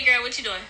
Hey, 0.00 0.14
girl, 0.14 0.22
what 0.22 0.38
you 0.38 0.44
doing? 0.44 0.62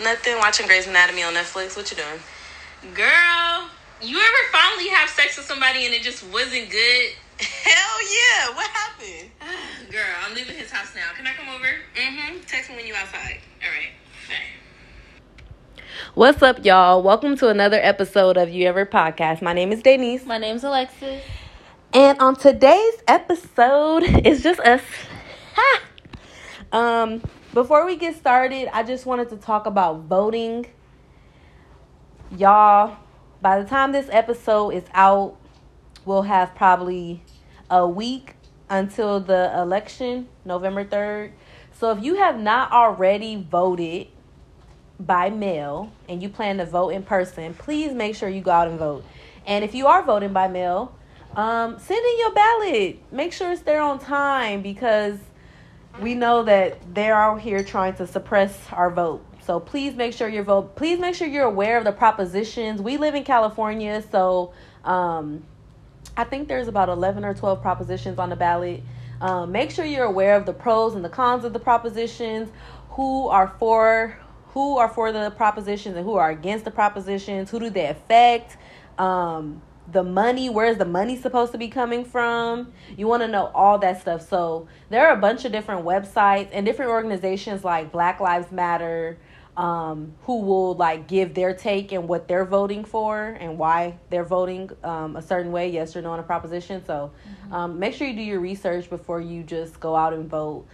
Nothing. 0.00 0.38
Watching 0.38 0.68
Grey's 0.68 0.86
Anatomy 0.86 1.24
on 1.24 1.34
Netflix. 1.34 1.76
What 1.76 1.90
you 1.90 1.96
doing? 1.96 2.94
Girl, 2.94 3.68
you 4.00 4.16
ever 4.16 4.42
finally 4.52 4.88
have 4.90 5.08
sex 5.08 5.36
with 5.36 5.44
somebody 5.44 5.86
and 5.86 5.92
it 5.92 6.02
just 6.02 6.22
wasn't 6.32 6.70
good? 6.70 7.10
Hell 7.40 7.98
yeah! 8.00 8.54
What 8.54 8.70
happened? 8.70 9.30
Girl, 9.90 10.06
I'm 10.24 10.36
leaving 10.36 10.54
his 10.54 10.70
house 10.70 10.94
now. 10.94 11.02
Can 11.16 11.26
I 11.26 11.32
come 11.32 11.48
over? 11.48 11.66
Mm-hmm. 11.96 12.42
Text 12.46 12.70
me 12.70 12.76
when 12.76 12.86
you 12.86 12.94
outside. 12.94 13.40
All 13.60 13.68
right. 13.68 13.90
Bye. 14.28 15.82
What's 16.14 16.40
up, 16.44 16.64
y'all? 16.64 17.02
Welcome 17.02 17.36
to 17.38 17.48
another 17.48 17.80
episode 17.82 18.36
of 18.36 18.50
You 18.50 18.68
Ever 18.68 18.86
Podcast. 18.86 19.42
My 19.42 19.52
name 19.52 19.72
is 19.72 19.82
Danise. 19.82 20.24
My 20.26 20.38
name's 20.38 20.62
Alexis. 20.62 21.24
And 21.92 22.20
on 22.20 22.36
today's 22.36 23.02
episode, 23.08 24.04
it's 24.06 24.44
just 24.44 24.60
us. 24.60 24.82
Ha! 25.56 25.82
Um, 26.70 27.22
before 27.56 27.86
we 27.86 27.96
get 27.96 28.14
started, 28.14 28.68
I 28.70 28.82
just 28.82 29.06
wanted 29.06 29.30
to 29.30 29.38
talk 29.38 29.64
about 29.64 30.00
voting. 30.00 30.66
Y'all, 32.30 32.98
by 33.40 33.58
the 33.62 33.66
time 33.66 33.92
this 33.92 34.10
episode 34.12 34.74
is 34.74 34.84
out, 34.92 35.38
we'll 36.04 36.24
have 36.24 36.54
probably 36.54 37.22
a 37.70 37.88
week 37.88 38.34
until 38.68 39.20
the 39.20 39.58
election, 39.58 40.28
November 40.44 40.84
3rd. 40.84 41.32
So 41.72 41.92
if 41.92 42.04
you 42.04 42.16
have 42.16 42.38
not 42.38 42.72
already 42.72 43.36
voted 43.36 44.08
by 45.00 45.30
mail 45.30 45.90
and 46.10 46.22
you 46.22 46.28
plan 46.28 46.58
to 46.58 46.66
vote 46.66 46.90
in 46.90 47.04
person, 47.04 47.54
please 47.54 47.94
make 47.94 48.16
sure 48.16 48.28
you 48.28 48.42
go 48.42 48.50
out 48.50 48.68
and 48.68 48.78
vote. 48.78 49.02
And 49.46 49.64
if 49.64 49.74
you 49.74 49.86
are 49.86 50.02
voting 50.02 50.34
by 50.34 50.48
mail, 50.48 50.94
um, 51.34 51.78
send 51.78 52.04
in 52.04 52.18
your 52.18 52.34
ballot. 52.34 53.00
Make 53.10 53.32
sure 53.32 53.50
it's 53.50 53.62
there 53.62 53.80
on 53.80 53.98
time 53.98 54.60
because 54.60 55.16
we 56.00 56.14
know 56.14 56.42
that 56.44 56.94
they're 56.94 57.14
out 57.14 57.40
here 57.40 57.62
trying 57.62 57.94
to 57.94 58.06
suppress 58.06 58.58
our 58.72 58.90
vote. 58.90 59.24
So 59.44 59.60
please 59.60 59.94
make 59.94 60.12
sure 60.12 60.28
your 60.28 60.42
vote. 60.42 60.76
Please 60.76 60.98
make 60.98 61.14
sure 61.14 61.28
you're 61.28 61.44
aware 61.44 61.78
of 61.78 61.84
the 61.84 61.92
propositions. 61.92 62.82
We 62.82 62.96
live 62.96 63.14
in 63.14 63.24
California, 63.24 64.02
so 64.10 64.52
um, 64.84 65.44
I 66.16 66.24
think 66.24 66.48
there's 66.48 66.68
about 66.68 66.88
11 66.88 67.24
or 67.24 67.34
12 67.34 67.62
propositions 67.62 68.18
on 68.18 68.30
the 68.30 68.36
ballot. 68.36 68.82
Um, 69.20 69.52
make 69.52 69.70
sure 69.70 69.84
you're 69.84 70.04
aware 70.04 70.36
of 70.36 70.46
the 70.46 70.52
pros 70.52 70.94
and 70.94 71.04
the 71.04 71.08
cons 71.08 71.44
of 71.44 71.52
the 71.52 71.60
propositions. 71.60 72.50
Who 72.90 73.28
are 73.28 73.54
for 73.58 74.18
who 74.48 74.78
are 74.78 74.88
for 74.88 75.12
the 75.12 75.30
propositions 75.32 75.96
and 75.96 76.04
who 76.04 76.14
are 76.14 76.30
against 76.30 76.64
the 76.64 76.70
propositions? 76.70 77.50
Who 77.50 77.60
do 77.60 77.70
they 77.70 77.86
affect? 77.86 78.56
Um, 78.98 79.62
the 79.90 80.02
money 80.02 80.48
where's 80.48 80.78
the 80.78 80.84
money 80.84 81.16
supposed 81.16 81.52
to 81.52 81.58
be 81.58 81.68
coming 81.68 82.04
from? 82.04 82.72
You 82.96 83.06
want 83.06 83.22
to 83.22 83.28
know 83.28 83.50
all 83.54 83.78
that 83.78 84.00
stuff. 84.00 84.28
So 84.28 84.68
there 84.90 85.06
are 85.06 85.14
a 85.14 85.20
bunch 85.20 85.44
of 85.44 85.52
different 85.52 85.84
websites 85.84 86.48
and 86.52 86.66
different 86.66 86.90
organizations 86.90 87.64
like 87.64 87.92
black 87.92 88.20
lives 88.20 88.50
matter 88.50 89.18
um, 89.56 90.12
who 90.22 90.42
will 90.42 90.74
like 90.74 91.08
give 91.08 91.34
their 91.34 91.54
take 91.54 91.92
and 91.92 92.08
what 92.08 92.28
they're 92.28 92.44
voting 92.44 92.84
for 92.84 93.36
and 93.40 93.56
why 93.56 93.98
they're 94.10 94.24
voting 94.24 94.70
um, 94.84 95.16
a 95.16 95.22
certain 95.22 95.50
way 95.50 95.70
yes 95.70 95.96
or 95.96 96.02
no 96.02 96.10
on 96.10 96.20
a 96.20 96.22
proposition. 96.22 96.84
So 96.84 97.12
um, 97.50 97.78
make 97.78 97.94
sure 97.94 98.06
you 98.06 98.16
do 98.16 98.22
your 98.22 98.40
research 98.40 98.90
before 98.90 99.20
you 99.20 99.42
just 99.42 99.80
go 99.80 99.96
out 99.96 100.12
and 100.12 100.28
vote. 100.28 100.66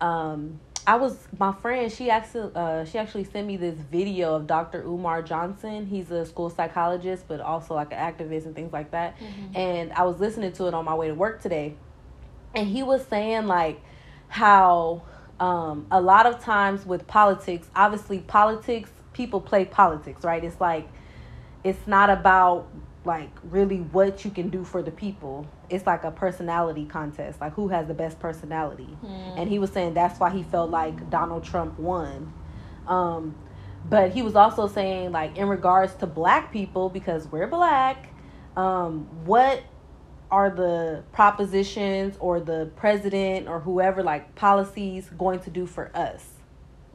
Um, 0.00 0.58
I 0.86 0.96
was 0.96 1.16
my 1.38 1.52
friend. 1.52 1.90
She 1.92 2.10
actually 2.10 2.50
uh, 2.54 2.84
she 2.84 2.98
actually 2.98 3.24
sent 3.24 3.46
me 3.46 3.56
this 3.56 3.76
video 3.76 4.34
of 4.34 4.46
Dr. 4.46 4.82
Umar 4.82 5.22
Johnson. 5.22 5.86
He's 5.86 6.10
a 6.10 6.24
school 6.24 6.50
psychologist, 6.50 7.24
but 7.28 7.40
also 7.40 7.74
like 7.74 7.92
an 7.92 7.98
activist 7.98 8.46
and 8.46 8.54
things 8.54 8.72
like 8.72 8.90
that. 8.92 9.18
Mm-hmm. 9.18 9.56
And 9.56 9.92
I 9.92 10.04
was 10.04 10.18
listening 10.20 10.52
to 10.52 10.66
it 10.66 10.74
on 10.74 10.84
my 10.84 10.94
way 10.94 11.08
to 11.08 11.14
work 11.14 11.42
today, 11.42 11.74
and 12.54 12.66
he 12.66 12.82
was 12.82 13.06
saying 13.06 13.46
like 13.46 13.80
how 14.28 15.02
um, 15.38 15.86
a 15.90 16.00
lot 16.00 16.26
of 16.26 16.40
times 16.42 16.86
with 16.86 17.06
politics, 17.06 17.68
obviously 17.74 18.18
politics, 18.18 18.90
people 19.12 19.40
play 19.40 19.64
politics, 19.64 20.24
right? 20.24 20.42
It's 20.42 20.60
like 20.60 20.88
it's 21.62 21.86
not 21.86 22.10
about 22.10 22.68
like 23.04 23.30
really 23.44 23.78
what 23.78 24.24
you 24.24 24.30
can 24.30 24.50
do 24.50 24.64
for 24.64 24.82
the 24.82 24.90
people. 24.90 25.46
It's 25.68 25.86
like 25.86 26.04
a 26.04 26.10
personality 26.10 26.84
contest, 26.84 27.40
like 27.40 27.54
who 27.54 27.68
has 27.68 27.86
the 27.86 27.94
best 27.94 28.18
personality. 28.18 28.88
Mm. 29.02 29.40
And 29.40 29.50
he 29.50 29.58
was 29.58 29.70
saying 29.70 29.94
that's 29.94 30.20
why 30.20 30.30
he 30.30 30.42
felt 30.42 30.70
like 30.70 31.10
Donald 31.10 31.44
Trump 31.44 31.78
won. 31.78 32.32
Um, 32.86 33.34
but 33.88 34.10
he 34.10 34.22
was 34.22 34.36
also 34.36 34.68
saying 34.68 35.12
like 35.12 35.38
in 35.38 35.48
regards 35.48 35.94
to 35.96 36.06
black 36.06 36.52
people 36.52 36.90
because 36.90 37.26
we're 37.28 37.46
black, 37.46 38.12
um, 38.56 39.08
what 39.24 39.62
are 40.30 40.50
the 40.50 41.02
propositions 41.12 42.16
or 42.20 42.38
the 42.38 42.70
president 42.76 43.48
or 43.48 43.60
whoever 43.60 44.02
like 44.02 44.34
policies 44.34 45.08
going 45.16 45.40
to 45.40 45.50
do 45.50 45.66
for 45.66 45.90
us? 45.96 46.26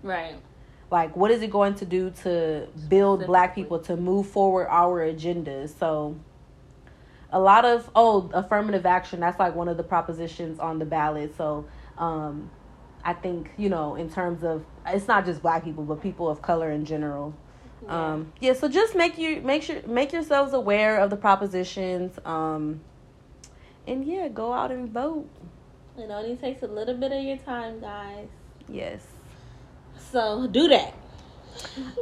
Right 0.04 0.36
like 0.96 1.14
what 1.18 1.30
is 1.30 1.42
it 1.42 1.52
going 1.52 1.76
to 1.76 1.84
do 1.84 2.10
to 2.10 2.66
build 2.88 3.26
black 3.26 3.54
people 3.54 3.78
to 3.78 3.98
move 3.98 4.26
forward 4.26 4.66
our 4.70 5.06
agendas 5.06 5.78
so 5.78 6.16
a 7.32 7.40
lot 7.40 7.66
of 7.66 7.90
oh 7.96 8.30
affirmative 8.34 8.86
action 8.86 9.20
that's 9.20 9.38
like 9.38 9.54
one 9.54 9.68
of 9.68 9.76
the 9.76 9.84
propositions 9.84 10.58
on 10.58 10.80
the 10.80 10.86
ballot. 10.86 11.36
So 11.36 11.66
um 11.98 12.50
i 13.04 13.14
think 13.14 13.52
you 13.58 13.68
know 13.68 13.96
in 13.96 14.10
terms 14.10 14.42
of 14.44 14.64
it's 14.88 15.08
not 15.08 15.26
just 15.26 15.42
black 15.42 15.66
people 15.66 15.84
but 15.84 16.02
people 16.02 16.30
of 16.30 16.42
color 16.42 16.72
in 16.72 16.86
general. 16.86 17.36
Yeah. 17.84 18.12
um 18.12 18.32
yeah 18.40 18.54
so 18.54 18.70
just 18.70 18.96
make 18.96 19.18
you 19.18 19.42
make 19.42 19.64
sure 19.64 19.82
make 19.86 20.14
yourselves 20.14 20.54
aware 20.54 20.98
of 21.04 21.10
the 21.10 21.18
propositions 21.18 22.18
um 22.24 22.80
and 23.86 24.06
yeah 24.06 24.30
go 24.30 24.54
out 24.54 24.72
and 24.72 24.88
vote. 24.90 25.28
It 25.98 26.10
only 26.10 26.38
takes 26.38 26.64
a 26.64 26.68
little 26.68 26.96
bit 26.96 27.12
of 27.12 27.22
your 27.22 27.38
time 27.38 27.82
guys. 27.82 28.30
Yes 28.70 29.02
so 30.12 30.48
do 30.48 30.68
that. 30.70 30.94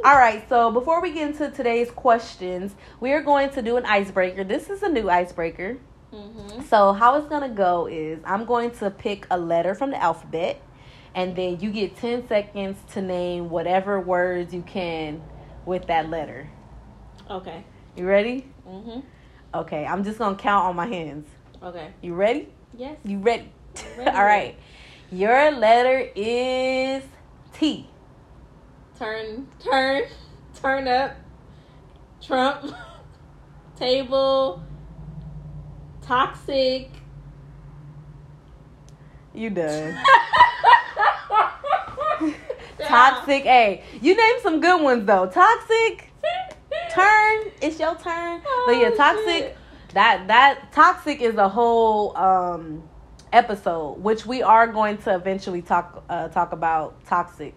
All 0.04 0.16
right, 0.16 0.46
so 0.48 0.70
before 0.70 1.00
we 1.00 1.12
get 1.12 1.28
into 1.28 1.50
today's 1.50 1.90
questions, 1.90 2.74
we 3.00 3.12
are 3.12 3.22
going 3.22 3.50
to 3.50 3.62
do 3.62 3.76
an 3.76 3.86
icebreaker. 3.86 4.44
This 4.44 4.68
is 4.68 4.82
a 4.82 4.88
new 4.88 5.08
icebreaker. 5.08 5.78
Mm-hmm. 6.12 6.62
So, 6.62 6.92
how 6.92 7.16
it's 7.16 7.26
going 7.26 7.48
to 7.48 7.54
go 7.54 7.86
is 7.86 8.20
I'm 8.24 8.44
going 8.44 8.70
to 8.72 8.90
pick 8.90 9.26
a 9.30 9.38
letter 9.38 9.74
from 9.74 9.90
the 9.90 10.00
alphabet, 10.00 10.60
and 11.14 11.34
then 11.34 11.60
you 11.60 11.70
get 11.70 11.96
10 11.96 12.28
seconds 12.28 12.78
to 12.92 13.02
name 13.02 13.50
whatever 13.50 14.00
words 14.00 14.54
you 14.54 14.62
can 14.62 15.22
with 15.66 15.86
that 15.86 16.10
letter. 16.10 16.48
Okay. 17.30 17.64
You 17.96 18.06
ready? 18.06 18.46
Mm-hmm. 18.68 19.00
Okay, 19.54 19.86
I'm 19.86 20.04
just 20.04 20.18
going 20.18 20.36
to 20.36 20.42
count 20.42 20.66
on 20.66 20.76
my 20.76 20.86
hands. 20.86 21.28
Okay. 21.62 21.92
You 22.02 22.14
ready? 22.14 22.48
Yes. 22.76 22.96
You 23.04 23.18
ready? 23.18 23.50
ready. 23.96 24.10
All 24.16 24.24
right. 24.24 24.56
Your 25.10 25.52
letter 25.52 26.10
is 26.14 27.02
T 27.54 27.88
turn, 28.98 29.46
turn, 29.58 30.02
turn 30.54 30.88
up, 30.88 31.16
Trump, 32.22 32.74
table, 33.76 34.62
toxic. 36.02 36.90
You 39.34 39.50
done. 39.50 39.98
toxic. 42.80 43.42
Hey, 43.42 43.82
you 44.00 44.16
named 44.16 44.40
some 44.42 44.60
good 44.60 44.80
ones 44.80 45.06
though. 45.06 45.26
Toxic. 45.26 46.12
turn. 46.92 47.50
It's 47.60 47.80
your 47.80 47.96
turn. 47.96 48.40
Oh, 48.46 48.64
but 48.66 48.76
yeah, 48.76 48.90
oh, 48.92 48.96
toxic. 48.96 49.26
Shit. 49.26 49.56
That 49.94 50.28
that 50.28 50.72
toxic 50.72 51.20
is 51.20 51.36
a 51.36 51.48
whole 51.48 52.16
um 52.16 52.82
episode, 53.34 53.94
which 53.94 54.24
we 54.24 54.42
are 54.42 54.66
going 54.68 54.96
to 54.98 55.14
eventually 55.14 55.60
talk 55.60 56.04
uh, 56.08 56.28
talk 56.28 56.52
about 56.52 57.04
toxic 57.04 57.54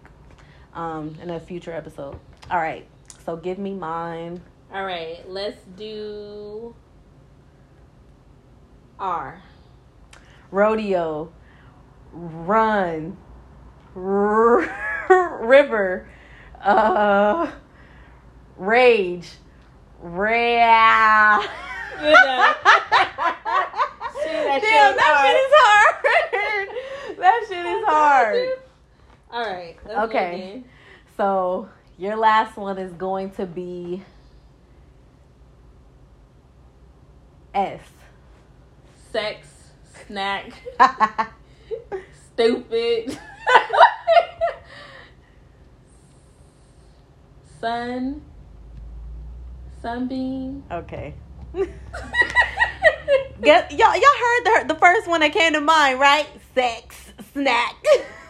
um, 0.74 1.16
in 1.22 1.30
a 1.30 1.38
future 1.40 1.72
episode. 1.72 2.18
All 2.50 2.58
right, 2.58 2.86
so 3.24 3.36
give 3.36 3.58
me 3.58 3.74
mine. 3.74 4.42
All 4.72 4.84
right, 4.84 5.26
let's 5.28 5.62
do 5.76 6.74
R. 8.98 9.42
Rodeo, 10.50 11.32
run, 12.12 13.16
r- 13.94 14.68
river, 15.40 16.08
uh, 16.60 17.50
rage, 18.56 19.30
rea. 24.24 24.60
Damn, 24.60 24.62
that 24.96 25.22
shit 25.22 25.36
is 25.36 25.52
oh, 25.54 25.62
hard. 25.64 26.68
that 27.18 27.44
shit 27.48 27.66
is 27.66 27.84
hard. 27.86 28.48
All 29.30 29.44
right. 29.44 29.76
Okay. 30.04 30.62
So 31.16 31.68
your 31.98 32.16
last 32.16 32.56
one 32.56 32.78
is 32.78 32.92
going 32.92 33.30
to 33.32 33.44
be 33.46 34.02
S. 37.54 37.80
Sex, 39.10 39.48
snack, 40.06 40.52
stupid, 42.32 43.10
sun, 47.60 48.22
sunbeam. 49.82 50.62
Okay. 50.70 51.14
Get, 53.42 53.70
y'all, 53.70 53.94
y'all 53.94 54.02
heard 54.20 54.44
the, 54.44 54.74
the 54.74 54.80
first 54.80 55.08
one 55.08 55.20
that 55.20 55.32
came 55.32 55.52
to 55.52 55.60
mind, 55.60 56.00
right? 56.00 56.26
Sex, 56.54 57.12
snack. 57.32 57.76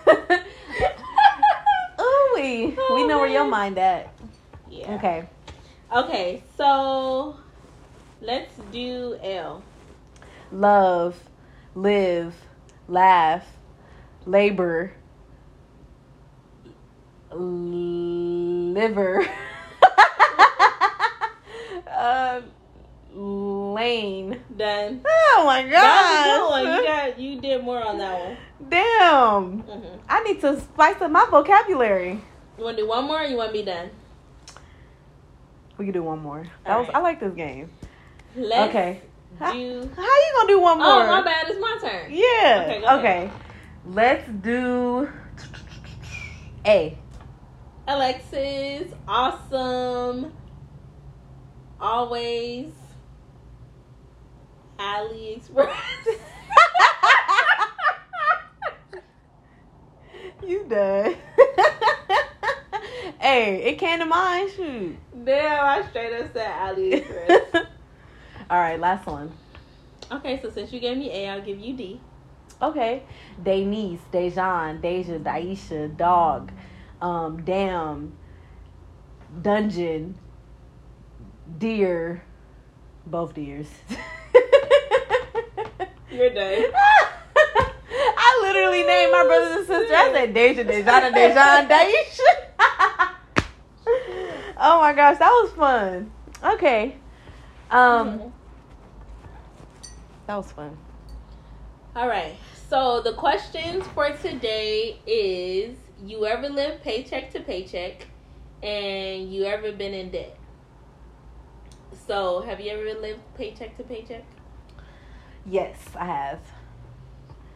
Exactly. 2.38 2.76
Oh, 2.78 2.94
we 2.94 3.06
know 3.06 3.18
where 3.18 3.28
your 3.28 3.42
man. 3.42 3.50
mind 3.50 3.78
at. 3.78 4.14
Yeah. 4.70 4.94
Okay. 4.94 5.28
Okay, 5.94 6.42
so 6.56 7.36
let's 8.20 8.54
do 8.70 9.18
L. 9.22 9.62
Love, 10.52 11.18
live, 11.74 12.34
laugh, 12.86 13.46
labor, 14.26 14.92
liver, 17.32 19.26
uh, 21.90 22.40
lane. 23.18 24.40
Done. 24.56 25.00
Oh 25.06 25.42
my 25.46 25.62
That 25.64 26.50
was 26.52 26.62
a 26.62 26.62
good 26.64 26.68
one. 26.68 26.76
You 26.78 26.84
got 26.86 27.18
you 27.18 27.40
did 27.40 27.64
more 27.64 27.82
on 27.84 27.98
that 27.98 28.20
one. 28.20 28.36
Damn. 28.68 29.58
hmm 29.60 29.98
I 30.08 30.22
need 30.24 30.40
to 30.42 30.60
spice 30.60 31.00
up 31.00 31.10
my 31.10 31.26
vocabulary. 31.30 32.20
You 32.58 32.64
want 32.64 32.76
to 32.76 32.82
do 32.82 32.88
one 32.88 33.04
more? 33.04 33.20
or 33.22 33.24
You 33.24 33.36
want 33.36 33.50
to 33.50 33.58
be 33.58 33.64
done? 33.64 33.90
We 35.78 35.84
can 35.86 35.94
do 35.94 36.02
one 36.02 36.20
more. 36.20 36.46
That 36.64 36.76
was 36.78 36.86
Alright. 36.88 36.94
I 36.96 37.00
like 37.00 37.20
this 37.20 37.34
game. 37.34 37.70
Let's 38.36 38.70
Okay. 38.70 39.00
How, 39.38 39.52
do. 39.52 39.90
how 39.94 40.02
you 40.02 40.32
gonna 40.34 40.48
do 40.48 40.60
one 40.60 40.78
more? 40.78 40.86
Oh, 40.86 41.06
my 41.06 41.22
bad. 41.22 41.46
It's 41.48 41.60
my 41.60 41.78
turn. 41.80 42.10
Yeah. 42.12 42.64
Okay, 42.66 42.98
Okay. 42.98 43.30
Let's 43.86 44.28
do 44.42 45.08
A. 46.66 46.98
Alexis, 47.86 48.92
awesome, 49.06 50.32
always, 51.80 52.66
AliExpress. 54.78 55.74
you 60.46 60.64
done. 60.68 61.14
hey, 63.20 63.62
it 63.64 63.78
came 63.78 63.98
to 63.98 64.06
mind. 64.06 64.50
Shoot. 64.54 64.96
Damn, 65.24 65.64
I 65.64 65.88
straight 65.88 66.20
up 66.20 66.32
said 66.32 66.50
AliExpress. 66.50 67.46
All 68.50 68.58
right, 68.58 68.80
last 68.80 69.06
one. 69.06 69.32
okay, 70.10 70.40
so 70.40 70.50
since 70.50 70.72
you 70.72 70.80
gave 70.80 70.96
me 70.96 71.10
A, 71.10 71.28
I'll 71.28 71.42
give 71.42 71.58
you 71.58 71.74
D. 71.74 72.00
Okay. 72.62 73.02
Danise, 73.42 73.98
Dejan, 74.12 74.80
Deja, 74.80 75.18
Daisha, 75.18 75.94
Dog, 75.96 76.50
um, 77.00 77.42
Damn, 77.44 78.12
Dungeon, 79.42 80.16
Deer, 81.58 82.22
both 83.06 83.34
deers. 83.34 83.68
You're 86.10 86.30
done. 86.30 86.64
I 88.00 88.40
literally 88.42 88.82
named 88.84 89.12
my 89.12 89.24
brothers 89.24 89.56
and 89.58 89.66
sisters. 89.66 89.90
I 89.92 90.12
said 90.12 90.34
Deja, 90.34 90.64
Dejana, 90.64 91.12
Dejan, 91.12 91.68
Daisha. 91.68 93.14
oh 94.58 94.80
my 94.80 94.92
gosh, 94.94 95.18
that 95.18 95.30
was 95.30 95.52
fun. 95.52 96.10
Okay. 96.42 96.96
Um, 97.70 98.32
that 100.26 100.36
was 100.36 100.50
fun. 100.52 100.76
All 101.94 102.08
right. 102.08 102.36
So 102.68 103.00
the 103.02 103.12
questions 103.12 103.86
for 103.88 104.10
today 104.10 104.98
is: 105.06 105.76
You 106.02 106.26
ever 106.26 106.48
lived 106.48 106.82
paycheck 106.82 107.32
to 107.32 107.40
paycheck, 107.40 108.06
and 108.62 109.32
you 109.32 109.44
ever 109.44 109.72
been 109.72 109.94
in 109.94 110.10
debt? 110.10 110.36
So, 112.06 112.40
have 112.40 112.60
you 112.60 112.70
ever 112.70 112.98
lived 112.98 113.20
paycheck 113.36 113.76
to 113.76 113.82
paycheck? 113.82 114.24
Yes, 115.50 115.78
I 115.96 116.04
have. 116.04 116.40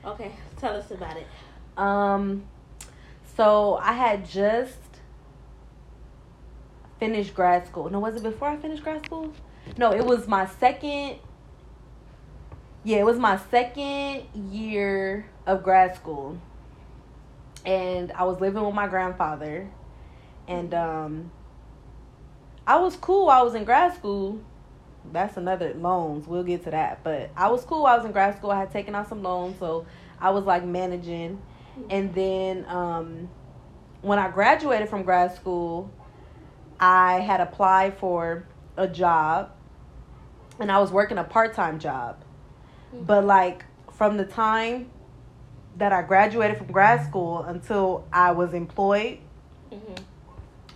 Okay, 0.05 0.33
tell 0.57 0.75
us 0.77 0.91
about 0.91 1.17
it. 1.17 1.27
Um, 1.77 2.45
so 3.37 3.77
I 3.81 3.93
had 3.93 4.29
just 4.29 4.79
finished 6.99 7.35
grad 7.35 7.67
school. 7.67 7.91
No, 7.91 8.01
was 8.01 8.17
it 8.17 8.23
before 8.23 8.49
I 8.49 8.57
finished 8.57 8.83
grad 8.83 9.05
school? 9.05 9.33
No, 9.77 9.93
it 9.93 10.05
was 10.05 10.27
my 10.27 10.47
second. 10.47 11.19
Yeah, 12.85 12.99
it 12.99 13.05
was 13.07 13.19
my 13.19 13.39
second 13.51 14.25
year 14.51 15.27
of 15.47 15.63
grad 15.63 15.95
school, 15.95 16.39
and 17.65 18.11
I 18.13 18.25
was 18.25 18.41
living 18.41 18.65
with 18.65 18.75
my 18.75 18.89
grandfather, 18.89 19.71
and 20.49 20.75
um, 20.75 21.31
I 22.67 22.79
was 22.79 22.97
cool. 22.97 23.29
I 23.29 23.43
was 23.43 23.55
in 23.55 23.65
grad 23.65 23.95
school. 23.95 24.41
That's 25.11 25.37
another 25.37 25.75
loans. 25.75 26.27
We'll 26.27 26.45
get 26.45 26.65
to 26.65 26.71
that, 26.71 27.03
but 27.03 27.31
I 27.37 27.49
was 27.49 27.65
cool. 27.65 27.87
I 27.87 27.97
was 27.97 28.05
in 28.07 28.13
grad 28.13 28.37
school. 28.37 28.51
I 28.51 28.61
had 28.61 28.71
taken 28.71 28.95
out 28.95 29.09
some 29.09 29.23
loans, 29.23 29.59
so 29.59 29.85
I 30.21 30.31
was 30.31 30.45
like 30.45 30.65
managing. 30.65 31.41
And 31.91 32.15
then 32.15 32.65
um, 32.69 33.29
when 34.03 34.19
I 34.19 34.31
graduated 34.31 34.89
from 34.89 35.03
grad 35.03 35.35
school, 35.35 35.91
I 36.79 37.21
had 37.21 37.41
applied 37.41 37.97
for 37.99 38.47
a 38.77 38.87
job 38.89 39.53
and 40.59 40.71
I 40.71 40.79
was 40.79 40.91
working 40.91 41.19
a 41.19 41.25
part 41.25 41.55
time 41.55 41.79
job. 41.79 42.17
But 42.93 43.25
like 43.25 43.65
from 43.93 44.17
the 44.17 44.25
time 44.25 44.91
that 45.77 45.93
I 45.93 46.03
graduated 46.03 46.59
from 46.59 46.67
grad 46.67 47.07
school 47.07 47.43
until 47.43 48.07
I 48.13 48.33
was 48.33 48.53
employed, 48.55 49.19
Mhm. 49.73 49.99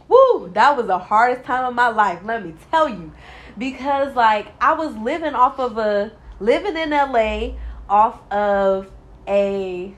Woo, 0.08 0.49
that 0.55 0.76
was 0.76 0.87
the 0.87 0.99
hardest 0.99 1.44
time 1.44 1.64
of 1.64 1.75
my 1.75 1.88
life, 1.88 2.20
let 2.25 2.44
me 2.44 2.55
tell 2.70 2.88
you. 2.88 3.12
Because 3.58 4.14
like 4.14 4.49
I 4.61 4.75
was 4.75 4.94
living 4.97 5.35
off 5.35 5.58
of 5.58 5.79
a 5.79 6.12
living 6.41 6.76
in 6.76 6.91
LA 6.91 7.55
off 7.88 8.20
of 8.31 8.91
a 9.26 9.94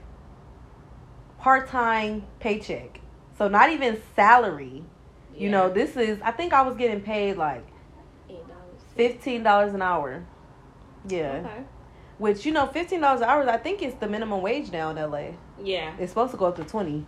part-time 1.38 2.25
paycheck. 2.40 3.00
So 3.37 3.49
not 3.49 3.70
even 3.70 4.00
salary. 4.14 4.84
You 5.37 5.50
know, 5.50 5.70
this 5.72 5.96
is 5.96 6.19
I 6.22 6.32
think 6.32 6.52
I 6.52 6.62
was 6.62 6.76
getting 6.76 7.00
paid 7.00 7.37
like 7.37 7.64
fifteen 8.96 9.43
dollars 9.44 9.72
an 9.75 9.82
hour. 9.82 10.25
Yeah. 11.08 11.43
Okay. 11.44 11.62
Which 12.19 12.44
you 12.44 12.52
know, 12.52 12.66
fifteen 12.66 13.00
dollars 13.00 13.20
an 13.20 13.28
hour 13.28 13.49
I 13.49 13.56
think 13.56 13.81
it's 13.82 13.94
the 13.96 14.08
minimum 14.08 14.43
wage 14.43 14.72
now 14.72 14.90
in 14.90 14.96
LA. 14.96 15.31
Yeah. 15.62 15.94
It's 15.99 16.11
supposed 16.11 16.32
to 16.32 16.37
go 16.37 16.46
up 16.46 16.56
to 16.56 16.64
twenty. 16.64 17.06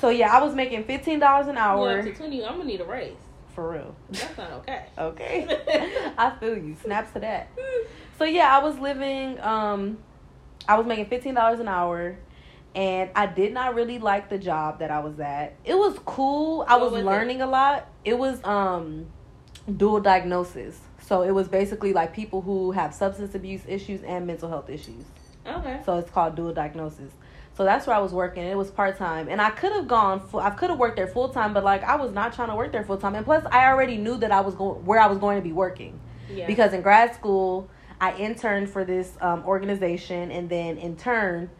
So 0.00 0.08
yeah, 0.08 0.34
I 0.34 0.42
was 0.42 0.54
making 0.54 0.84
fifteen 0.84 1.18
dollars 1.18 1.48
an 1.48 1.56
Well, 1.56 1.84
hour. 1.84 1.98
up 1.98 2.04
to 2.06 2.14
twenty, 2.14 2.42
I'm 2.44 2.52
gonna 2.52 2.64
need 2.64 2.80
a 2.80 2.84
raise. 2.84 3.16
For 3.58 3.72
real. 3.72 3.96
That's 4.10 4.38
not 4.38 4.52
okay. 4.52 4.84
Okay. 4.98 6.12
I 6.16 6.30
feel 6.38 6.56
you. 6.56 6.76
Snaps 6.80 7.10
to 7.14 7.18
that. 7.18 7.48
So 8.16 8.24
yeah, 8.24 8.56
I 8.56 8.62
was 8.62 8.78
living 8.78 9.40
um 9.40 9.98
I 10.68 10.76
was 10.76 10.86
making 10.86 11.06
fifteen 11.06 11.34
dollars 11.34 11.58
an 11.58 11.66
hour 11.66 12.16
and 12.74 13.10
I 13.16 13.26
did 13.26 13.52
not 13.52 13.74
really 13.74 13.98
like 13.98 14.28
the 14.28 14.38
job 14.38 14.78
that 14.78 14.92
I 14.92 15.00
was 15.00 15.18
at. 15.18 15.56
It 15.64 15.74
was 15.74 15.98
cool. 16.04 16.64
I 16.68 16.76
was, 16.76 16.92
was 16.92 17.00
it? 17.00 17.04
learning 17.04 17.42
a 17.42 17.46
lot. 17.48 17.88
It 18.04 18.16
was 18.16 18.42
um 18.44 19.06
dual 19.76 20.00
diagnosis. 20.00 20.78
So 21.00 21.22
it 21.22 21.32
was 21.32 21.48
basically 21.48 21.92
like 21.92 22.12
people 22.12 22.42
who 22.42 22.70
have 22.70 22.94
substance 22.94 23.34
abuse 23.34 23.62
issues 23.66 24.04
and 24.04 24.24
mental 24.24 24.48
health 24.48 24.70
issues. 24.70 25.04
Okay. 25.44 25.80
So 25.84 25.98
it's 25.98 26.10
called 26.10 26.36
dual 26.36 26.52
diagnosis. 26.54 27.10
So 27.58 27.64
that's 27.64 27.88
where 27.88 27.96
I 27.96 27.98
was 27.98 28.12
working. 28.12 28.44
It 28.44 28.56
was 28.56 28.70
part 28.70 28.96
time, 28.98 29.26
and 29.28 29.42
I 29.42 29.50
could 29.50 29.72
have 29.72 29.88
gone. 29.88 30.20
Full, 30.20 30.38
I 30.38 30.50
could 30.50 30.70
have 30.70 30.78
worked 30.78 30.94
there 30.94 31.08
full 31.08 31.30
time, 31.30 31.52
but 31.52 31.64
like 31.64 31.82
I 31.82 31.96
was 31.96 32.12
not 32.12 32.32
trying 32.32 32.50
to 32.50 32.54
work 32.54 32.70
there 32.70 32.84
full 32.84 32.98
time. 32.98 33.16
And 33.16 33.24
plus, 33.24 33.44
I 33.50 33.66
already 33.66 33.96
knew 33.96 34.16
that 34.18 34.30
I 34.30 34.42
was 34.42 34.54
going 34.54 34.84
where 34.84 35.00
I 35.00 35.08
was 35.08 35.18
going 35.18 35.38
to 35.38 35.42
be 35.42 35.50
working 35.50 35.98
Yeah. 36.32 36.46
because 36.46 36.72
in 36.72 36.82
grad 36.82 37.16
school 37.16 37.68
I 38.00 38.14
interned 38.16 38.70
for 38.70 38.84
this 38.84 39.18
um, 39.20 39.42
organization, 39.44 40.30
and 40.30 40.48
then 40.48 40.78
in 40.78 40.94
turn 40.94 41.50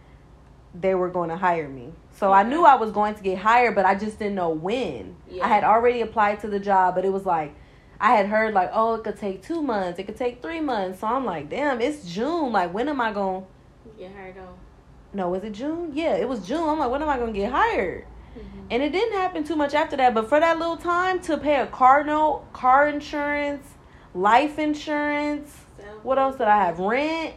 they 0.72 0.94
were 0.94 1.08
going 1.08 1.30
to 1.30 1.36
hire 1.36 1.68
me. 1.68 1.92
So 2.12 2.32
I 2.32 2.44
knew 2.44 2.64
I 2.64 2.76
was 2.76 2.92
going 2.92 3.16
to 3.16 3.22
get 3.24 3.38
hired, 3.38 3.74
but 3.74 3.84
I 3.84 3.96
just 3.96 4.20
didn't 4.20 4.36
know 4.36 4.50
when. 4.50 5.16
Yeah. 5.28 5.46
I 5.46 5.48
had 5.48 5.64
already 5.64 6.02
applied 6.02 6.38
to 6.42 6.46
the 6.46 6.60
job, 6.60 6.94
but 6.94 7.04
it 7.04 7.12
was 7.12 7.26
like 7.26 7.56
I 8.00 8.12
had 8.14 8.26
heard 8.26 8.54
like, 8.54 8.70
oh, 8.72 8.94
it 8.94 9.02
could 9.02 9.16
take 9.16 9.42
two 9.42 9.62
months, 9.62 9.98
it 9.98 10.04
could 10.04 10.16
take 10.16 10.42
three 10.42 10.60
months. 10.60 11.00
So 11.00 11.08
I'm 11.08 11.24
like, 11.24 11.50
damn, 11.50 11.80
it's 11.80 12.08
June. 12.08 12.52
Like, 12.52 12.72
when 12.72 12.88
am 12.88 13.00
I 13.00 13.12
going? 13.12 13.44
to 13.82 13.98
Get 13.98 14.14
hired 14.14 14.38
on. 14.38 14.54
No, 15.12 15.28
was 15.30 15.42
it 15.44 15.52
June? 15.52 15.90
Yeah, 15.94 16.16
it 16.16 16.28
was 16.28 16.46
June. 16.46 16.68
I'm 16.68 16.78
like, 16.78 16.90
when 16.90 17.02
am 17.02 17.08
I 17.08 17.18
gonna 17.18 17.32
get 17.32 17.50
hired? 17.50 18.04
Mhm. 18.36 18.66
And 18.70 18.82
it 18.82 18.92
didn't 18.92 19.14
happen 19.14 19.44
too 19.44 19.56
much 19.56 19.74
after 19.74 19.96
that. 19.96 20.14
But 20.14 20.28
for 20.28 20.38
that 20.38 20.58
little 20.58 20.76
time 20.76 21.20
to 21.22 21.38
pay 21.38 21.56
a 21.60 21.66
car 21.66 22.04
note, 22.04 22.44
car 22.52 22.88
insurance, 22.88 23.66
life 24.14 24.58
insurance, 24.58 25.64
what 26.02 26.18
else 26.18 26.36
did 26.36 26.46
I 26.48 26.64
have? 26.64 26.78
Rent, 26.78 27.34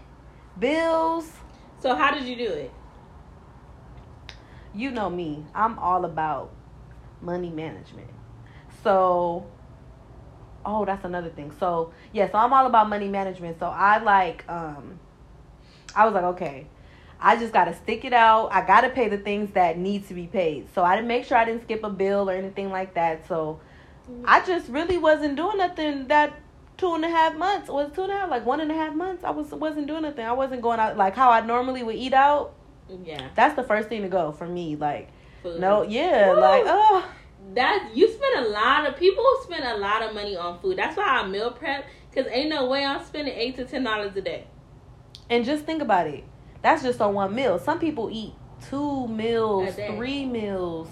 bills. 0.60 1.32
So 1.80 1.96
how 1.96 2.14
did 2.14 2.24
you 2.26 2.36
do 2.36 2.52
it? 2.52 2.72
You 4.74 4.92
know 4.92 5.10
me. 5.10 5.46
I'm 5.56 5.80
all 5.80 6.06
about 6.06 6.52
money 7.22 7.50
management. 7.50 8.10
So 8.84 9.46
oh, 10.66 10.86
that's 10.86 11.06
another 11.06 11.30
thing. 11.30 11.52
So 11.60 11.94
yeah, 12.12 12.30
so 12.32 12.38
I'm 12.38 12.54
all 12.54 12.66
about 12.66 12.90
money 12.90 13.08
management. 13.08 13.60
So 13.60 13.68
I 13.68 14.02
like 14.02 14.48
um 14.50 15.00
I 15.96 16.06
was 16.06 16.14
like, 16.14 16.24
okay, 16.24 16.68
I 17.22 17.38
just 17.38 17.54
gotta 17.54 17.74
stick 17.76 18.04
it 18.04 18.14
out. 18.14 18.48
I 18.52 18.66
gotta 18.66 18.90
pay 18.90 19.08
the 19.08 19.18
things 19.18 19.52
that 19.52 19.78
need 19.78 20.08
to 20.08 20.14
be 20.14 20.28
paid. 20.28 20.68
So 20.74 20.84
I 20.84 20.96
didn't 20.96 21.08
make 21.08 21.26
sure 21.26 21.38
I 21.38 21.46
didn't 21.46 21.64
skip 21.64 21.84
a 21.84 21.90
bill 21.90 22.30
or 22.30 22.34
anything 22.34 22.72
like 22.72 22.96
that. 22.96 23.28
So 23.28 23.60
I 24.26 24.44
just 24.46 24.70
really 24.70 24.98
wasn't 24.98 25.36
doing 25.36 25.58
nothing 25.58 26.08
that 26.08 26.34
two 26.78 26.96
and 26.96 27.06
a 27.06 27.10
half 27.10 27.36
months. 27.36 27.70
Was 27.70 27.92
two 27.94 28.04
and 28.04 28.12
a 28.12 28.18
half? 28.18 28.30
Like 28.30 28.46
one 28.46 28.60
and 28.60 28.72
a 28.72 28.74
half 28.74 28.96
months. 28.96 29.24
I 29.24 29.30
was 29.30 29.52
wasn't 29.52 29.88
doing 29.88 30.02
nothing. 30.02 30.26
I 30.26 30.32
wasn't 30.34 30.62
going 30.62 30.80
out 30.80 30.98
like 30.98 31.16
how 31.16 31.30
I 31.30 31.42
normally 31.42 31.84
would 31.84 31.96
eat 31.96 32.14
out. 32.14 32.54
Yeah. 33.04 33.30
That's 33.36 33.56
the 33.56 33.64
first 33.64 33.88
thing 33.88 34.02
to 34.02 34.10
go 34.10 34.32
for 34.32 34.48
me. 34.48 34.76
Like 34.76 35.10
food. 35.44 35.60
No, 35.60 35.84
yeah, 35.84 36.34
Woo. 36.34 36.40
like 36.40 36.64
oh, 36.66 37.08
that 37.54 37.92
you 37.94 38.12
spend 38.12 38.46
a 38.48 38.50
lot 38.50 38.88
of 38.88 38.98
people 38.98 39.24
spend 39.44 39.64
a 39.64 39.78
lot 39.78 40.02
of 40.02 40.14
money 40.16 40.36
on 40.36 40.60
food. 40.60 40.78
That's 40.78 40.98
why 40.98 41.04
I 41.04 41.28
meal 41.28 41.52
prep 41.52 41.86
because 42.10 42.30
ain't 42.32 42.50
no 42.50 42.66
way 42.68 42.84
I'm 42.84 43.04
spending 43.06 43.36
eight 43.36 43.56
to 43.58 43.66
ten 43.66 43.84
dollars 43.84 44.16
a 44.16 44.22
day. 44.22 44.48
and 45.30 45.46
just 45.46 45.66
think 45.66 45.82
about 45.82 46.08
it. 46.08 46.24
That's 46.62 46.84
just 46.84 47.02
on 47.02 47.14
one 47.14 47.34
meal. 47.34 47.60
Some 47.60 47.80
people 47.80 48.10
eat 48.12 48.34
two 48.70 49.08
meals, 49.08 49.76
three 49.76 50.26
meals. 50.26 50.88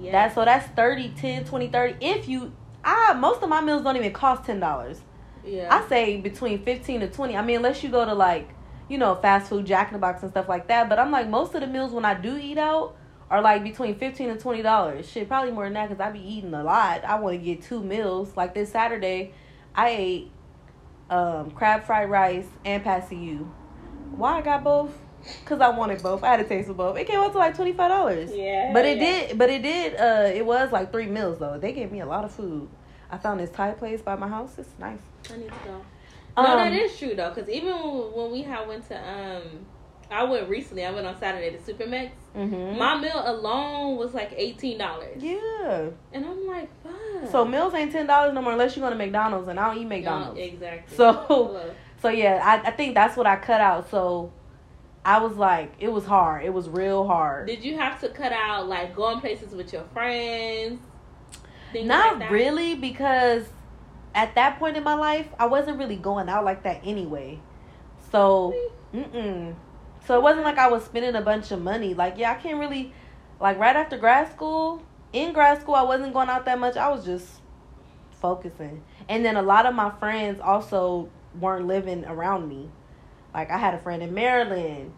Yeah, 0.00 0.12
That's 0.12 0.34
so 0.34 0.44
that's 0.44 0.66
30, 0.74 1.10
10, 1.10 1.44
20, 1.44 1.68
30. 1.68 1.96
If 2.04 2.28
you 2.28 2.52
I 2.86 3.14
most 3.14 3.42
of 3.42 3.48
my 3.48 3.60
meals 3.60 3.82
don't 3.82 3.96
even 3.96 4.12
cost 4.12 4.44
ten 4.44 4.60
dollars. 4.60 5.00
yeah. 5.44 5.74
I 5.74 5.86
say 5.88 6.20
between 6.20 6.62
fifteen 6.62 7.00
to 7.00 7.08
twenty. 7.08 7.36
I 7.36 7.42
mean, 7.42 7.56
unless 7.56 7.82
you 7.82 7.90
go 7.90 8.04
to 8.04 8.14
like, 8.14 8.50
you 8.88 8.96
know, 8.96 9.16
fast 9.16 9.48
food, 9.48 9.66
Jack 9.66 9.88
in 9.88 9.94
the 9.94 9.98
Box 9.98 10.22
and 10.22 10.30
stuff 10.30 10.48
like 10.48 10.68
that. 10.68 10.88
But 10.88 10.98
I'm 11.00 11.10
like, 11.10 11.28
most 11.28 11.54
of 11.54 11.60
the 11.60 11.66
meals 11.66 11.92
when 11.92 12.04
I 12.04 12.14
do 12.14 12.36
eat 12.36 12.58
out 12.58 12.96
are 13.28 13.42
like 13.42 13.64
between 13.64 13.96
fifteen 13.98 14.30
and 14.30 14.38
twenty 14.38 14.62
dollars. 14.62 15.08
Shit, 15.10 15.26
probably 15.26 15.50
more 15.50 15.64
than 15.64 15.74
that 15.74 15.88
because 15.88 16.00
I 16.00 16.10
be 16.12 16.20
eating 16.20 16.54
a 16.54 16.62
lot. 16.62 17.04
I 17.04 17.18
want 17.18 17.38
to 17.38 17.44
get 17.44 17.62
two 17.62 17.82
meals. 17.82 18.36
Like 18.36 18.54
this 18.54 18.70
Saturday, 18.70 19.34
I 19.74 19.88
ate 19.88 20.30
um, 21.10 21.50
crab 21.50 21.84
fried 21.84 22.08
rice 22.08 22.46
and 22.64 22.84
pasty 22.84 23.38
Why 24.12 24.38
I 24.38 24.42
got 24.42 24.62
both? 24.62 24.92
Cause 25.44 25.60
I 25.60 25.68
wanted 25.70 26.02
both. 26.02 26.22
I 26.22 26.28
had 26.32 26.40
a 26.40 26.44
taste 26.44 26.68
of 26.68 26.76
both. 26.76 26.96
It 26.96 27.06
came 27.06 27.18
out 27.20 27.32
to 27.32 27.38
like 27.38 27.54
twenty 27.54 27.72
five 27.72 27.90
dollars. 27.90 28.30
yeah, 28.34 28.72
But 28.72 28.84
it 28.86 28.98
did. 28.98 29.38
But 29.38 29.50
it 29.50 29.62
did. 29.62 29.94
Uh, 29.96 30.30
it 30.34 30.44
was 30.44 30.72
like 30.72 30.92
three 30.92 31.06
meals 31.06 31.38
though. 31.38 31.58
They 31.58 31.72
gave 31.72 31.90
me 31.92 32.00
a 32.00 32.06
lot 32.06 32.24
of 32.24 32.32
food. 32.32 32.68
I 33.10 33.18
found 33.18 33.40
this 33.40 33.50
Thai 33.50 33.72
place 33.72 34.02
by 34.02 34.16
my 34.16 34.28
house. 34.28 34.58
It's 34.58 34.68
nice. 34.78 34.98
I 35.32 35.36
need 35.36 35.48
to 35.48 35.54
go. 35.64 35.80
No, 36.36 36.42
that 36.56 36.66
Um, 36.68 36.72
is 36.74 36.96
true 36.98 37.14
though, 37.14 37.30
because 37.32 37.48
even 37.48 37.72
when, 37.74 38.30
we 38.30 38.42
had 38.42 38.66
went 38.68 38.86
to 38.88 38.96
um, 38.98 39.42
I 40.10 40.22
went 40.24 40.48
recently. 40.48 40.84
I 40.84 40.90
went 40.92 41.06
on 41.06 41.18
Saturday 41.18 41.50
to 41.50 41.58
Supermax. 41.58 42.10
mhm. 42.36 42.76
My 42.78 42.96
meal 43.00 43.22
alone 43.24 43.96
was 43.96 44.12
like 44.14 44.32
eighteen 44.36 44.78
dollars. 44.78 45.16
Yeah. 45.22 45.86
and 46.12 46.24
I'm 46.26 46.46
like, 46.46 46.68
fuck. 46.82 47.30
So 47.32 47.44
meals 47.44 47.72
ain't 47.74 47.90
ten 47.92 48.06
dollars 48.06 48.34
no 48.34 48.42
more 48.42 48.52
unless 48.52 48.76
you 48.76 48.82
go 48.82 48.90
to 48.90 48.96
McDonald's, 48.96 49.48
and 49.48 49.58
I 49.58 49.72
don't 49.72 49.82
eat 49.82 49.86
McDonald's. 49.88 50.38
Yeah, 50.38 50.44
exactly. 50.44 50.96
So- 50.96 51.12
Hello. 51.12 51.70
So 52.02 52.10
yeah, 52.10 52.40
I, 52.44 52.68
I 52.68 52.70
think 52.72 52.94
that's 52.94 53.16
what 53.16 53.26
I 53.26 53.36
cut 53.36 53.60
out. 53.60 53.90
So 53.90 54.30
I 55.06 55.20
was 55.20 55.36
like, 55.36 55.72
it 55.78 55.92
was 55.92 56.04
hard. 56.04 56.44
It 56.44 56.52
was 56.52 56.68
real 56.68 57.06
hard. 57.06 57.46
Did 57.46 57.64
you 57.64 57.78
have 57.78 58.00
to 58.00 58.08
cut 58.08 58.32
out 58.32 58.68
like 58.68 58.96
going 58.96 59.20
places 59.20 59.54
with 59.54 59.72
your 59.72 59.84
friends? 59.94 60.80
Not 61.72 62.18
like 62.18 62.28
really, 62.28 62.74
because 62.74 63.44
at 64.16 64.34
that 64.34 64.58
point 64.58 64.76
in 64.76 64.82
my 64.82 64.94
life, 64.94 65.28
I 65.38 65.46
wasn't 65.46 65.78
really 65.78 65.94
going 65.94 66.28
out 66.28 66.44
like 66.44 66.64
that 66.64 66.80
anyway. 66.84 67.38
So, 68.10 68.52
mm-mm. 68.92 69.54
So 70.06 70.18
it 70.18 70.22
wasn't 70.22 70.44
like 70.44 70.58
I 70.58 70.68
was 70.68 70.84
spending 70.84 71.14
a 71.14 71.20
bunch 71.20 71.52
of 71.52 71.62
money. 71.62 71.94
Like, 71.94 72.18
yeah, 72.18 72.32
I 72.32 72.34
can't 72.34 72.58
really, 72.58 72.92
like, 73.40 73.60
right 73.60 73.76
after 73.76 73.96
grad 73.98 74.32
school, 74.32 74.82
in 75.12 75.32
grad 75.32 75.60
school, 75.60 75.76
I 75.76 75.82
wasn't 75.82 76.14
going 76.14 76.28
out 76.28 76.44
that 76.46 76.58
much. 76.58 76.76
I 76.76 76.88
was 76.88 77.04
just 77.04 77.28
focusing. 78.10 78.82
And 79.08 79.24
then 79.24 79.36
a 79.36 79.42
lot 79.42 79.66
of 79.66 79.74
my 79.74 79.90
friends 80.00 80.40
also 80.40 81.10
weren't 81.38 81.68
living 81.68 82.04
around 82.06 82.48
me. 82.48 82.70
Like, 83.36 83.50
I 83.50 83.58
had 83.58 83.74
a 83.74 83.78
friend 83.78 84.02
in 84.02 84.14
Maryland. 84.14 84.92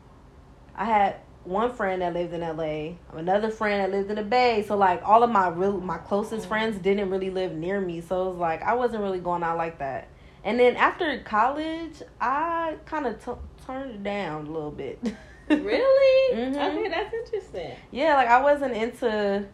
I 0.77 0.85
had 0.85 1.17
one 1.45 1.73
friend 1.73 2.03
that 2.03 2.15
lived 2.15 2.33
in 2.33 2.41
LA, 2.43 2.95
another 3.19 3.51
friend 3.51 3.81
that 3.83 3.91
lived 3.91 4.11
in 4.11 4.17
the 4.17 4.23
Bay. 4.23 4.65
So 4.67 4.77
like 4.77 5.03
all 5.05 5.23
of 5.25 5.31
my 5.31 5.49
real 5.49 5.81
my 5.81 5.99
closest 5.99 6.45
Mhm. 6.45 6.49
friends 6.49 6.79
didn't 6.79 7.11
really 7.11 7.31
live 7.31 7.53
near 7.53 7.81
me. 7.81 8.01
So 8.01 8.27
it 8.27 8.31
was 8.33 8.39
like 8.39 8.63
I 8.63 8.75
wasn't 8.75 9.03
really 9.03 9.19
going 9.19 9.43
out 9.43 9.57
like 9.57 9.79
that. 9.81 10.07
And 10.45 10.61
then 10.61 10.77
after 10.77 11.19
college, 11.25 12.01
I 12.21 12.77
kind 12.87 13.07
of 13.07 13.25
t- 13.25 13.33
turned 13.67 13.91
it 13.91 14.03
down 14.05 14.47
a 14.47 14.51
little 14.51 14.71
bit. 14.71 15.01
Really? 15.49 16.37
Mhm. 16.37 16.51
Okay, 16.55 16.89
that's 16.89 17.15
interesting. 17.15 17.75
yeah, 17.91 18.15
like 18.17 18.29
I 18.29 18.43
wasn't 18.43 18.75
into 18.75 19.47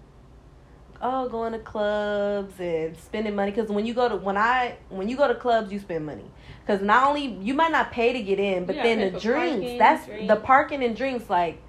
oh 1.04 1.28
going 1.28 1.52
to 1.52 1.58
clubs 1.60 2.54
and 2.58 2.96
spending 2.96 3.34
money 3.36 3.50
because 3.52 3.70
when 3.70 3.84
you 3.86 3.92
go 3.94 4.08
to 4.08 4.16
when 4.16 4.36
I 4.36 4.76
when 4.88 5.08
you 5.08 5.16
go 5.16 5.28
to 5.28 5.34
clubs 5.34 5.70
you 5.70 5.78
spend 5.78 6.06
money 6.06 6.24
because 6.66 6.80
not 6.82 7.06
only 7.06 7.26
you 7.42 7.52
might 7.54 7.70
not 7.72 7.92
pay 7.92 8.12
to 8.14 8.22
get 8.22 8.40
in 8.40 8.64
but 8.64 8.74
You 8.76 8.82
then 8.82 8.98
the 9.12 9.20
drinks 9.20 9.52
parking, 9.60 9.78
that's 9.78 10.06
the 10.28 10.36
parking 10.36 10.82
and 10.82 10.96
drinks 10.96 11.28
like 11.30 11.60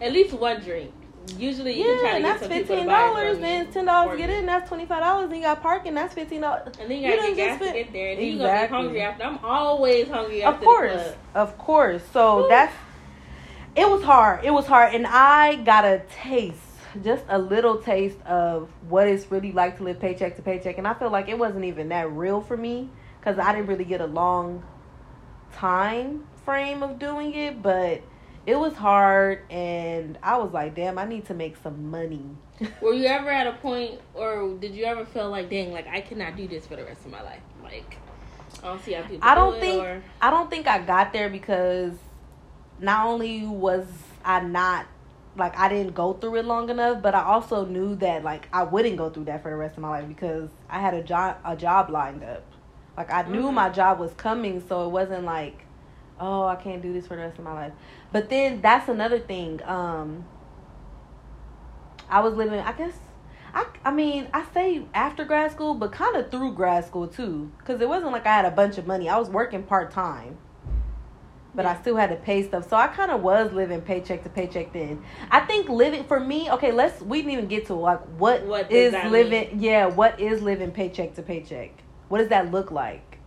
At 0.00 0.12
least 0.12 0.34
one 0.34 0.60
drink. 0.60 0.92
Usually, 1.38 1.78
you 1.80 1.86
yeah 1.86 1.94
can 1.94 2.00
try 2.00 2.10
to 2.10 2.16
and 2.16 2.24
get 2.24 2.40
that's 2.40 2.46
fifteen 2.48 2.86
dollars. 2.86 3.38
then 3.38 3.66
you 3.66 3.72
ten 3.72 3.84
dollars 3.86 4.12
to 4.12 4.16
get 4.18 4.30
in 4.30 4.44
that's 4.46 4.68
twenty 4.68 4.86
five 4.86 5.00
dollars 5.00 5.26
and 5.26 5.36
you 5.36 5.42
got 5.42 5.62
parking 5.62 5.94
that's 5.94 6.12
fifteen 6.14 6.40
dollars 6.40 6.68
And 6.80 6.90
then 6.90 6.98
you 6.98 7.08
You 7.08 7.16
gotta 7.16 7.34
get 7.34 7.36
just 7.36 7.58
gas 7.60 7.60
to 7.60 7.72
get 7.84 7.92
there. 7.92 8.10
And 8.10 8.18
then 8.20 8.26
you 8.26 8.38
gonna 8.38 8.52
be 8.62 8.66
hungry 8.66 9.00
after. 9.02 9.22
I'm 9.24 9.38
always 9.44 10.08
hungry 10.08 10.42
after 10.42 10.58
of 10.58 10.64
course 10.64 10.92
the 10.92 10.98
club. 10.98 11.16
of 11.34 11.58
course 11.58 12.02
so 12.12 12.38
Whew. 12.38 12.48
that's 12.48 12.74
it 13.76 13.88
was 13.88 14.02
hard 14.02 14.44
it 14.44 14.50
was 14.50 14.66
hard 14.66 14.94
and 14.94 15.06
i 15.06 15.54
got 15.56 15.84
a 15.84 16.02
taste 16.22 16.58
just 17.02 17.24
a 17.28 17.38
little 17.38 17.78
taste 17.78 18.20
of 18.26 18.68
what 18.88 19.06
it's 19.08 19.30
really 19.30 19.52
like 19.52 19.76
to 19.78 19.82
live 19.84 19.98
paycheck 20.00 20.36
to 20.36 20.42
paycheck 20.42 20.78
and 20.78 20.86
i 20.86 20.94
feel 20.94 21.10
like 21.10 21.28
it 21.28 21.38
wasn't 21.38 21.64
even 21.64 21.88
that 21.88 22.10
real 22.12 22.40
for 22.40 22.56
me 22.56 22.88
because 23.18 23.38
i 23.38 23.52
didn't 23.52 23.66
really 23.66 23.84
get 23.84 24.00
a 24.00 24.06
long 24.06 24.62
time 25.52 26.26
frame 26.44 26.82
of 26.82 26.98
doing 26.98 27.34
it 27.34 27.62
but 27.62 28.02
it 28.46 28.56
was 28.58 28.74
hard 28.74 29.40
and 29.50 30.18
i 30.22 30.36
was 30.36 30.52
like 30.52 30.74
damn 30.74 30.98
i 30.98 31.04
need 31.04 31.24
to 31.24 31.34
make 31.34 31.56
some 31.62 31.90
money 31.90 32.24
Were 32.80 32.92
you 32.92 33.06
ever 33.06 33.30
at 33.30 33.46
a 33.48 33.52
point, 33.54 34.00
or 34.14 34.54
did 34.60 34.74
you 34.74 34.84
ever 34.84 35.04
feel 35.04 35.30
like, 35.30 35.50
dang, 35.50 35.72
like 35.72 35.88
I 35.88 36.00
cannot 36.00 36.36
do 36.36 36.46
this 36.46 36.64
for 36.64 36.76
the 36.76 36.84
rest 36.84 37.04
of 37.04 37.10
my 37.10 37.22
life? 37.22 37.40
Like, 37.60 37.96
I 38.62 38.66
don't 38.68 38.80
see 38.84 38.92
how 38.92 39.02
people. 39.02 39.18
I 39.22 39.34
do 39.34 39.40
don't 39.40 39.54
it, 39.56 39.60
think- 39.60 39.82
Or, 39.82 40.02
I 40.20 40.30
don't 40.30 40.48
think 40.48 40.68
I 40.68 40.78
got 40.78 41.12
there 41.12 41.28
because 41.28 41.94
not 42.78 43.06
only 43.06 43.44
was 43.44 43.86
I 44.24 44.40
not 44.40 44.86
like 45.36 45.56
I 45.58 45.68
didn't 45.68 45.94
go 45.94 46.12
through 46.12 46.36
it 46.36 46.44
long 46.44 46.68
enough, 46.68 47.02
but 47.02 47.14
I 47.14 47.22
also 47.22 47.64
knew 47.64 47.94
that 47.96 48.22
like 48.24 48.48
I 48.52 48.64
wouldn't 48.64 48.96
go 48.96 49.10
through 49.10 49.24
that 49.24 49.42
for 49.42 49.50
the 49.50 49.56
rest 49.56 49.76
of 49.76 49.82
my 49.82 49.88
life 49.88 50.08
because 50.08 50.50
I 50.68 50.80
had 50.80 50.94
a 50.94 51.02
job 51.02 51.38
a 51.44 51.56
job 51.56 51.90
lined 51.90 52.22
up. 52.22 52.44
Like 52.96 53.12
I 53.12 53.22
knew 53.22 53.44
Mhm. 53.44 53.54
my 53.54 53.68
job 53.70 53.98
was 53.98 54.12
coming, 54.14 54.62
so 54.68 54.84
it 54.86 54.90
wasn't 54.90 55.24
like, 55.24 55.64
oh, 56.20 56.44
I 56.46 56.56
can't 56.56 56.82
do 56.82 56.92
this 56.92 57.06
for 57.06 57.16
the 57.16 57.22
rest 57.22 57.38
of 57.38 57.44
my 57.44 57.52
life. 57.54 57.72
But 58.12 58.28
then 58.28 58.60
that's 58.60 58.88
another 58.88 59.18
thing. 59.18 59.60
Um 59.64 60.24
I 62.10 62.20
was 62.20 62.34
living, 62.34 62.60
I 62.60 62.72
guess 62.72 62.98
I, 63.54 63.66
I 63.84 63.90
mean, 63.90 64.28
I 64.32 64.44
say 64.54 64.82
after 64.94 65.24
grad 65.24 65.50
school, 65.52 65.74
but 65.74 65.92
kind 65.92 66.16
of 66.16 66.30
through 66.30 66.54
grad 66.54 66.86
school 66.86 67.06
too, 67.06 67.50
because 67.58 67.80
it 67.80 67.88
wasn't 67.88 68.12
like 68.12 68.26
I 68.26 68.34
had 68.36 68.44
a 68.46 68.50
bunch 68.50 68.78
of 68.78 68.86
money. 68.86 69.08
I 69.08 69.18
was 69.18 69.28
working 69.28 69.62
part 69.62 69.90
time, 69.90 70.38
but 71.54 71.66
I 71.66 71.80
still 71.80 71.96
had 71.96 72.10
to 72.10 72.16
pay 72.16 72.42
stuff. 72.42 72.68
So 72.68 72.76
I 72.76 72.88
kind 72.88 73.10
of 73.10 73.22
was 73.22 73.52
living 73.52 73.80
paycheck 73.82 74.22
to 74.24 74.30
paycheck 74.30 74.72
then. 74.72 75.02
I 75.30 75.40
think 75.40 75.68
living 75.68 76.04
for 76.04 76.18
me, 76.18 76.50
okay, 76.50 76.72
let's 76.72 77.00
we 77.02 77.18
didn't 77.18 77.32
even 77.32 77.46
get 77.46 77.66
to 77.66 77.74
like 77.74 78.00
what 78.18 78.44
What 78.44 78.70
is 78.70 78.92
living. 79.10 79.60
Yeah, 79.60 79.86
what 79.86 80.18
is 80.20 80.42
living 80.42 80.70
paycheck 80.70 81.14
to 81.14 81.22
paycheck? 81.22 81.70
What 82.08 82.18
does 82.18 82.28
that 82.28 82.50
look 82.50 82.70
like? 82.70 83.18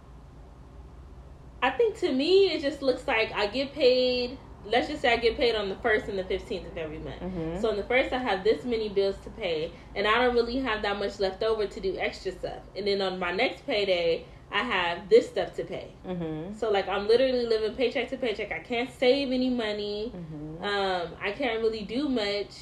I 1.61 1.71
think 1.71 1.97
to 1.99 2.11
me, 2.11 2.51
it 2.51 2.61
just 2.61 2.81
looks 2.81 3.07
like 3.07 3.31
I 3.33 3.47
get 3.47 3.73
paid. 3.73 4.37
Let's 4.65 4.87
just 4.87 5.01
say 5.01 5.13
I 5.13 5.17
get 5.17 5.37
paid 5.37 5.55
on 5.55 5.69
the 5.69 5.75
first 5.75 6.07
and 6.07 6.17
the 6.17 6.23
fifteenth 6.23 6.67
of 6.67 6.77
every 6.77 6.99
month. 6.99 7.21
Mhm. 7.21 7.61
So 7.61 7.69
on 7.69 7.77
the 7.77 7.83
first, 7.83 8.11
I 8.13 8.17
have 8.17 8.43
this 8.43 8.65
many 8.65 8.89
bills 8.89 9.15
to 9.23 9.29
pay, 9.31 9.71
and 9.95 10.07
I 10.07 10.15
don't 10.23 10.35
really 10.35 10.57
have 10.59 10.81
that 10.81 10.97
much 10.97 11.19
left 11.19 11.43
over 11.43 11.65
to 11.67 11.79
do 11.79 11.97
extra 11.97 12.31
stuff. 12.31 12.59
And 12.75 12.87
then 12.87 13.01
on 13.01 13.19
my 13.19 13.31
next 13.31 13.65
payday, 13.67 14.25
I 14.51 14.59
have 14.63 15.09
this 15.09 15.27
stuff 15.27 15.53
to 15.55 15.63
pay. 15.65 15.87
Mhm. 16.07 16.55
So 16.57 16.69
like 16.71 16.87
I'm 16.87 17.07
literally 17.07 17.45
living 17.45 17.75
paycheck 17.75 18.09
to 18.09 18.17
paycheck. 18.17 18.51
I 18.51 18.59
can't 18.59 18.89
save 18.91 19.31
any 19.31 19.49
money. 19.49 20.11
Mhm. 20.15 20.63
Um, 20.63 21.15
I 21.21 21.31
can't 21.31 21.61
really 21.61 21.83
do 21.83 22.07
much. 22.09 22.53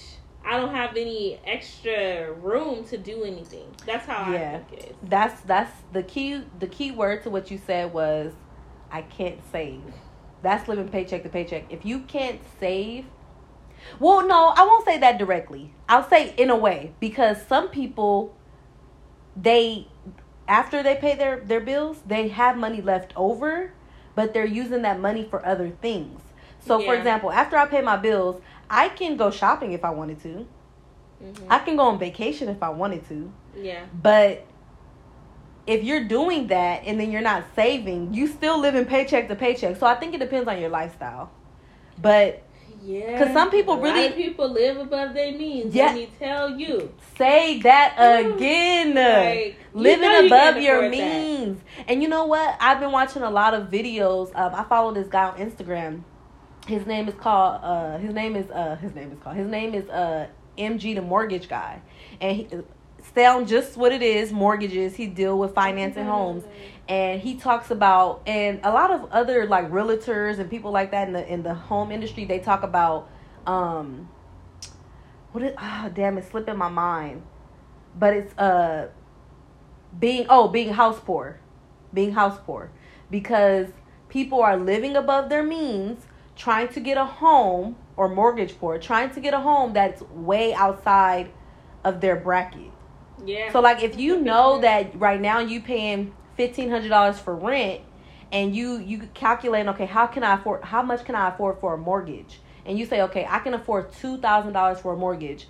I 0.45 0.57
don't 0.57 0.75
have 0.75 0.97
any 0.97 1.39
extra 1.45 2.31
room 2.33 2.83
to 2.85 2.97
do 2.97 3.23
anything. 3.23 3.67
That's 3.85 4.05
how 4.05 4.31
Yeah. 4.31 4.59
I 4.59 4.63
think 4.71 4.73
it 4.83 4.89
is. 4.89 4.95
That's 5.03 5.39
that's 5.41 5.71
the 5.93 6.03
key. 6.03 6.41
The 6.59 6.67
key 6.67 6.91
word 6.91 7.23
to 7.23 7.29
what 7.29 7.49
you 7.49 7.57
said 7.57 7.93
was, 7.93 8.33
I 8.91 9.03
can't 9.03 9.39
save. 9.51 9.81
That's 10.43 10.67
living 10.67 10.89
paycheck 10.89 11.23
to 11.23 11.29
paycheck. 11.29 11.65
If 11.71 11.85
you 11.85 12.01
can't 12.01 12.39
save, 12.59 13.05
well, 13.99 14.27
no, 14.27 14.49
I 14.55 14.63
won't 14.65 14.85
say 14.85 14.97
that 14.99 15.17
directly. 15.17 15.73
I'll 15.89 16.07
say 16.07 16.33
in 16.37 16.49
a 16.51 16.55
way 16.55 16.93
because 16.99 17.37
some 17.47 17.69
people, 17.69 18.35
they, 19.35 19.87
after 20.47 20.83
they 20.83 20.95
pay 20.95 21.15
their 21.15 21.39
their 21.39 21.59
bills, 21.61 21.97
they 22.05 22.27
have 22.29 22.57
money 22.57 22.81
left 22.81 23.13
over, 23.15 23.71
but 24.15 24.33
they're 24.33 24.45
using 24.45 24.81
that 24.83 24.99
money 24.99 25.25
for 25.29 25.45
other 25.45 25.69
things. 25.69 26.21
So, 26.65 26.79
for 26.85 26.93
example, 26.95 27.31
after 27.31 27.57
I 27.57 27.65
pay 27.65 27.81
my 27.81 27.97
bills, 27.97 28.41
I 28.69 28.89
can 28.89 29.17
go 29.17 29.31
shopping 29.31 29.73
if 29.73 29.83
I 29.83 29.89
wanted 29.89 30.21
to. 30.23 30.47
hmm 31.19 31.45
I 31.49 31.59
can 31.59 31.75
go 31.75 31.83
on 31.83 31.99
vacation 31.99 32.49
if 32.49 32.61
I 32.63 32.69
wanted 32.69 33.07
to. 33.09 33.31
yeah. 33.57 33.85
But 34.01 34.45
if 35.65 35.83
you're 35.83 36.03
doing 36.05 36.47
that 36.47 36.83
and 36.85 36.99
then 36.99 37.11
you're 37.11 37.21
not 37.21 37.45
saving, 37.55 38.13
you 38.13 38.27
still 38.27 38.59
living 38.59 38.85
paycheck 38.85 39.27
to 39.29 39.35
paycheck. 39.35 39.77
So 39.77 39.85
I 39.85 39.95
think 39.95 40.13
it 40.13 40.19
depends 40.19 40.47
on 40.47 40.59
your 40.59 40.69
lifestyle. 40.69 41.31
But 42.01 42.43
yeah, 42.81 43.11
because 43.17 43.33
some 43.33 43.49
people 43.49 43.77
really- 43.77 44.09
people 44.11 44.49
live 44.49 44.77
above 44.77 45.13
their 45.13 45.31
means. 45.31 45.73
Yeah. 45.73 45.85
Let 45.85 45.95
me 45.95 46.09
tell 46.19 46.59
you. 46.59 46.93
say 47.17 47.59
that 47.61 47.95
again. 47.97 48.95
Like, 48.95 49.55
you 49.73 49.79
living 49.81 50.01
know 50.01 50.25
above 50.25 50.53
can't 50.55 50.61
your 50.61 50.77
afford 50.79 50.93
that. 50.93 50.97
means. 50.97 51.61
And 51.87 52.01
you 52.01 52.09
know 52.09 52.25
what? 52.25 52.57
I've 52.59 52.79
been 52.81 52.91
watching 52.91 53.21
a 53.21 53.29
lot 53.29 53.53
of 53.53 53.69
videos. 53.69 54.35
Um, 54.35 54.53
I 54.53 54.63
follow 54.65 54.93
this 54.93 55.07
guy 55.07 55.29
on 55.29 55.37
Instagram, 55.37 56.03
his 56.67 56.85
name 56.85 57.07
is 57.07 57.15
called 57.15 57.59
uh 57.63 57.97
his 57.97 58.13
name 58.13 58.35
is 58.35 58.49
uh 58.51 58.75
his 58.77 58.93
name 58.95 59.11
is 59.11 59.19
called 59.19 59.35
his 59.35 59.47
name 59.47 59.73
is 59.73 59.87
uh 59.89 60.27
MG 60.57 60.95
the 60.95 61.01
mortgage 61.01 61.49
guy 61.49 61.81
and 62.21 62.37
he 62.37 62.47
sound 63.15 63.47
just 63.47 63.77
what 63.77 63.91
it 63.91 64.01
is 64.01 64.31
mortgages. 64.31 64.95
He 64.95 65.07
deal 65.07 65.37
with 65.37 65.53
financing 65.53 66.05
homes. 66.05 66.43
And 66.87 67.21
he 67.21 67.35
talks 67.35 67.71
about 67.71 68.21
and 68.27 68.59
a 68.63 68.71
lot 68.71 68.91
of 68.91 69.09
other 69.11 69.45
like 69.45 69.69
realtors 69.71 70.39
and 70.39 70.49
people 70.49 70.71
like 70.71 70.91
that 70.91 71.07
in 71.07 71.13
the 71.13 71.31
in 71.31 71.43
the 71.43 71.53
home 71.53 71.91
industry 71.91 72.25
they 72.25 72.39
talk 72.39 72.63
about 72.63 73.09
um 73.47 74.09
what 75.31 75.43
it 75.43 75.55
oh 75.57 75.89
damn 75.93 76.17
it's 76.17 76.29
slipping 76.29 76.57
my 76.57 76.69
mind. 76.69 77.23
But 77.97 78.13
it's 78.15 78.37
uh 78.37 78.89
being 79.97 80.25
oh 80.29 80.49
being 80.49 80.73
house 80.73 80.99
poor. 80.99 81.39
Being 81.93 82.11
house 82.11 82.39
poor. 82.45 82.69
Because 83.09 83.69
people 84.09 84.41
are 84.41 84.57
living 84.57 84.97
above 84.97 85.29
their 85.29 85.43
means 85.43 86.05
trying 86.35 86.67
to 86.67 86.79
get 86.79 86.97
a 86.97 87.05
home 87.05 87.75
or 87.95 88.09
mortgage 88.09 88.57
poor 88.57 88.77
trying 88.79 89.09
to 89.11 89.19
get 89.19 89.33
a 89.33 89.39
home 89.39 89.71
that's 89.73 90.01
way 90.01 90.53
outside 90.53 91.31
of 91.83 92.01
their 92.01 92.15
bracket 92.15 92.71
Yeah. 93.25 93.51
so 93.51 93.59
like 93.61 93.83
if 93.83 93.97
you 93.97 94.19
know 94.21 94.59
that 94.61 94.99
right 94.99 95.19
now 95.19 95.39
you 95.39 95.61
paying 95.61 96.13
fifteen 96.35 96.69
hundred 96.69 96.89
dollars 96.89 97.19
for 97.19 97.35
rent 97.35 97.81
and 98.31 98.55
you 98.55 98.77
you 98.79 99.07
calculate 99.13 99.67
okay 99.67 99.85
how 99.85 100.07
can 100.07 100.23
I 100.23 100.33
afford 100.35 100.63
how 100.63 100.81
much 100.81 101.05
can 101.05 101.15
I 101.15 101.29
afford 101.29 101.59
for 101.59 101.73
a 101.73 101.77
mortgage 101.77 102.39
and 102.65 102.77
you 102.77 102.85
say 102.85 103.01
okay 103.03 103.25
I 103.29 103.39
can 103.39 103.53
afford 103.53 103.91
two 103.93 104.17
thousand 104.17 104.53
dollars 104.53 104.79
for 104.79 104.93
a 104.93 104.97
mortgage 104.97 105.47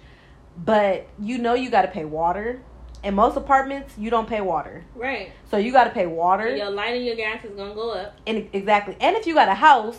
but 0.58 1.08
you 1.20 1.38
know 1.38 1.54
you 1.54 1.70
got 1.70 1.82
to 1.84 1.88
pay 1.88 2.06
water 2.06 2.62
in 3.04 3.16
most 3.16 3.36
apartments 3.36 3.96
you 3.98 4.10
don't 4.10 4.28
pay 4.30 4.42
water 4.42 4.84
right. 4.96 5.32
so 5.50 5.58
you 5.58 5.72
got 5.72 5.86
to 5.86 5.90
pay 5.90 6.06
water 6.06 6.48
And 6.48 6.58
your 6.58 6.70
light 6.70 6.96
and 6.96 7.06
your 7.06 7.16
gas 7.16 7.44
is 7.44 7.56
gonna 7.56 7.74
go 7.74 7.92
up. 7.92 8.16
and 8.28 8.48
exactly 8.54 8.96
and 9.00 9.16
if 9.16 9.26
you 9.26 9.34
got 9.34 9.48
a 9.48 9.56
house 9.56 9.98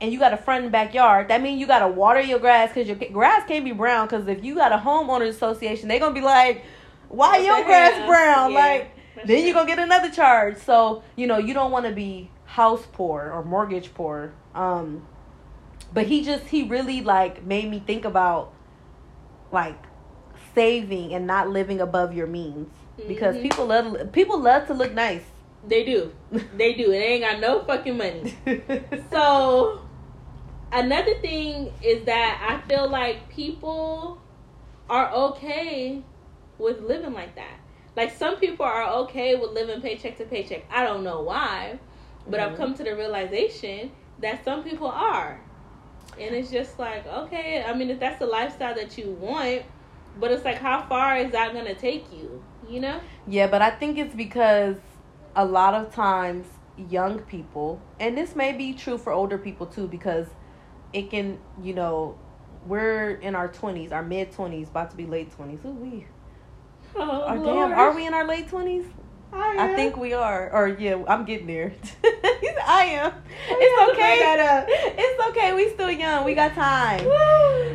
and 0.00 0.12
you 0.12 0.18
got 0.18 0.32
a 0.32 0.36
front 0.36 0.62
and 0.62 0.72
backyard 0.72 1.28
that 1.28 1.42
means 1.42 1.60
you 1.60 1.66
got 1.66 1.80
to 1.80 1.88
water 1.88 2.20
your 2.20 2.38
grass 2.38 2.68
because 2.72 2.86
your 2.86 2.96
grass 3.10 3.46
can't 3.48 3.64
be 3.64 3.72
brown 3.72 4.06
because 4.06 4.26
if 4.28 4.44
you 4.44 4.54
got 4.54 4.70
a 4.72 4.76
homeowners 4.78 5.28
association 5.30 5.88
they're 5.88 5.98
gonna 5.98 6.14
be 6.14 6.20
like 6.20 6.62
why 7.08 7.38
your 7.38 7.64
grass 7.64 8.06
brown 8.06 8.52
Yeah, 8.52 8.58
like 8.58 8.90
then 9.24 9.44
you're 9.44 9.54
gonna 9.54 9.66
get 9.66 9.78
another 9.78 10.10
charge 10.10 10.56
so 10.58 11.02
you 11.16 11.26
know 11.26 11.38
you 11.38 11.54
don't 11.54 11.70
want 11.70 11.86
to 11.86 11.92
be 11.92 12.30
house 12.44 12.86
poor 12.92 13.30
or 13.34 13.44
mortgage 13.44 13.92
poor 13.94 14.32
um 14.54 15.06
but 15.92 16.06
he 16.06 16.22
just 16.24 16.44
he 16.46 16.62
really 16.64 17.00
like 17.02 17.44
made 17.44 17.68
me 17.70 17.78
think 17.80 18.04
about 18.04 18.52
like 19.50 19.76
saving 20.54 21.14
and 21.14 21.26
not 21.26 21.48
living 21.48 21.80
above 21.80 22.14
your 22.14 22.26
means 22.26 22.68
because 23.06 23.36
Mhm. 23.36 23.42
people 23.42 23.66
love 23.66 24.12
people 24.12 24.38
love 24.40 24.66
to 24.66 24.74
look 24.74 24.92
nice 24.92 25.24
They 25.66 25.84
do. 25.84 26.12
They 26.56 26.74
do. 26.74 26.84
And 26.84 26.92
they 27.02 27.06
ain't 27.14 27.24
got 27.24 27.40
no 27.40 27.64
fucking 27.64 27.96
money. 27.98 28.32
So 29.10 29.80
another 30.72 31.14
thing 31.20 31.72
is 31.82 32.04
that 32.04 32.32
I 32.48 32.68
feel 32.68 32.88
like 32.88 33.28
people 33.28 34.18
are 34.88 35.10
okay 35.12 36.02
with 36.58 36.80
living 36.80 37.12
like 37.12 37.34
that. 37.36 37.58
Like 37.96 38.12
some 38.16 38.36
people 38.36 38.64
are 38.64 38.88
okay 39.00 39.34
with 39.34 39.52
living 39.52 39.80
paycheck 39.80 40.18
to 40.18 40.24
paycheck. 40.24 40.64
I 40.70 40.84
don't 40.84 41.02
know 41.04 41.22
why, 41.22 41.78
but 42.26 42.40
I've 42.40 42.52
Mhm. 42.52 42.56
come 42.56 42.74
to 42.74 42.84
the 42.84 42.94
realization 42.94 43.90
that 44.20 44.44
some 44.44 44.62
people 44.62 44.88
are. 44.88 45.40
And 46.18 46.34
it's 46.34 46.50
just 46.50 46.78
like, 46.78 47.06
okay, 47.06 47.62
I 47.66 47.72
mean 47.74 47.90
if 47.90 48.00
that's 48.00 48.18
the 48.18 48.26
lifestyle 48.26 48.74
that 48.74 48.98
you 48.98 49.10
want, 49.12 49.62
but 50.18 50.30
it's 50.32 50.44
like 50.44 50.58
how 50.58 50.82
far 50.82 51.16
is 51.18 51.32
that 51.32 51.52
going 51.52 51.66
to 51.66 51.74
take 51.74 52.12
you, 52.12 52.42
you 52.68 52.80
know? 52.80 53.00
Yeah, 53.26 53.46
but 53.46 53.62
I 53.62 53.70
think 53.70 53.98
it's 53.98 54.14
because 54.14 54.76
a 55.36 55.44
lot 55.44 55.74
of 55.74 55.94
times 55.94 56.46
young 56.76 57.20
people, 57.20 57.80
and 58.00 58.16
this 58.16 58.34
may 58.36 58.52
be 58.52 58.74
true 58.74 58.98
for 58.98 59.12
older 59.12 59.38
people 59.38 59.66
too, 59.66 59.86
because 59.88 60.26
it 60.92 61.10
can, 61.10 61.38
you 61.62 61.74
know, 61.74 62.16
we're 62.66 63.12
in 63.12 63.34
our 63.34 63.48
20s, 63.48 63.92
our 63.92 64.02
mid 64.02 64.32
20s, 64.32 64.68
about 64.68 64.90
to 64.90 64.96
be 64.96 65.06
late 65.06 65.30
20s. 65.36 65.64
Ooh, 65.64 65.70
we. 65.70 66.06
Oh, 67.00 67.22
Are, 67.22 67.38
damn, 67.38 67.72
are 67.72 67.94
we 67.94 68.06
in 68.06 68.14
our 68.14 68.26
late 68.26 68.48
20s? 68.48 68.84
I 69.32 69.54
am. 69.54 69.76
think 69.76 69.96
we 69.96 70.14
are. 70.14 70.50
Or, 70.52 70.68
yeah, 70.68 71.02
I'm 71.06 71.24
getting 71.24 71.46
there. 71.46 71.72
I 72.04 72.84
am. 72.86 73.12
It's 73.48 73.92
okay. 73.92 74.64
It's 74.98 75.28
okay. 75.28 75.52
We 75.54 75.70
still 75.70 75.90
young. 75.90 76.24
We 76.24 76.34
got 76.34 76.54
time. 76.54 77.04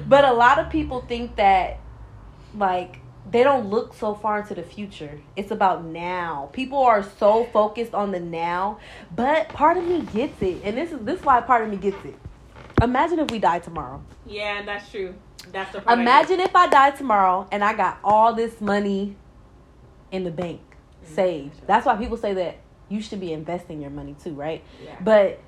But 0.08 0.26
a 0.26 0.34
lot 0.34 0.60
of 0.60 0.70
people 0.70 1.02
think 1.02 1.38
that, 1.38 1.80
like, 2.56 3.00
they 3.30 3.44
don't 3.44 3.70
look 3.70 3.94
so 3.94 4.14
far 4.14 4.42
into 4.42 4.56
the 4.56 4.64
future. 4.64 5.22
It's 5.36 5.52
about 5.52 5.86
now. 5.86 6.50
People 6.52 6.80
are 6.80 7.04
so 7.18 7.46
focused 7.46 7.94
on 7.94 8.12
the 8.12 8.20
now, 8.20 8.80
but 9.16 9.50
part 9.50 9.78
of 9.78 9.88
me 9.88 10.02
gets 10.02 10.42
it, 10.42 10.62
and 10.64 10.78
this 10.78 10.92
is 10.92 11.00
this 11.00 11.20
is 11.20 11.26
why 11.26 11.42
part 11.42 11.64
of 11.64 11.70
me 11.70 11.78
gets 11.78 12.04
it. 12.06 12.16
Imagine 12.82 13.20
if 13.20 13.32
we 13.32 13.40
die 13.40 13.60
tomorrow. 13.60 14.04
Yeah, 14.26 14.64
that's 14.64 14.92
true. 14.92 15.16
That's 15.52 15.72
the 15.72 15.82
part 15.82 15.98
I 15.98 16.02
Imagine 16.02 16.40
if 16.40 16.56
I 16.56 16.68
die 16.68 16.92
tomorrow 16.92 17.48
and 17.52 17.64
I 17.64 17.74
got 17.74 18.00
all 18.04 18.34
this 18.34 18.60
money 18.62 19.16
in 20.12 20.24
the 20.24 20.32
bank 20.32 20.62
saved. 21.04 21.66
That's 21.68 21.86
why 21.86 21.96
people 21.98 22.18
say 22.18 22.34
that 22.36 22.58
you 22.90 23.02
should 23.02 23.20
be 23.20 23.34
investing 23.34 23.82
your 23.82 23.90
money 23.92 24.16
too, 24.24 24.34
right? 24.34 24.64
Yeah. 24.84 24.96
But 25.02 25.40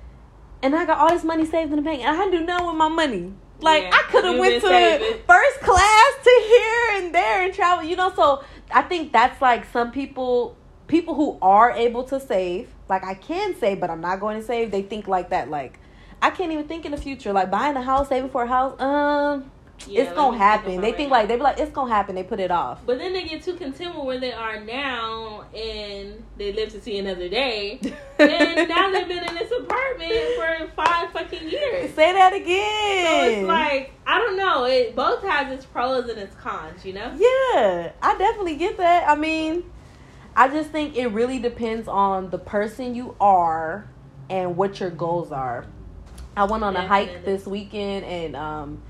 and 0.62 0.76
I 0.76 0.86
got 0.86 0.98
all 0.98 1.10
this 1.10 1.24
money 1.24 1.46
saved 1.46 1.72
in 1.72 1.76
the 1.78 1.82
bank, 1.84 2.04
and 2.04 2.20
I 2.20 2.30
do 2.32 2.44
nothing 2.44 2.68
with 2.68 2.76
my 2.76 2.88
money. 2.88 3.34
Like 3.62 3.84
Yeah, 3.84 3.92
I 3.94 4.12
could 4.12 4.26
have 4.26 4.38
went 4.38 4.62
to 4.62 4.68
saving. 4.68 5.20
first 5.28 5.60
class 5.62 6.14
to 6.24 6.44
here 6.48 7.04
and 7.04 7.16
there 7.16 7.44
and 7.44 7.54
travel, 7.54 7.86
you 7.86 7.96
know. 7.96 8.12
So 8.16 8.44
I 8.72 8.82
think 8.82 9.14
that's 9.14 9.42
like 9.42 9.66
some 9.72 9.92
people, 9.92 10.58
people 10.88 11.14
who 11.16 11.38
are 11.42 11.72
able 11.72 12.04
to 12.06 12.20
save. 12.20 12.70
Like 12.90 13.04
I 13.04 13.14
can 13.14 13.56
save, 13.56 13.80
but 13.80 13.90
I'm 13.90 14.02
not 14.02 14.20
going 14.20 14.38
to 14.40 14.44
save. 14.46 14.72
They 14.72 14.82
think 14.82 15.08
like 15.08 15.30
that. 15.30 15.50
Like 15.50 15.80
I 16.22 16.32
can't 16.32 16.52
even 16.52 16.68
think 16.68 16.86
in 16.86 16.92
the 16.92 16.98
future. 16.98 17.32
Like 17.32 17.50
buying 17.52 17.76
a 17.76 17.82
house, 17.82 18.10
saving 18.10 18.30
for 18.30 18.44
a 18.44 18.48
house. 18.48 18.80
Um, 18.82 19.52
Yeah, 19.88 20.04
it's 20.04 20.14
gonna 20.14 20.38
happen. 20.38 20.82
They 20.82 20.88
right 20.88 20.96
think 20.96 21.10
now. 21.10 21.18
like 21.18 21.28
they 21.28 21.36
be 21.36 21.44
like 21.44 21.60
it's 21.60 21.72
gonna 21.72 21.94
happen. 21.94 22.16
They 22.16 22.24
put 22.24 22.40
it 22.40 22.50
off. 22.50 22.80
But 22.86 22.98
then 22.98 23.14
they 23.14 23.24
get 23.24 23.44
too 23.44 23.56
content 23.56 23.96
with 23.96 24.06
where 24.06 24.20
they 24.20 24.32
are 24.32 24.60
now, 24.60 25.46
and 25.54 26.24
they 26.38 26.54
live 26.54 26.70
to 26.70 26.82
see 26.82 26.98
another 26.98 27.30
day. 27.30 27.80
and 28.20 28.70
now 28.70 28.92
they've 28.92 29.08
been 29.08 29.28
in 29.28 29.36
this 29.36 29.52
apartment 29.52 30.14
for 30.38 30.72
five 30.76 31.12
fucking 31.12 31.50
years. 31.50 31.94
Say 31.94 32.14
that 32.14 32.34
again. 32.34 33.06
So 33.06 33.28
again. 33.28 33.40
it's 33.40 33.48
like 33.48 33.92
I 34.08 34.18
don't 34.18 34.38
know. 34.38 34.66
It 34.66 34.96
both 34.96 35.24
has 35.24 35.52
its 35.52 35.66
pros 35.66 36.10
and 36.10 36.18
its 36.18 36.36
cons, 36.36 36.86
you 36.86 36.94
know. 36.94 37.12
Yeah, 37.16 37.92
I 38.02 38.18
definitely 38.18 38.56
get 38.56 38.78
that. 38.78 39.08
I 39.08 39.16
mean, 39.16 39.70
I 40.36 40.48
just 40.48 40.72
think 40.72 40.96
it 40.98 41.08
really 41.08 41.40
depends 41.40 41.88
on 41.88 42.30
the 42.30 42.40
person 42.40 42.96
you 42.96 43.16
are 43.20 43.88
and 44.30 44.58
what 44.58 44.80
your 44.80 44.90
goals 44.90 45.32
are. 45.32 45.66
I 46.38 46.44
went 46.46 46.64
on 46.64 46.76
a 46.76 46.86
hike 46.86 47.24
this 47.24 47.46
weekend 47.46 48.06
and 48.06 48.36
um 48.36 48.82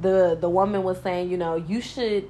the 0.00 0.36
the 0.40 0.48
woman 0.48 0.82
was 0.82 1.00
saying, 1.02 1.30
you 1.30 1.36
know, 1.36 1.56
you 1.56 1.80
should 1.80 2.28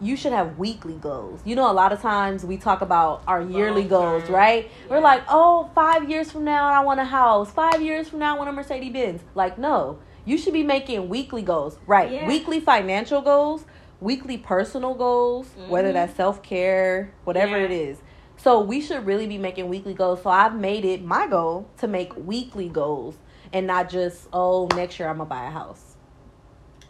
you 0.00 0.16
should 0.16 0.32
have 0.32 0.58
weekly 0.58 0.94
goals. 0.94 1.40
You 1.44 1.54
know, 1.54 1.70
a 1.70 1.72
lot 1.72 1.92
of 1.92 2.00
times 2.02 2.44
we 2.44 2.56
talk 2.56 2.80
about 2.80 3.22
our 3.28 3.40
yearly 3.40 3.84
goals, 3.84 4.28
right? 4.28 4.68
We're 4.90 4.98
like, 4.98 5.22
oh, 5.28 5.70
five 5.76 6.10
years 6.10 6.30
from 6.32 6.44
now, 6.44 6.66
I 6.66 6.80
want 6.80 6.98
a 6.98 7.04
house. 7.04 7.52
Five 7.52 7.80
years 7.80 8.08
from 8.08 8.18
now, 8.18 8.34
I 8.34 8.38
want 8.38 8.48
a 8.50 8.52
Mercedes 8.52 8.92
Benz. 8.92 9.22
Like, 9.36 9.58
no, 9.58 10.00
you 10.24 10.38
should 10.38 10.54
be 10.54 10.64
making 10.64 11.08
weekly 11.08 11.42
goals, 11.42 11.78
right? 11.86 12.10
Yeah. 12.10 12.26
Weekly 12.26 12.58
financial 12.58 13.20
goals, 13.20 13.64
weekly 14.00 14.36
personal 14.38 14.94
goals, 14.94 15.46
whether 15.68 15.90
Mhm. 15.90 15.94
that's 15.94 16.16
self 16.16 16.42
care, 16.42 17.12
whatever 17.22 17.56
Yeah. 17.58 17.66
it 17.66 17.70
is. 17.70 18.02
So 18.38 18.60
we 18.60 18.80
should 18.80 19.06
really 19.06 19.28
be 19.28 19.38
making 19.38 19.68
weekly 19.68 19.94
goals. 19.94 20.20
So 20.22 20.30
I've 20.30 20.56
made 20.56 20.84
it 20.84 21.04
my 21.04 21.28
goal 21.28 21.66
to 21.78 21.86
make 21.86 22.12
weekly 22.16 22.68
goals 22.68 23.14
and 23.52 23.68
not 23.68 23.88
just 23.88 24.26
oh 24.32 24.66
next 24.74 24.98
year 24.98 25.08
I'm 25.08 25.18
gonna 25.18 25.28
buy 25.28 25.46
a 25.46 25.50
house. 25.50 25.91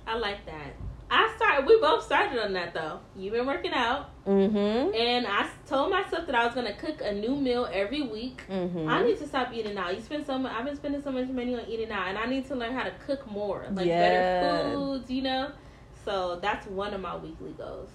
I 0.06 0.16
like 0.16 0.44
that. 0.46 0.74
I 1.10 1.30
started. 1.36 1.66
We 1.66 1.78
both 1.78 2.04
started 2.04 2.42
on 2.42 2.54
that 2.54 2.72
though. 2.72 3.00
You've 3.16 3.34
been 3.34 3.46
working 3.46 3.72
out, 3.74 4.08
Mm-hmm. 4.26 4.94
and 4.94 5.26
I 5.26 5.48
told 5.66 5.90
myself 5.90 6.26
that 6.26 6.34
I 6.34 6.46
was 6.46 6.54
gonna 6.54 6.74
cook 6.74 7.00
a 7.02 7.12
new 7.12 7.36
meal 7.36 7.68
every 7.70 8.00
week. 8.02 8.42
Mm-hmm. 8.48 8.88
I 8.88 9.02
need 9.02 9.18
to 9.18 9.26
stop 9.26 9.52
eating 9.52 9.76
out. 9.76 9.94
You 9.94 10.00
spend 10.00 10.24
so 10.26 10.38
much. 10.38 10.52
I've 10.52 10.64
been 10.64 10.76
spending 10.76 11.02
so 11.02 11.12
much 11.12 11.28
money 11.28 11.54
on 11.54 11.66
eating 11.68 11.90
out, 11.90 12.08
and 12.08 12.16
I 12.18 12.26
need 12.26 12.46
to 12.48 12.54
learn 12.54 12.72
how 12.72 12.84
to 12.84 12.92
cook 13.06 13.30
more, 13.30 13.66
like 13.72 13.86
Yeah. 13.86 14.00
better 14.62 14.70
foods. 14.74 15.10
You 15.10 15.22
know, 15.22 15.50
so 16.04 16.38
that's 16.40 16.66
one 16.66 16.94
of 16.94 17.00
my 17.00 17.16
weekly 17.16 17.52
goals. 17.58 17.90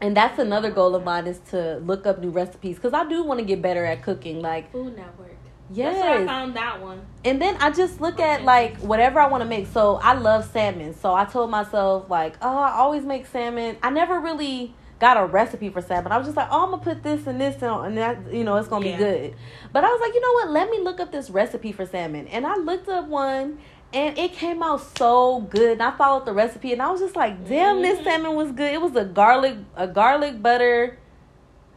And 0.00 0.16
that's 0.16 0.38
another 0.38 0.70
goal 0.70 0.94
of 0.94 1.04
mine 1.04 1.26
is 1.26 1.40
to 1.50 1.76
look 1.80 2.06
up 2.06 2.20
new 2.20 2.30
recipes 2.30 2.76
because 2.76 2.94
I 2.94 3.06
do 3.06 3.22
want 3.22 3.38
to 3.40 3.44
get 3.46 3.60
better 3.60 3.84
at 3.84 4.02
cooking. 4.02 4.40
Like 4.40 4.72
Food 4.72 4.96
Network. 4.96 5.31
That's 5.74 6.00
where 6.00 6.10
I 6.10 6.18
yes, 6.18 6.26
found 6.26 6.56
that 6.56 6.80
one. 6.82 7.00
and 7.24 7.40
then 7.40 7.56
I 7.60 7.70
just 7.70 8.00
look 8.00 8.20
at 8.20 8.42
like 8.44 8.78
whatever 8.78 9.20
I 9.20 9.28
want 9.28 9.42
to 9.42 9.48
make. 9.48 9.66
So 9.68 9.96
I 10.02 10.14
love 10.14 10.44
salmon. 10.44 10.94
So 10.94 11.14
I 11.14 11.24
told 11.24 11.50
myself 11.50 12.08
like, 12.10 12.36
oh, 12.42 12.58
I 12.58 12.72
always 12.72 13.04
make 13.04 13.26
salmon. 13.26 13.76
I 13.82 13.90
never 13.90 14.20
really 14.20 14.74
got 14.98 15.16
a 15.16 15.26
recipe 15.26 15.68
for 15.68 15.80
salmon. 15.82 16.12
I 16.12 16.18
was 16.18 16.26
just 16.26 16.36
like, 16.36 16.48
oh, 16.50 16.64
I'm 16.64 16.70
gonna 16.70 16.82
put 16.82 17.02
this 17.02 17.26
and 17.26 17.40
this 17.40 17.60
and, 17.62 17.86
and 17.86 17.98
that, 17.98 18.32
you 18.32 18.44
know, 18.44 18.56
it's 18.56 18.68
gonna 18.68 18.86
Yeah. 18.86 18.96
be 18.96 19.04
good. 19.04 19.34
But 19.72 19.82
I 19.84 19.88
was 19.88 20.00
like, 20.00 20.14
you 20.14 20.20
know 20.20 20.32
what? 20.34 20.50
Let 20.50 20.70
me 20.70 20.80
look 20.80 21.00
up 21.00 21.10
this 21.10 21.28
recipe 21.30 21.72
for 21.72 21.86
salmon. 21.86 22.28
And 22.28 22.46
I 22.46 22.56
looked 22.56 22.88
up 22.88 23.06
one. 23.08 23.58
And 23.94 24.16
it 24.16 24.32
came 24.32 24.62
out 24.62 24.80
so 24.96 25.40
good. 25.40 25.72
And 25.72 25.82
I 25.82 25.90
followed 25.90 26.24
the 26.24 26.32
recipe, 26.32 26.72
and 26.72 26.80
I 26.80 26.90
was 26.90 27.00
just 27.02 27.14
like, 27.14 27.46
"Damn, 27.46 27.82
this 27.82 27.98
Mhm. 27.98 28.04
salmon 28.04 28.34
was 28.36 28.50
good." 28.52 28.72
It 28.72 28.80
was 28.80 28.96
a 28.96 29.04
garlic, 29.04 29.56
a 29.76 29.86
garlic 29.86 30.40
butter, 30.42 30.98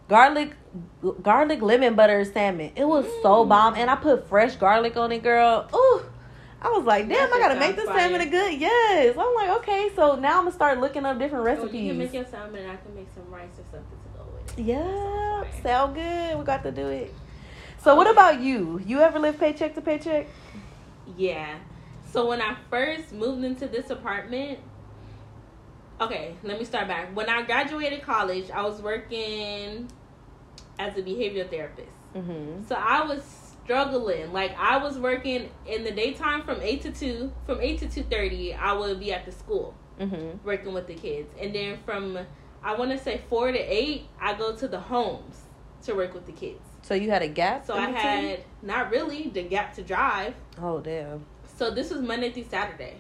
garlic, 0.08 0.52
garlic 1.22 1.62
lemon 1.62 1.96
butter 1.96 2.24
salmon. 2.26 2.72
It 2.76 2.86
was 2.86 3.06
so 3.22 3.46
Mm. 3.46 3.50
bomb, 3.50 3.74
and 3.76 3.90
I 3.90 3.96
put 3.96 4.28
fresh 4.28 4.56
garlic 4.56 4.98
on 4.98 5.12
it, 5.12 5.24
girl. 5.24 5.68
Ooh, 5.74 6.02
I 6.62 6.70
was 6.70 6.86
like, 6.86 7.08
damn, 7.08 7.32
I 7.34 7.40
gotta 7.40 7.60
make 7.60 7.76
this 7.76 7.86
sounds 7.86 8.00
salmon 8.00 8.22
a 8.22 8.26
good. 8.26 8.54
Yes. 8.60 9.16
I'm 9.18 9.34
like, 9.36 9.50
okay, 9.60 9.90
so 9.96 10.16
now 10.16 10.38
I'm 10.38 10.46
gonna 10.46 10.52
start 10.52 10.80
looking 10.80 11.06
up 11.06 11.20
different 11.20 11.46
recipes. 11.46 11.72
Oh, 11.74 11.78
you 11.78 11.90
can 11.90 11.98
make 11.98 12.14
your 12.14 12.26
salmon, 12.26 12.62
and 12.64 12.72
I 12.72 12.76
can 12.78 12.96
make 12.96 13.08
some 13.14 13.32
rice 13.32 13.50
or 13.60 13.64
something 13.72 13.98
to 14.04 14.18
go 14.18 14.26
with 14.34 14.58
it. 14.60 14.64
yeah, 14.64 15.44
sound 15.62 15.96
good. 15.96 16.38
We 16.40 16.44
got 16.46 16.64
to 16.64 16.72
do 16.72 16.88
it. 16.88 17.14
So, 17.82 17.96
what 17.96 18.10
about 18.10 18.40
you? 18.42 18.82
You 18.86 19.02
ever 19.02 19.20
live 19.20 19.40
paycheck 19.40 19.76
to 19.76 19.82
paycheck? 19.82 20.28
Yeah. 21.16 21.56
So 22.12 22.28
when 22.28 22.42
I 22.42 22.56
first 22.70 23.12
moved 23.14 23.44
into 23.44 23.68
this 23.68 23.90
apartment, 23.92 24.58
okay, 26.02 26.34
let 26.44 26.58
me 26.58 26.66
start 26.66 26.88
back. 26.88 27.16
When 27.16 27.30
I 27.30 27.44
graduated 27.44 28.02
college, 28.02 28.50
I 28.50 28.64
was 28.64 28.82
working 28.82 29.88
as 30.80 30.98
a 30.98 31.02
behavioral 31.02 31.50
therapist. 31.50 31.90
Mm-hmm. 32.16 32.64
So 32.68 32.76
I 32.76 33.04
was 33.06 33.24
struggling. 33.64 34.32
Like 34.34 34.56
I 34.58 34.78
was 34.78 34.98
working 35.00 35.50
in 35.66 35.84
the 35.84 35.92
daytime 35.92 36.44
from 36.44 36.62
eight 36.62 36.82
to 36.84 36.92
two. 36.92 37.32
From 37.46 37.60
eight 37.62 37.80
to 37.80 37.88
two 37.90 38.04
thirty, 38.04 38.54
I 38.54 38.74
would 38.74 39.00
be 39.00 39.12
at 39.14 39.26
the 39.26 39.32
school 39.32 39.74
Mm-hmm. 40.00 40.46
working 40.46 40.74
with 40.74 40.88
the 40.88 40.94
kids, 40.94 41.30
and 41.40 41.56
then 41.56 41.78
from 41.86 42.20
I 42.62 42.76
want 42.76 42.92
to 42.92 42.98
say 42.98 43.22
four 43.30 43.52
to 43.54 43.58
eight, 43.58 44.08
I 44.20 44.34
go 44.34 44.54
to 44.54 44.68
the 44.68 44.80
homes 44.80 45.44
to 45.84 45.94
work 45.94 46.14
with 46.14 46.26
the 46.26 46.34
kids. 46.34 46.60
So 46.82 46.96
you 46.96 47.10
had 47.10 47.22
a 47.22 47.30
gap. 47.30 47.66
So 47.66 47.76
I 47.76 47.86
between? 47.86 47.96
had 48.04 48.44
not 48.62 48.92
really 48.92 49.30
the 49.30 49.44
gap 49.44 49.74
to 49.76 49.84
drive. 49.84 50.34
Oh 50.62 50.82
damn. 50.82 51.26
So 51.58 51.72
this 51.72 51.92
was 51.92 52.02
Monday 52.02 52.30
through 52.32 52.48
Saturday. 52.50 52.98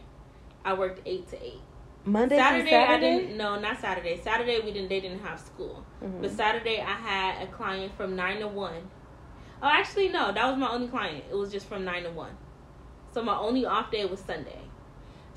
I 0.63 0.73
worked 0.73 1.01
eight 1.05 1.27
to 1.31 1.45
eight. 1.45 1.59
Monday 2.05 2.37
Saturday, 2.37 2.69
through 2.69 2.77
I 2.79 2.85
Saturday. 2.87 3.19
didn't. 3.19 3.37
No, 3.37 3.59
not 3.59 3.79
Saturday. 3.79 4.19
Saturday 4.21 4.59
we 4.59 4.71
didn't. 4.71 4.89
They 4.89 4.99
didn't 4.99 5.21
have 5.23 5.39
school. 5.39 5.83
Mhm. 6.03 6.21
But 6.21 6.31
Saturday 6.31 6.79
I 6.79 6.91
had 6.93 7.41
a 7.43 7.47
client 7.47 7.91
from 7.97 8.15
nine 8.15 8.39
to 8.39 8.47
one. 8.47 8.89
Oh, 9.63 9.67
actually 9.71 10.09
no, 10.09 10.31
that 10.31 10.45
was 10.47 10.57
my 10.57 10.69
only 10.69 10.87
client. 10.87 11.23
It 11.29 11.35
was 11.35 11.51
just 11.51 11.67
from 11.67 11.83
nine 11.83 12.03
to 12.03 12.11
one. 12.11 12.37
So 13.11 13.23
my 13.23 13.35
only 13.37 13.65
off 13.65 13.91
day 13.91 14.05
was 14.05 14.19
Sunday. 14.19 14.59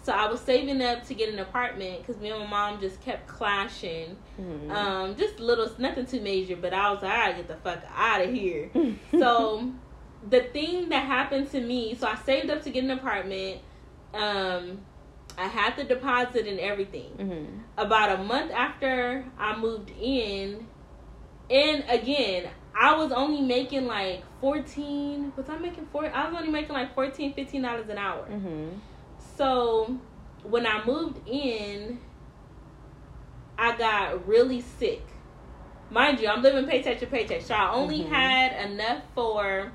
So 0.02 0.12
I 0.12 0.26
was 0.30 0.40
saving 0.40 0.80
up 0.82 1.04
to 1.06 1.14
get 1.14 1.32
an 1.32 1.38
apartment 1.38 1.98
because 2.00 2.20
me 2.20 2.30
and 2.30 2.40
my 2.40 2.46
mom 2.46 2.80
just 2.80 3.00
kept 3.00 3.26
clashing. 3.26 4.16
Mhm. 4.40 4.70
Um, 4.70 5.16
just 5.16 5.38
little, 5.40 5.70
nothing 5.78 6.06
too 6.06 6.20
major. 6.20 6.56
But 6.56 6.72
I 6.72 6.90
was 6.92 7.02
like, 7.02 7.12
I 7.12 7.32
get 7.32 7.48
the 7.48 7.56
fuck 7.56 7.80
out 7.94 8.20
of 8.22 8.32
here. 8.32 8.70
so 9.12 9.70
the 10.28 10.40
thing 10.40 10.88
that 10.90 11.04
happened 11.06 11.50
to 11.52 11.60
me, 11.60 11.94
so 11.94 12.06
I 12.06 12.14
saved 12.16 12.50
up 12.50 12.62
to 12.62 12.70
get 12.70 12.84
an 12.84 12.90
apartment. 12.90 13.60
Um, 14.14 14.80
I 15.38 15.46
had 15.46 15.76
the 15.76 15.84
deposit 15.84 16.46
and 16.46 16.58
everything. 16.58 17.12
Mhm. 17.16 17.62
About 17.76 18.18
a 18.18 18.22
month 18.22 18.50
after 18.50 19.24
I 19.38 19.56
moved 19.56 19.90
in, 19.90 20.66
and 21.48 21.84
again, 21.88 22.50
I 22.74 22.96
was 22.96 23.12
only 23.12 23.40
making 23.40 23.86
like 23.86 24.24
14, 24.40 25.32
was 25.36 25.48
I 25.48 25.58
making 25.58 25.86
four? 25.86 26.06
I 26.06 26.28
was 26.28 26.34
only 26.36 26.50
making 26.50 26.74
like 26.74 26.94
14 26.94 27.62
dollars 27.62 27.88
an 27.88 27.98
hour. 27.98 28.26
Mhm. 28.28 28.78
So 29.36 29.98
when 30.42 30.66
I 30.66 30.84
moved 30.84 31.20
in, 31.26 32.00
I 33.56 33.76
got 33.76 34.26
really 34.26 34.60
sick. 34.60 35.06
Mind 35.90 36.20
you, 36.20 36.28
I'm 36.28 36.42
living 36.42 36.66
paycheck 36.66 36.98
to 37.00 37.06
paycheck, 37.06 37.42
so 37.42 37.54
I 37.54 37.70
only 37.72 38.00
Mhm. 38.00 38.08
had 38.08 38.70
enough 38.70 39.02
for 39.14 39.72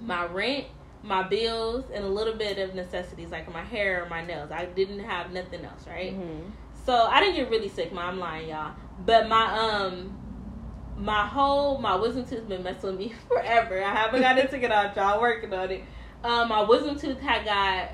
my 0.00 0.24
rent, 0.26 0.66
my 1.02 1.22
bills, 1.22 1.84
and 1.94 2.04
a 2.04 2.08
little 2.08 2.34
bit 2.34 2.58
of 2.58 2.74
necessities 2.74 3.30
like 3.30 3.50
my 3.52 3.62
hair 3.64 4.04
or 4.04 4.08
my 4.08 4.24
nails. 4.24 4.50
I 4.50 4.66
didn't 4.66 5.00
have 5.00 5.32
nothing 5.32 5.64
else, 5.64 5.86
right? 5.86 6.14
Mhm. 6.18 6.50
So 6.84 6.94
I 6.94 7.20
didn't 7.20 7.36
get 7.36 7.50
really 7.50 7.68
sick. 7.68 7.92
Ma, 7.92 8.02
I'm 8.08 8.18
lying, 8.18 8.48
y'all. 8.48 8.72
But 9.04 9.28
my 9.28 9.58
um, 9.58 10.16
my 10.96 11.26
whole 11.26 11.78
my 11.78 11.94
wisdom 11.94 12.24
tooth 12.26 12.46
been 12.48 12.62
messing 12.62 12.90
with 12.90 12.98
me 12.98 13.12
forever. 13.28 13.82
I 13.82 13.94
haven't 13.94 14.20
got 14.20 14.36
it 14.38 14.50
taken 14.50 14.70
out, 14.72 14.94
y'all. 14.96 15.20
Working 15.20 15.52
on 15.54 15.70
it. 15.70 15.84
Um, 16.22 16.48
my 16.48 16.62
wisdom 16.62 16.98
tooth 16.98 17.18
had 17.20 17.44
got 17.46 17.92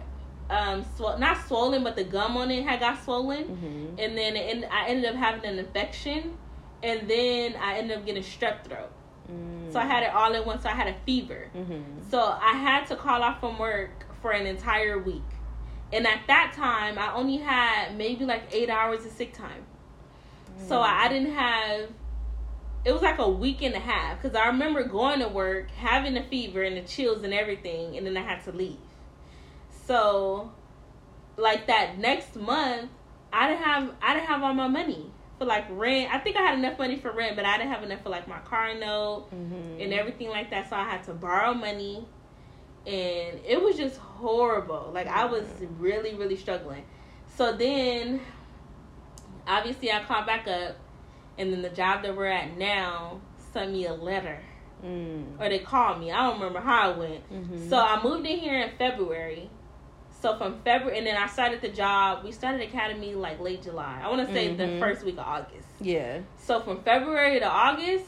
um, 0.50 0.84
sw- 0.96 1.18
not 1.18 1.36
swollen, 1.46 1.84
but 1.84 1.94
the 1.96 2.04
gum 2.04 2.36
on 2.36 2.50
it 2.50 2.64
had 2.64 2.80
got 2.80 3.02
swollen, 3.04 3.44
Mhm. 3.44 4.04
and 4.04 4.16
then 4.18 4.36
it, 4.36 4.64
I 4.70 4.88
ended 4.88 5.06
up 5.10 5.16
having 5.16 5.44
an 5.44 5.58
infection, 5.58 6.32
and 6.82 7.08
then 7.08 7.54
I 7.60 7.78
ended 7.78 7.98
up 7.98 8.06
getting 8.06 8.22
strep 8.22 8.64
throat. 8.64 8.90
Mm. 9.66 9.72
So 9.72 9.80
I 9.80 9.84
had 9.84 10.02
it 10.02 10.14
all 10.14 10.32
in 10.34 10.44
one. 10.44 10.60
So 10.60 10.68
I 10.68 10.72
had 10.72 10.88
a 10.88 10.94
fever. 11.04 11.50
Mhm. 11.54 11.82
So 12.10 12.20
I 12.20 12.52
had 12.52 12.86
to 12.86 12.96
call 12.96 13.22
off 13.22 13.40
from 13.40 13.58
work 13.58 14.06
for 14.22 14.30
an 14.32 14.46
entire 14.46 14.98
week. 14.98 15.22
And 15.92 16.06
at 16.06 16.20
that 16.26 16.52
time, 16.54 16.98
I 16.98 17.12
only 17.14 17.36
had 17.38 17.96
maybe 17.96 18.24
like 18.24 18.42
eight 18.52 18.68
hours 18.70 19.04
of 19.06 19.12
sick 19.12 19.32
time. 19.32 19.64
So 20.68 20.80
I 20.80 21.04
I 21.04 21.08
didn't 21.08 21.34
have, 21.34 21.90
it 22.84 22.92
was 22.92 23.02
like 23.02 23.18
a 23.18 23.28
week 23.28 23.62
and 23.62 23.74
a 23.74 23.78
half. 23.78 24.20
Because 24.20 24.36
I 24.36 24.46
remember 24.46 24.82
going 24.84 25.20
to 25.20 25.28
work, 25.28 25.70
having 25.70 26.16
a 26.16 26.22
fever 26.24 26.62
and 26.62 26.76
the 26.76 26.82
chills 26.82 27.22
and 27.22 27.34
everything, 27.34 27.96
and 27.96 28.06
then 28.06 28.16
I 28.16 28.22
had 28.22 28.42
to 28.44 28.52
leave. 28.52 28.78
So, 29.70 30.50
like 31.36 31.66
that 31.68 31.98
next 31.98 32.34
month, 32.36 32.90
I 33.32 33.48
didn't 33.48 33.62
have 33.62 33.94
I 34.02 34.14
didn't 34.14 34.26
have 34.26 34.42
all 34.42 34.54
my 34.54 34.68
money 34.68 35.10
for 35.38 35.44
like 35.44 35.64
rent. 35.70 36.12
I 36.14 36.18
think 36.18 36.36
I 36.36 36.40
had 36.42 36.58
enough 36.58 36.78
money 36.78 36.96
for 36.96 37.12
rent, 37.12 37.36
but 37.36 37.44
I 37.44 37.58
didn't 37.58 37.72
have 37.72 37.82
enough 37.82 38.02
for 38.02 38.08
like 38.08 38.26
my 38.28 38.38
car 38.40 38.74
note 38.74 39.28
Mhm. 39.34 39.82
and 39.82 39.92
everything 39.92 40.28
like 40.30 40.50
that. 40.50 40.70
So 40.70 40.76
I 40.76 40.84
had 40.84 41.04
to 41.04 41.12
borrow 41.14 41.52
money, 41.54 42.06
and 42.86 43.40
it 43.46 43.62
was 43.62 43.76
just 43.76 43.98
horrible. 43.98 44.90
Like 44.94 45.06
I 45.08 45.26
was 45.26 45.44
really, 45.78 46.14
really 46.14 46.36
struggling. 46.36 46.84
So 47.28 47.52
then, 47.52 48.20
obviously, 49.46 49.92
I 49.92 50.02
called 50.04 50.26
back 50.26 50.48
up, 50.48 50.76
and 51.38 51.52
then 51.52 51.62
the 51.62 51.68
job 51.70 52.02
that 52.02 52.16
we're 52.16 52.26
at 52.26 52.56
now 52.56 53.20
sent 53.52 53.72
me 53.72 53.86
a 53.86 53.92
letter, 53.94 54.40
Mm. 54.84 55.38
or 55.40 55.48
they 55.48 55.58
called 55.58 56.00
me. 56.00 56.10
I 56.12 56.22
don't 56.26 56.34
remember 56.38 56.60
how 56.60 56.90
it 56.92 56.96
went. 56.98 57.30
Mhm. 57.32 57.68
So 57.70 57.78
I 57.78 58.02
moved 58.02 58.26
in 58.26 58.38
here 58.38 58.58
in 58.60 58.70
February. 58.78 59.50
So 60.26 60.36
from 60.36 60.58
February, 60.64 60.98
and 60.98 61.06
then 61.06 61.16
I 61.16 61.28
started 61.28 61.60
the 61.60 61.68
job. 61.68 62.24
We 62.24 62.32
started 62.32 62.60
academy 62.60 63.14
like 63.14 63.38
late 63.38 63.62
July. 63.62 64.00
I 64.02 64.08
want 64.10 64.26
to 64.26 64.34
say 64.34 64.52
the 64.52 64.64
Mhm. 64.64 64.80
first 64.80 65.04
week 65.04 65.14
of 65.18 65.20
August. 65.20 65.68
yeah. 65.80 66.18
So 66.36 66.58
from 66.62 66.82
February 66.82 67.38
to 67.38 67.46
August, 67.48 68.06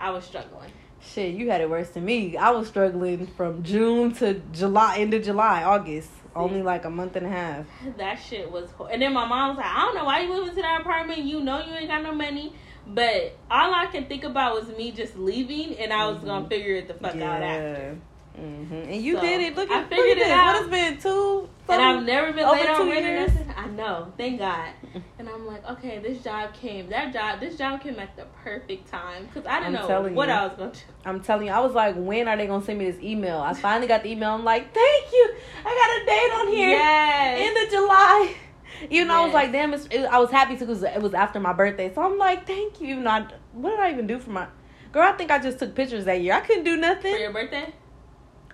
I 0.00 0.10
was 0.10 0.24
struggling. 0.24 0.70
Shit, 1.02 1.34
you 1.34 1.50
had 1.50 1.60
it 1.60 1.68
worse 1.68 1.90
than 1.90 2.06
me. 2.06 2.38
I 2.38 2.48
was 2.48 2.66
struggling 2.68 3.26
from 3.26 3.62
June 3.62 4.14
to 4.14 4.40
July, 4.52 4.96
end 5.00 5.12
of 5.12 5.22
July, 5.22 5.64
August. 5.64 6.08
Only 6.34 6.62
like 6.62 6.86
a 6.86 6.90
month 6.90 7.14
and 7.16 7.26
a 7.26 7.28
half. 7.28 7.66
That 7.98 8.14
shit 8.14 8.50
was, 8.50 8.70
hor- 8.70 8.88
and 8.90 9.02
then 9.02 9.12
my 9.12 9.26
mom 9.26 9.48
was 9.50 9.58
like, 9.58 9.66
"I 9.66 9.80
don't 9.80 9.96
know 9.96 10.04
why 10.06 10.20
you 10.20 10.28
moving 10.30 10.54
to 10.54 10.62
that 10.62 10.80
apartment. 10.80 11.18
You 11.18 11.40
know 11.40 11.58
you 11.62 11.74
ain't 11.74 11.88
got 11.88 12.02
no 12.02 12.14
money." 12.14 12.54
But 12.86 13.36
all 13.50 13.74
I 13.74 13.84
can 13.92 14.06
think 14.06 14.24
about 14.24 14.54
was 14.54 14.74
me 14.78 14.92
just 14.92 15.14
leaving, 15.18 15.76
and 15.76 15.92
I 15.92 16.06
was 16.06 16.16
Mhm. 16.20 16.24
gonna 16.24 16.48
figure 16.48 16.76
it 16.76 16.88
the 16.88 16.94
fuck 16.94 17.16
out 17.16 17.42
after. 17.42 17.98
Hmm 18.36 18.72
And 18.72 19.02
you 19.02 19.14
So, 19.14 19.20
did 19.20 19.40
it. 19.40 19.56
Look 19.56 19.70
I 19.70 19.74
at, 19.74 19.80
look 19.82 19.90
figured 19.90 20.18
it 20.18 20.24
this. 20.24 20.30
out. 20.30 20.46
What 20.46 20.62
has 20.62 20.70
been 20.70 21.00
two? 21.00 21.48
And 21.68 21.80
I've 21.82 22.04
never 22.04 22.32
been 22.32 22.44
over 22.44 22.52
laid 22.56 22.68
on 22.68 22.88
rent? 22.88 23.32
I 23.56 23.66
know, 23.68 24.12
thank 24.18 24.38
God. 24.38 24.70
And 25.18 25.28
I'm 25.28 25.46
like, 25.46 25.64
okay, 25.70 26.00
this 26.00 26.22
job 26.22 26.52
came. 26.52 26.90
That 26.90 27.12
job, 27.12 27.40
this 27.40 27.56
job 27.56 27.80
came 27.80 27.98
at 27.98 28.14
the 28.16 28.26
perfect 28.42 28.88
time 28.88 29.24
because 29.26 29.46
I 29.46 29.60
didn't 29.60 29.76
I'm 29.76 29.88
know 29.88 30.02
what 30.14 30.28
you. 30.28 30.34
I 30.34 30.46
was 30.46 30.56
gonna 30.58 30.72
do. 30.72 30.78
I'm 31.06 31.20
telling 31.20 31.46
you, 31.46 31.52
I 31.52 31.60
was 31.60 31.72
like, 31.72 31.94
when 31.96 32.28
are 32.28 32.36
they 32.36 32.46
gonna 32.46 32.64
send 32.64 32.78
me 32.78 32.90
this 32.90 33.02
email? 33.02 33.40
I 33.40 33.54
finally 33.54 33.86
got 33.86 34.02
the 34.02 34.10
email. 34.10 34.30
I'm 34.34 34.44
like, 34.44 34.74
thank 34.74 35.12
you. 35.12 35.34
I 35.64 35.64
got 35.64 36.02
a 36.02 36.06
date 36.06 36.32
on 36.40 36.48
here. 36.54 36.68
Yes. 36.70 37.40
End 37.48 37.66
of 37.66 37.72
July. 37.72 38.34
Even 38.90 39.08
though 39.08 39.22
I 39.22 39.24
was 39.24 39.32
like, 39.32 39.52
damn, 39.52 39.72
it's, 39.72 39.86
it, 39.86 40.04
I 40.04 40.18
was 40.18 40.30
happy 40.30 40.56
because 40.56 40.82
it 40.82 41.00
was 41.00 41.14
after 41.14 41.40
my 41.40 41.52
birthday. 41.54 41.92
So 41.94 42.02
I'm 42.02 42.18
like, 42.18 42.46
thank 42.46 42.80
you. 42.80 42.88
Even 42.88 43.04
though 43.04 43.10
I, 43.10 43.26
what 43.52 43.70
did 43.70 43.80
I 43.80 43.90
even 43.92 44.06
do 44.06 44.18
for 44.18 44.30
my 44.30 44.46
girl? 44.92 45.02
I 45.08 45.12
think 45.12 45.30
I 45.30 45.38
just 45.38 45.58
took 45.58 45.74
pictures 45.74 46.04
that 46.04 46.20
year. 46.20 46.34
I 46.34 46.40
couldn't 46.40 46.64
do 46.64 46.76
nothing 46.76 47.14
For 47.14 47.18
your 47.20 47.32
birthday? 47.32 47.72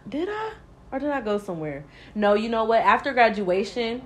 Did 0.08 0.28
I? 0.30 0.52
Or 0.92 0.98
did 0.98 1.10
I 1.10 1.20
go 1.20 1.38
somewhere? 1.38 1.84
No, 2.14 2.34
you 2.34 2.48
know 2.48 2.64
what? 2.64 2.80
After 2.82 3.12
graduation, 3.12 4.02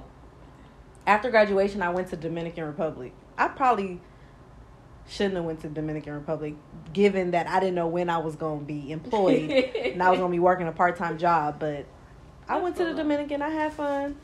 after 1.06 1.30
graduation, 1.30 1.82
I 1.82 1.90
went 1.90 2.08
to 2.08 2.16
Dominican 2.16 2.64
Republic. 2.64 3.12
I 3.38 3.48
probably 3.48 4.00
shouldn't 5.08 5.36
have 5.36 5.44
went 5.44 5.60
to 5.60 5.68
Dominican 5.68 6.14
Republic, 6.14 6.54
given 6.92 7.32
that 7.32 7.46
I 7.46 7.60
didn't 7.60 7.74
know 7.74 7.86
when 7.86 8.10
I 8.10 8.18
was 8.18 8.36
going 8.36 8.60
to 8.60 8.64
be 8.64 8.90
employed 8.92 9.50
and 9.50 10.02
I 10.02 10.10
was 10.10 10.18
going 10.18 10.30
to 10.30 10.34
be 10.36 10.40
working 10.40 10.66
a 10.66 10.72
part 10.72 10.96
time 10.96 11.18
job. 11.18 11.58
But 11.58 11.86
I 12.48 12.58
went 12.58 12.76
to 12.76 12.84
the. 12.84 12.94
Dominican. 12.94 13.42
I 13.42 13.50
had 13.50 13.72
fun. 13.72 14.16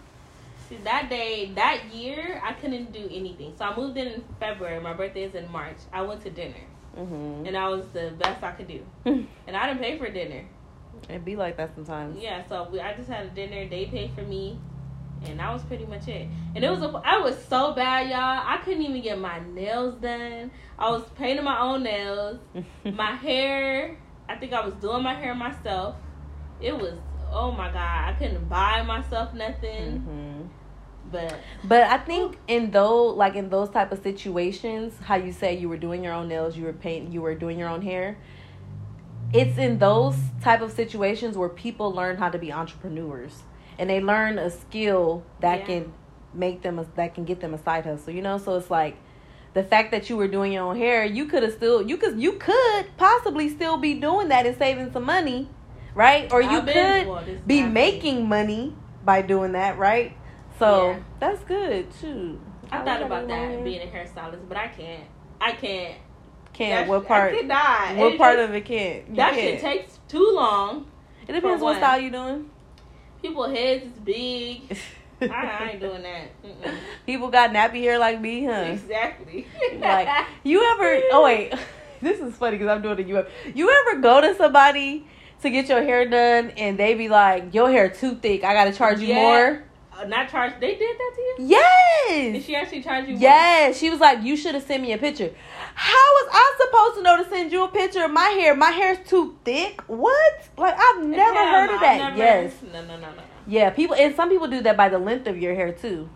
See, 0.69 0.77
that 0.85 1.09
day, 1.11 1.51
that 1.57 1.93
year, 1.93 2.41
I 2.45 2.53
couldn't 2.53 2.93
do 2.93 3.09
anything. 3.11 3.55
So 3.59 3.65
I 3.65 3.77
moved 3.77 3.97
in 3.97 4.07
in 4.07 4.25
February. 4.39 4.81
My 4.81 4.93
birthday 4.93 5.25
is 5.25 5.35
in 5.35 5.51
March. 5.51 5.79
I 5.93 6.03
went 6.03 6.23
to 6.23 6.31
dinner, 6.31 6.55
hmm 6.95 7.45
and 7.47 7.55
that 7.57 7.69
was 7.69 7.87
the 7.93 8.13
best 8.19 8.43
I 8.45 8.53
could 8.53 8.69
do. 8.69 8.85
And 9.47 9.57
I 9.57 9.67
didn't 9.67 9.81
pay 9.81 9.99
for 9.99 10.09
dinner. 10.11 10.45
It'd 11.09 11.25
be 11.25 11.37
like 11.37 11.57
that 11.57 11.75
sometimes. 11.75 12.23
Yeah, 12.23 12.43
so 12.49 12.69
we, 12.71 12.81
I 12.81 12.95
just 12.95 13.09
had 13.09 13.27
a 13.27 13.31
dinner. 13.31 13.69
They 13.69 13.87
paid 13.87 14.13
for 14.13 14.23
me, 14.23 14.59
and 15.25 15.39
that 15.41 15.53
was 15.53 15.63
pretty 15.63 15.87
much 15.87 16.09
it. 16.09 16.29
And 16.55 16.65
it 16.65 16.71
was 16.71 16.83
a, 16.83 17.01
I 17.05 17.19
was 17.19 17.37
so 17.47 17.75
bad, 17.75 18.09
y'all. 18.09 18.45
I 18.47 18.59
couldn't 18.65 18.83
even 18.83 19.01
get 19.03 19.19
my 19.19 19.41
nails 19.41 19.95
done. 20.01 20.51
I 20.79 20.91
was 20.91 21.05
painting 21.17 21.45
my 21.45 21.61
own 21.61 21.83
nails. 21.83 22.39
my 22.85 23.13
hair, 23.13 23.97
I 24.29 24.37
think 24.37 24.53
I 24.53 24.65
was 24.65 24.75
doing 24.75 25.03
my 25.03 25.15
hair 25.15 25.35
myself. 25.35 25.97
It 26.61 26.77
was 26.77 26.95
oh 27.33 27.53
my 27.53 27.71
god, 27.73 28.09
I 28.09 28.13
couldn't 28.19 28.49
buy 28.49 28.83
myself 28.83 29.33
nothing. 29.35 30.01
hmm 30.01 30.43
But 31.11 31.35
But 31.65 31.85
I 31.85 31.99
think 31.99 32.39
in 32.49 32.71
those 32.71 33.17
like 33.17 33.35
in 33.35 33.49
those 33.49 33.71
type 33.71 33.93
of 33.93 34.03
situations, 34.03 34.95
how 35.03 35.17
you 35.17 35.33
say 35.33 35.57
you 35.57 35.69
were 35.69 35.77
doing 35.77 36.05
your 36.05 36.13
own 36.13 36.29
nails, 36.29 36.57
you 36.57 36.65
were 36.65 36.73
painting, 36.73 37.13
you 37.13 37.23
were 37.23 37.35
doing 37.35 37.59
your 37.59 37.69
own 37.69 37.83
hair. 37.83 38.19
It's 39.33 39.59
in 39.59 39.79
those 39.79 40.17
type 40.43 40.61
of 40.61 40.73
situations 40.73 41.37
where 41.37 41.49
people 41.49 41.93
learn 41.93 42.17
how 42.17 42.31
to 42.31 42.39
be 42.39 42.53
entrepreneurs. 42.53 43.43
and 43.79 43.89
they 43.89 43.99
learn 43.99 44.39
a 44.39 44.51
skill 44.51 45.23
that 45.41 45.61
Yeah. 45.61 45.65
can 45.67 45.93
make 46.35 46.61
them 46.61 46.79
a, 46.79 46.85
that 46.97 47.15
can 47.15 47.25
get 47.25 47.41
them 47.41 47.55
a 47.55 47.59
side 47.59 47.87
hustle. 47.87 48.13
You 48.13 48.21
know, 48.21 48.37
so 48.37 48.57
it's 48.59 48.71
like 48.71 48.97
the 49.55 49.63
fact 49.63 49.91
that 49.93 50.11
you 50.11 50.19
were 50.19 50.29
doing 50.29 50.53
your 50.53 50.65
own 50.65 50.77
hair, 50.77 51.03
you 51.03 51.25
could 51.25 51.43
have 51.43 51.55
still 51.55 51.81
you 51.81 51.97
could 51.97 52.21
you 52.21 52.33
could 52.33 52.87
possibly 52.99 53.49
still 53.49 53.79
be 53.79 53.95
doing 53.95 54.29
that 54.29 54.45
and 54.45 54.55
saving 54.59 54.93
some 54.93 55.05
money, 55.05 55.49
right? 55.95 56.31
Or 56.31 56.43
you 56.43 56.59
I've 56.59 56.67
could 56.67 57.47
be 57.47 57.63
making 57.63 58.29
money 58.29 58.75
by 59.03 59.23
doing 59.23 59.53
that, 59.53 59.79
right? 59.79 60.13
So 60.59 60.91
Yeah. 60.91 60.99
that's 61.19 61.43
good 61.45 61.91
too. 62.03 62.39
I 62.71 62.77
like 62.77 62.85
thought 62.85 63.03
about 63.03 63.29
that 63.29 63.65
being 63.65 63.81
a 63.81 63.91
hairstylist, 63.91 64.47
but 64.47 64.59
I 64.59 64.69
can't. 64.69 65.05
I 65.41 65.53
can't. 65.53 65.97
Can't. 66.61 66.87
That- 66.87 66.89
What 66.91 67.09
part? 67.09 67.33
I 67.35 67.39
cannot. 67.39 67.97
What 67.97 68.13
It 68.13 68.19
part 68.19 68.39
of 68.39 68.55
it 68.55 68.65
can't? 68.67 69.09
You 69.09 69.17
that 69.17 69.33
can't. 69.33 69.41
shit 69.41 69.61
takes 69.61 69.99
too 70.09 70.31
long. 70.35 70.87
It 71.27 71.33
depends 71.33 71.63
what 71.63 71.77
style 71.79 71.99
you 71.99 72.11
doing. 72.11 72.51
People 73.23 73.49
heads 73.49 73.85
is 73.87 73.93
big. 74.05 74.63
I, 75.23 75.27
I 75.27 75.69
ain't 75.73 75.81
doing 75.81 76.03
that. 76.03 76.43
Mm-mm. 76.45 76.75
People 77.07 77.29
got 77.29 77.51
nappy 77.51 77.81
hair 77.83 77.99
like 77.99 78.21
me, 78.21 78.45
huh? 78.45 78.53
Exactly. 78.73 79.47
Like 79.79 80.27
you 80.43 80.63
ever? 80.73 81.01
Oh 81.13 81.25
wait, 81.25 81.55
this 82.03 82.21
is 82.21 82.35
funny 82.35 82.59
because 82.59 82.69
I'm 82.75 82.83
doing 82.83 82.99
it. 82.99 83.07
You 83.07 83.17
ever? 83.19 83.29
You 83.55 83.71
ever 83.71 84.01
go 84.01 84.21
to 84.21 84.35
somebody 84.35 85.07
to 85.43 85.49
get 85.51 85.69
your 85.71 85.83
hair 85.83 86.07
done 86.09 86.51
and 86.59 86.79
they 86.79 86.93
be 86.95 87.09
like, 87.09 87.55
"Your 87.55 87.71
hair 87.71 87.89
too 87.89 88.17
thick. 88.17 88.45
I 88.45 88.53
gotta 88.53 88.73
charge 88.73 89.01
you 89.01 89.09
Yeah. 89.09 89.15
more." 89.23 89.65
Uh, 89.99 90.05
not 90.05 90.29
charge. 90.31 90.53
They 90.61 90.75
did 90.77 90.97
that 90.99 91.13
to 91.15 91.21
you. 91.23 91.35
Yes. 91.49 92.33
Did 92.33 92.43
she 92.45 92.57
actually 92.57 92.83
charge 92.83 93.05
you? 93.07 93.13
more? 93.15 93.23
Yes, 93.23 93.79
she 93.79 93.89
was 93.91 94.01
like, 94.01 94.23
"You 94.23 94.37
should 94.37 94.55
have 94.55 94.65
sent 94.65 94.83
me 94.83 94.93
a 94.93 94.99
picture." 94.99 95.31
How 95.83 95.95
was 96.17 96.29
I 96.33 96.55
supposed 96.61 96.97
to 96.99 97.03
know 97.03 97.17
to 97.25 97.31
send 97.31 97.53
you 97.53 97.65
a 97.65 97.69
picture 97.69 98.05
of 98.05 98.11
my 98.11 98.29
hair? 98.29 98.55
My 98.55 98.71
hair's 98.71 98.99
too 99.09 99.37
thick. 99.45 99.81
What? 99.87 100.49
Like 100.59 100.75
I've 100.79 101.03
never 101.05 101.33
Hell 101.39 101.47
heard 101.53 101.67
no, 101.69 101.75
of 101.77 101.81
that. 101.81 101.99
never- 101.99 102.17
Yes. 102.19 102.53
No, 102.73 102.83
no, 102.85 102.97
no, 102.97 103.09
no. 103.15 103.23
Yeah, 103.47 103.71
people 103.71 103.97
and 103.97 104.15
some 104.15 104.29
people 104.29 104.47
do 104.49 104.61
that 104.63 104.77
by 104.77 104.89
the 104.91 104.99
length 104.99 105.27
of 105.27 105.39
your 105.39 105.55
hair 105.55 105.73
too. 105.73 106.09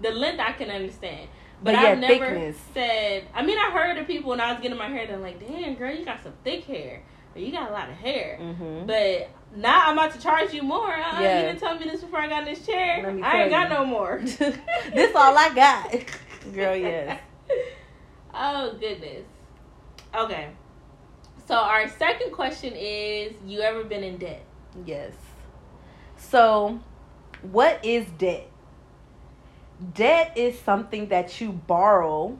The 0.00 0.12
length 0.12 0.38
I 0.40 0.52
can 0.52 0.70
understand. 0.70 1.28
But, 1.60 1.72
But 1.74 1.82
yeah, 1.82 1.88
I've 1.90 1.98
never 1.98 2.26
thickness. 2.26 2.56
said. 2.72 3.24
I 3.34 3.42
mean, 3.44 3.58
I 3.58 3.70
heard 3.72 3.98
of 3.98 4.06
people 4.06 4.30
when 4.30 4.40
I 4.40 4.52
was 4.52 4.62
getting 4.62 4.78
my 4.78 4.86
hair 4.88 5.08
done, 5.08 5.20
like, 5.22 5.40
"Damn, 5.40 5.74
girl, 5.74 5.92
you 5.92 6.04
got 6.04 6.22
some 6.22 6.32
thick 6.44 6.62
hair, 6.64 7.02
or 7.34 7.40
you 7.40 7.50
got 7.50 7.68
a 7.70 7.72
lot 7.72 7.88
of 7.90 7.96
hair." 7.96 8.38
Mm-hmm. 8.40 8.86
But 8.86 9.30
now 9.56 9.82
I'm 9.88 9.98
about 9.98 10.12
to 10.12 10.20
charge 10.20 10.52
you 10.54 10.62
more. 10.62 10.94
Uh, 10.94 11.20
Yeah. 11.20 11.40
You 11.40 11.46
didn't 11.48 11.58
tell 11.58 11.76
me 11.76 11.86
this 11.86 12.00
before 12.02 12.20
I 12.20 12.28
got 12.28 12.46
in 12.46 12.54
this 12.54 12.64
chair. 12.64 13.04
I 13.04 13.10
ain't 13.42 13.50
tell 13.50 13.50
got 13.50 13.70
no 13.70 13.84
more. 13.84 14.20
this 14.94 15.14
all 15.16 15.36
I 15.36 15.52
got, 15.52 15.90
girl. 16.54 16.76
Yes. 16.76 17.20
Oh 18.38 18.76
goodness. 18.78 19.24
Okay. 20.14 20.50
So 21.46 21.54
our 21.54 21.88
second 21.88 22.32
question 22.32 22.72
is: 22.74 23.32
You 23.46 23.60
ever 23.60 23.84
been 23.84 24.02
in 24.02 24.18
debt? 24.18 24.42
Yes. 24.86 25.12
So, 26.16 26.80
what 27.42 27.84
is 27.84 28.06
debt? 28.18 28.48
Debt 29.94 30.32
is 30.36 30.58
something 30.58 31.08
that 31.08 31.40
you 31.40 31.52
borrow 31.52 32.38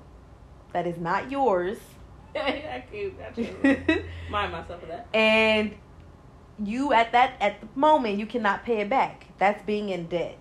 that 0.73 0.87
is 0.87 0.99
not 0.99 1.31
yours. 1.31 1.79
I 2.35 2.85
can't, 2.91 3.15
I 3.21 3.31
can't 3.31 4.05
mind 4.31 4.53
myself 4.53 4.83
of 4.83 4.89
that. 4.89 5.09
and 5.15 5.75
you 6.63 6.93
at 6.93 7.13
that 7.13 7.35
at 7.41 7.61
the 7.61 7.69
moment 7.75 8.19
you 8.19 8.27
cannot 8.27 8.65
pay 8.65 8.81
it 8.81 8.89
back. 8.91 9.27
That's 9.39 9.63
being 9.65 9.89
in 9.91 10.07
debt. 10.09 10.37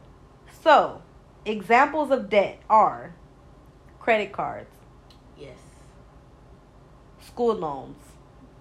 So, 0.63 1.01
examples 1.45 2.09
of 2.11 2.29
debt 2.29 2.59
are 2.69 3.13
credit 3.99 4.31
cards. 4.31 4.69
School 7.37 7.53
loans, 7.55 7.95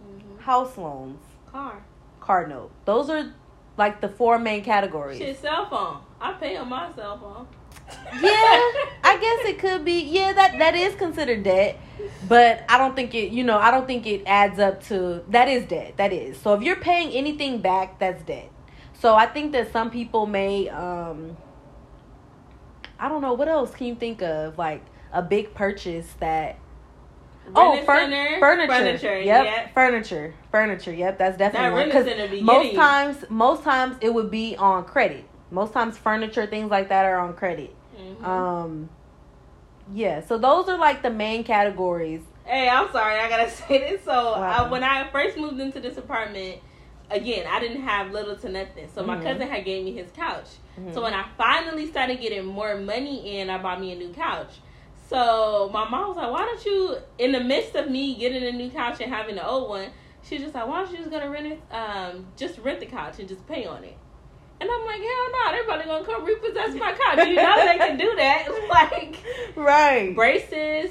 hmm 0.03 0.37
house 0.43 0.77
loans, 0.77 1.19
Car. 1.51 1.83
car 2.21 2.47
note. 2.47 2.71
Those 2.85 3.09
are 3.09 3.33
like 3.79 4.03
the 4.03 4.09
four 4.09 4.39
main 4.39 4.63
categories. 4.63 5.17
Shit, 5.19 5.39
cell 5.41 5.69
phone. 5.71 6.01
I 6.21 6.35
pay 6.35 6.57
on 6.59 6.69
my 6.69 6.93
cell 6.95 7.19
phone. 7.19 7.47
yeah, 8.23 8.61
I 9.03 9.17
guess 9.25 9.51
it 9.51 9.59
could 9.59 9.83
be. 9.85 10.03
Yeah, 10.03 10.35
that 10.35 10.59
that 10.59 10.75
is 10.75 10.95
considered 10.95 11.43
debt, 11.43 11.81
but 12.29 12.65
I 12.69 12.77
don't 12.77 12.95
think 12.95 13.15
it. 13.15 13.33
You 13.33 13.45
know, 13.45 13.57
I 13.57 13.71
don't 13.71 13.87
think 13.87 14.07
it 14.07 14.23
adds 14.27 14.59
up 14.59 14.83
to 14.89 15.25
that 15.31 15.49
is 15.49 15.65
debt. 15.67 15.95
That 15.97 16.13
is. 16.13 16.37
So 16.37 16.53
if 16.53 16.63
you're 16.63 16.77
paying 16.91 17.11
anything 17.13 17.63
back, 17.63 17.99
that's 17.99 18.23
debt. 18.25 18.51
So 19.01 19.15
I 19.15 19.25
think 19.27 19.53
that 19.53 19.73
some 19.73 19.91
people 19.91 20.27
may. 20.27 20.69
um 20.69 21.35
I 22.99 23.09
don't 23.09 23.23
know 23.23 23.33
what 23.33 23.49
else 23.49 23.75
can 23.75 23.87
you 23.87 23.95
think 23.95 24.21
of 24.23 24.59
like 24.59 24.83
a 25.15 25.23
big 25.23 25.55
purchase 25.55 26.09
that. 26.21 26.59
Oh, 27.55 27.81
fur- 27.83 27.97
center, 28.01 28.39
furniture. 28.41 28.73
Furniture. 28.73 29.21
Yep, 29.21 29.45
Yeah. 29.45 29.69
furniture. 29.69 30.35
Furniture. 30.51 30.93
Yep, 30.93 31.19
that's 31.19 31.37
definitely 31.37 31.71
one. 31.71 31.79
rent 31.79 31.91
a 31.91 31.93
'Cause 31.95 32.05
center 32.07 32.29
be 32.29 32.41
most 32.43 32.75
times, 32.75 33.25
most 33.29 33.63
times 33.63 33.97
it 34.01 34.13
would 34.13 34.31
be 34.31 34.57
on 34.57 34.85
credit. 34.85 35.25
Most 35.51 35.73
times, 35.73 35.97
furniture 35.97 36.47
things 36.47 36.71
like 36.71 36.89
that 36.89 37.05
are 37.05 37.19
on 37.21 37.35
credit. 37.35 37.75
Mhm. 37.97 38.25
Um, 38.27 38.89
yeah. 39.93 40.21
So 40.21 40.39
those 40.39 40.69
are 40.69 40.77
like 40.79 41.03
the 41.03 41.11
main 41.11 41.45
categories. 41.45 42.21
Hey, 42.45 42.69
I'm 42.69 42.91
sorry. 42.91 43.19
I 43.19 43.29
gotta 43.29 43.51
say 43.69 43.79
this. 43.79 44.05
So 44.05 44.11
uh, 44.11 44.41
happened? 44.53 44.71
when 44.73 44.85
I 44.85 45.09
first 45.11 45.37
moved 45.37 45.61
into 45.61 45.79
this 45.81 45.97
apartment, 45.99 46.59
again, 47.11 47.47
I 47.49 47.61
didn't 47.61 47.83
have 47.83 48.11
little 48.11 48.35
to 48.37 48.49
nothing. 48.49 48.89
So 48.93 49.05
my 49.05 49.17
Mhm. 49.17 49.23
cousin 49.23 49.49
had 49.49 49.65
gave 49.65 49.85
me 49.85 49.93
his 49.93 50.11
couch. 50.11 50.49
Mhm. 50.81 50.93
So 50.95 51.03
when 51.03 51.15
I 51.15 51.25
finally 51.39 51.87
started 51.87 52.21
getting 52.21 52.45
more 52.45 52.77
money 52.77 53.39
in, 53.39 53.49
I 53.51 53.59
bought 53.59 53.81
me 53.81 53.93
a 53.93 53.97
new 53.97 54.13
couch. 54.13 54.55
So 55.09 55.71
my 55.73 55.89
mom 55.89 56.09
was 56.09 56.17
like, 56.17 56.31
"Why 56.31 56.41
don't 56.45 56.65
you?" 56.65 56.97
In 57.19 57.33
the 57.33 57.41
midst 57.41 57.75
of 57.75 57.91
me 57.91 58.15
getting 58.17 58.43
a 58.43 58.53
new 58.53 58.71
couch 58.71 59.01
and 59.01 59.13
having 59.13 59.37
the 59.37 59.47
old 59.47 59.69
one, 59.69 59.91
she 60.23 60.39
just 60.39 60.55
like, 60.55 60.67
"Why 60.67 60.83
don't 60.83 60.91
you 60.91 60.99
just 60.99 61.11
gonna 61.11 61.31
rent 61.31 61.47
it? 61.47 61.63
Um, 61.71 62.27
just 62.37 62.59
rent 62.59 62.81
the 62.81 62.87
couch 62.87 63.19
and 63.19 63.29
just 63.29 63.47
pay 63.47 63.67
on 63.67 63.85
it." 63.85 63.97
And 64.61 64.69
I'm 64.71 64.87
like, 64.87 65.01
"Hell 65.01 65.31
no! 65.33 65.53
They're 65.53 65.65
probably 65.65 65.87
gonna 65.87 66.05
come 66.05 66.25
repossess 66.25 66.75
my 66.75 66.93
couch. 66.93 67.27
You 67.29 67.37
know 67.37 67.65
they 67.65 67.79
can 67.79 67.97
do 67.97 68.15
that. 68.17 68.49
Like 68.69 69.25
right. 69.57 70.15
braces. 70.15 70.91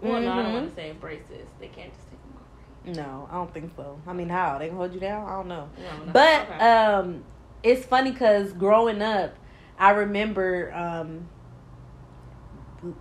Well, 0.00 0.20
no, 0.20 0.32
I 0.32 0.42
don't 0.42 0.52
want 0.52 0.68
to 0.68 0.74
say 0.74 0.92
braces. 0.92 1.48
They 1.60 1.68
can't 1.68 1.92
just 1.92 2.10
take 2.10 2.22
them 2.22 2.36
off. 2.36 2.96
No, 2.96 3.28
I 3.30 3.34
don't 3.34 3.52
think 3.52 3.72
so. 3.76 3.98
I 4.06 4.12
mean, 4.12 4.28
how 4.28 4.58
they 4.58 4.68
can 4.68 4.76
hold 4.76 4.92
you 4.94 5.00
down? 5.00 5.26
I 5.26 5.36
don't 5.36 5.48
know. 5.48 5.68
No, 5.82 6.04
no. 6.06 6.12
But 6.12 6.42
Okay. 6.42 6.58
um, 6.58 7.24
it's 7.62 7.84
funny 7.86 8.12
because 8.12 8.52
growing 8.52 9.02
up, 9.02 9.34
I 9.78 9.90
remember 9.90 10.72
um, 10.74 11.28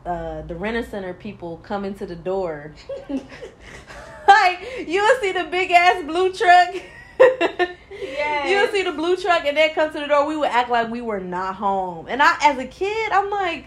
uh, 0.05 0.41
the 0.43 0.55
Rent-A-Center 0.55 1.13
people 1.15 1.57
coming 1.57 1.93
to 1.95 2.05
the 2.05 2.15
door. 2.15 2.73
like 4.27 4.85
you 4.87 5.01
will 5.01 5.19
see 5.21 5.31
the 5.31 5.45
big 5.45 5.71
ass 5.71 6.03
blue 6.03 6.33
truck. 6.33 6.75
Yes. 8.01 8.49
You'll 8.49 8.67
see 8.73 8.83
the 8.83 8.91
blue 8.95 9.15
truck 9.15 9.45
and 9.45 9.55
then 9.55 9.73
come 9.73 9.91
to 9.93 9.99
the 9.99 10.07
door. 10.07 10.25
We 10.25 10.35
would 10.35 10.49
act 10.49 10.69
like 10.69 10.89
we 10.89 10.99
were 10.99 11.19
not 11.19 11.55
home. 11.55 12.07
And 12.09 12.21
I, 12.21 12.37
as 12.41 12.57
a 12.57 12.65
kid, 12.65 13.11
I'm 13.11 13.29
like, 13.29 13.65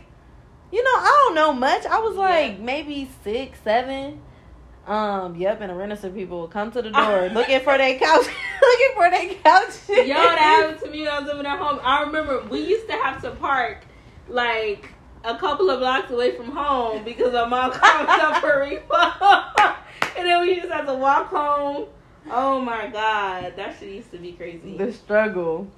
you 0.72 0.82
know, 0.82 0.90
I 0.90 1.24
don't 1.26 1.34
know 1.34 1.52
much. 1.52 1.86
I 1.86 2.00
was 2.00 2.16
like 2.16 2.58
Yeah. 2.58 2.64
maybe 2.64 3.08
six, 3.24 3.58
seven. 3.62 4.20
Um, 4.86 5.34
yep, 5.36 5.60
and 5.60 5.70
the 5.70 5.96
center 5.96 6.14
people 6.14 6.42
would 6.42 6.50
come 6.50 6.70
to 6.72 6.82
the 6.82 6.90
door 6.90 7.28
looking 7.32 7.60
for 7.60 7.76
their 7.76 7.98
couch, 7.98 8.26
looking 8.62 8.94
for 8.94 9.10
their 9.10 9.34
couch. 9.42 9.72
Yo, 9.88 10.14
that 10.14 10.38
happened 10.38 10.80
to 10.80 10.90
me 10.90 11.00
when 11.02 11.08
I 11.08 11.18
was 11.20 11.28
living 11.28 11.46
at 11.46 11.58
home. 11.58 11.80
I 11.82 12.02
remember 12.02 12.44
we 12.48 12.60
used 12.60 12.86
to 12.88 12.92
have 12.94 13.20
to 13.22 13.32
park 13.32 13.84
like 14.28 14.90
a 15.26 15.36
couple 15.36 15.68
of 15.70 15.80
blocks 15.80 16.10
away 16.10 16.36
from 16.36 16.52
home 16.52 17.04
because 17.04 17.34
our 17.34 17.48
mom 17.48 17.72
called 17.74 18.08
up 18.08 18.40
for 18.40 18.60
refund. 18.60 19.12
and 20.16 20.26
then 20.26 20.40
we 20.40 20.54
just 20.56 20.68
had 20.68 20.86
to 20.86 20.94
walk 20.94 21.28
home. 21.28 21.88
Oh 22.30 22.60
my 22.60 22.86
god, 22.86 23.54
that 23.56 23.76
shit 23.78 23.92
used 23.92 24.10
to 24.12 24.18
be 24.18 24.32
crazy. 24.32 24.76
the 24.76 24.92
struggle. 24.92 25.68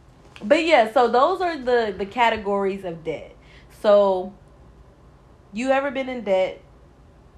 But 0.42 0.64
yeah, 0.64 0.92
so 0.92 1.08
those 1.08 1.40
are 1.40 1.58
the 1.58 1.94
the 1.96 2.06
categories 2.06 2.84
of 2.84 3.04
debt. 3.04 3.34
So 3.82 4.34
you 5.52 5.70
ever 5.70 5.90
been 5.90 6.08
in 6.08 6.24
debt 6.24 6.60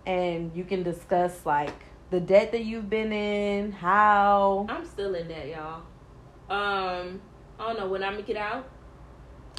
and 0.07 0.55
you 0.55 0.64
can 0.64 0.83
discuss 0.83 1.44
like 1.46 1.75
the 2.11 2.20
debt 2.20 2.53
that 2.53 2.64
you've 2.64 2.90
been 2.90 3.12
in, 3.12 3.73
how 3.73 4.66
I'm 4.68 4.85
still 4.85 5.14
in 5.14 5.29
debt, 5.29 5.49
y'all. 5.49 5.83
Um, 6.49 7.20
I 7.59 7.68
don't 7.68 7.79
know 7.79 7.88
when 7.88 8.03
I'm 8.03 8.12
gonna 8.12 8.23
get 8.23 8.37
out. 8.37 8.68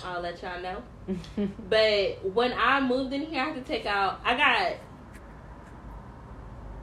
I'll 0.04 0.21
let 0.21 0.41
y'all 0.41 0.62
know. 0.62 0.84
But 1.69 2.34
when 2.34 2.54
I 2.54 2.80
moved 2.82 3.13
in 3.13 3.21
here, 3.21 3.41
I 3.41 3.45
had 3.45 3.56
to 3.56 3.62
take 3.62 3.86
out. 3.86 4.19
I 4.23 4.36
got. 4.36 4.73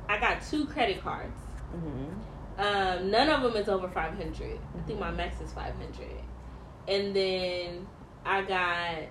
I 0.08 0.18
got 0.20 0.42
two 0.42 0.66
credit 0.66 1.02
cards. 1.02 1.38
Mhm. 1.74 2.14
Um, 2.58 3.10
none 3.10 3.28
of 3.28 3.42
them 3.42 3.56
is 3.60 3.68
over 3.68 3.88
five 3.88 4.14
hundred. 4.14 4.58
I 4.76 4.80
think 4.86 4.98
my 4.98 5.10
max 5.10 5.40
is 5.40 5.52
five 5.52 5.74
hundred. 5.74 6.10
And 6.88 7.14
then 7.14 7.86
I 8.24 8.42
got 8.42 9.02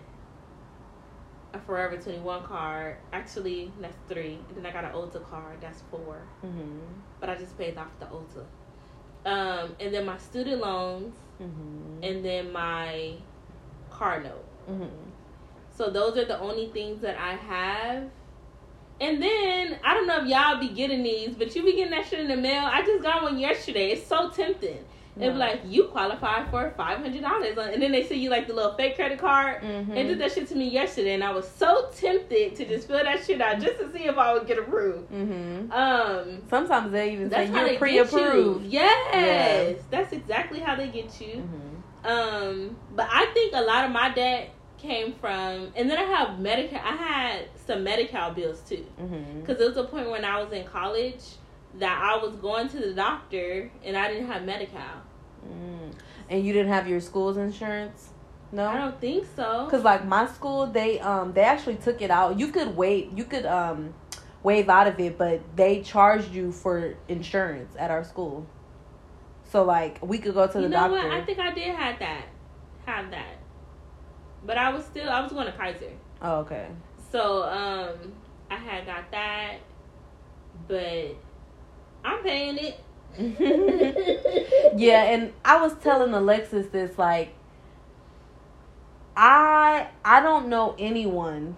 a 1.54 1.60
Forever 1.66 1.98
Twenty 1.98 2.20
One 2.20 2.44
card. 2.44 2.98
Actually, 3.14 3.72
that's 3.80 3.98
three. 4.10 4.40
And 4.50 4.58
then 4.58 4.66
I 4.66 4.72
got 4.72 4.84
an 4.86 4.92
Ulta 4.92 5.24
card. 5.30 5.62
That's 5.62 5.82
four. 5.92 6.22
Mhm. 6.44 6.80
But 7.20 7.30
I 7.30 7.36
just 7.36 7.58
paid 7.58 7.78
off 7.78 7.88
the 8.00 8.08
Ulta. 8.08 8.44
Um, 9.26 9.76
and 9.80 9.94
then 9.94 10.06
my 10.06 10.18
student 10.18 10.62
loans, 10.62 11.16
Mhm. 11.42 12.00
and 12.02 12.24
then 12.26 12.52
my 12.52 13.16
car 13.98 14.22
note. 14.22 14.46
Mhm. 14.70 14.90
So 15.72 15.90
those 15.90 16.18
are 16.18 16.26
the 16.26 16.40
only 16.40 16.68
things 16.68 17.02
that 17.02 17.18
I 17.20 17.34
have. 17.36 18.04
And 19.00 19.22
then 19.22 19.78
I 19.84 19.94
don't 19.94 20.08
know 20.08 20.22
if 20.24 20.28
y'all 20.28 20.60
be 20.60 20.70
getting 20.70 21.04
these, 21.04 21.36
but 21.36 21.56
you 21.56 21.64
be 21.64 21.74
getting 21.74 21.92
that 21.92 22.08
shit 22.08 22.20
in 22.20 22.28
the 22.28 22.36
mail. 22.38 22.64
I 22.66 22.82
just 22.84 23.04
got 23.04 23.22
one 23.24 23.38
yesterday. 23.40 23.92
It's 23.92 24.06
so 24.08 24.30
tempting. 24.30 24.84
It'd 25.20 25.34
be 25.34 25.40
like 25.40 25.62
you 25.66 25.86
qualify 25.86 26.46
for 26.52 26.72
five 26.78 27.00
hundred 27.00 27.22
dollars, 27.24 27.58
and 27.58 27.82
then 27.82 27.92
they 27.92 28.04
send 28.04 28.22
you 28.22 28.30
like 28.30 28.46
the 28.48 28.54
little 28.54 28.74
fake 28.74 28.96
credit 28.96 29.18
card. 29.18 29.64
Mhm. 29.64 29.96
They 29.96 30.04
did 30.04 30.20
that 30.20 30.32
shit 30.32 30.48
to 30.50 30.56
me 30.56 30.68
yesterday, 30.70 31.14
and 31.16 31.24
I 31.24 31.32
was 31.32 31.48
so 31.48 31.90
tempted 31.96 32.56
to 32.56 32.66
just 32.66 32.88
fill 32.88 33.04
that 33.04 33.24
shit 33.26 33.42
out 33.42 33.60
just 33.60 33.80
to 33.80 33.92
see 33.92 34.04
if 34.06 34.16
I 34.16 34.34
would 34.34 34.46
get 34.46 34.60
approved. 34.60 35.12
Mhm. 35.12 35.72
Um, 35.74 36.42
Sometimes 36.48 36.92
they 36.92 37.14
even 37.14 37.32
say 37.32 37.48
you're 37.48 37.78
pre-approved. 37.80 38.66
you. 38.66 38.70
Yes, 38.80 39.80
that's 39.90 40.14
exactly 40.14 40.60
how 40.60 40.76
they 40.76 40.88
get 40.88 41.20
you. 41.20 41.38
Mhm. 41.38 41.77
Um, 42.08 42.78
but 42.96 43.08
I 43.12 43.26
think 43.34 43.54
a 43.54 43.62
lot 43.62 43.86
of 43.86 43.92
my 43.92 44.10
debt 44.10 44.52
came 44.78 45.14
from, 45.14 45.72
and 45.76 45.90
then 45.90 45.98
I 45.98 46.04
have 46.04 46.40
medical. 46.40 46.78
I 46.78 46.96
had 46.96 47.46
some 47.66 47.84
medical 47.84 48.32
bills 48.32 48.62
too, 48.62 48.86
because 49.42 49.58
there 49.58 49.68
was 49.68 49.78
a 49.78 49.84
point 49.84 50.10
when 50.10 50.24
I 50.24 50.42
was 50.42 50.52
in 50.54 50.64
college 50.66 51.22
that 51.80 52.02
I 52.02 52.24
was 52.24 52.36
going 52.38 52.70
to 52.70 52.80
the 52.80 52.94
doctor 52.94 53.70
and 53.84 53.98
I 53.98 54.08
didn't 54.08 54.28
have 54.28 54.44
medical. 54.44 54.80
Mm. 55.46 55.94
And 56.30 56.46
you 56.46 56.54
didn't 56.54 56.72
have 56.72 56.88
your 56.88 57.02
school's 57.02 57.38
insurance? 57.38 58.10
No. 58.52 58.66
I 58.66 58.78
don't 58.78 59.00
think 59.00 59.28
so. 59.36 59.68
Cause 59.70 59.84
like 59.84 60.06
my 60.06 60.28
school, 60.28 60.68
they 60.68 61.00
um 61.02 61.34
they 61.34 61.42
actually 61.42 61.76
took 61.76 62.02
it 62.02 62.10
out. 62.10 62.40
You 62.40 62.48
could 62.48 62.76
wait, 62.76 63.12
you 63.16 63.26
could 63.26 63.46
um 63.46 63.94
waive 64.44 64.70
out 64.70 64.88
of 64.88 65.00
it, 65.00 65.18
but 65.18 65.42
they 65.56 65.82
charged 65.82 66.32
you 66.34 66.52
for 66.52 66.96
insurance 67.10 67.76
at 67.78 67.92
our 67.92 68.04
school. 68.04 68.48
So 69.50 69.64
like 69.64 70.00
we 70.02 70.18
could 70.18 70.34
go 70.34 70.48
to 70.48 70.54
the 70.54 70.62
you 70.64 70.70
know 70.70 70.90
doctor. 70.90 71.08
what? 71.08 71.12
I 71.12 71.26
think 71.26 71.40
I 71.40 71.54
did 71.54 71.74
have 71.76 72.00
that, 72.00 72.26
have 72.86 73.12
that, 73.12 73.38
but 74.46 74.58
I 74.58 74.72
was 74.72 74.84
still 74.86 75.10
I 75.10 75.22
was 75.22 75.32
going 75.32 75.46
to 75.46 75.54
Kaiser, 75.54 75.92
oh, 76.22 76.40
okay. 76.40 76.68
so 77.12 77.44
um 77.44 78.14
I 78.52 78.56
had 78.56 78.86
got 78.86 79.10
that, 79.12 79.58
but 80.68 81.16
I'm 82.04 82.24
paying 82.24 82.58
it. 82.58 82.84
yeah, 84.78 85.04
and 85.04 85.34
I 85.44 85.62
was 85.62 85.74
telling 85.76 86.14
Alexis 86.14 86.68
this 86.68 86.98
like 86.98 87.34
I 89.16 89.88
I 90.04 90.22
don't 90.22 90.50
know 90.50 90.76
anyone 90.78 91.56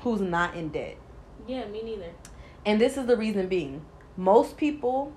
who's 0.00 0.20
not 0.20 0.54
in 0.56 0.70
debt. 0.70 0.96
Yeah, 1.46 1.66
me 1.68 1.82
neither. 1.82 2.10
And 2.64 2.80
this 2.80 2.96
is 2.96 3.06
the 3.06 3.16
reason 3.16 3.48
being. 3.48 3.84
Most 4.16 4.56
people 4.56 5.12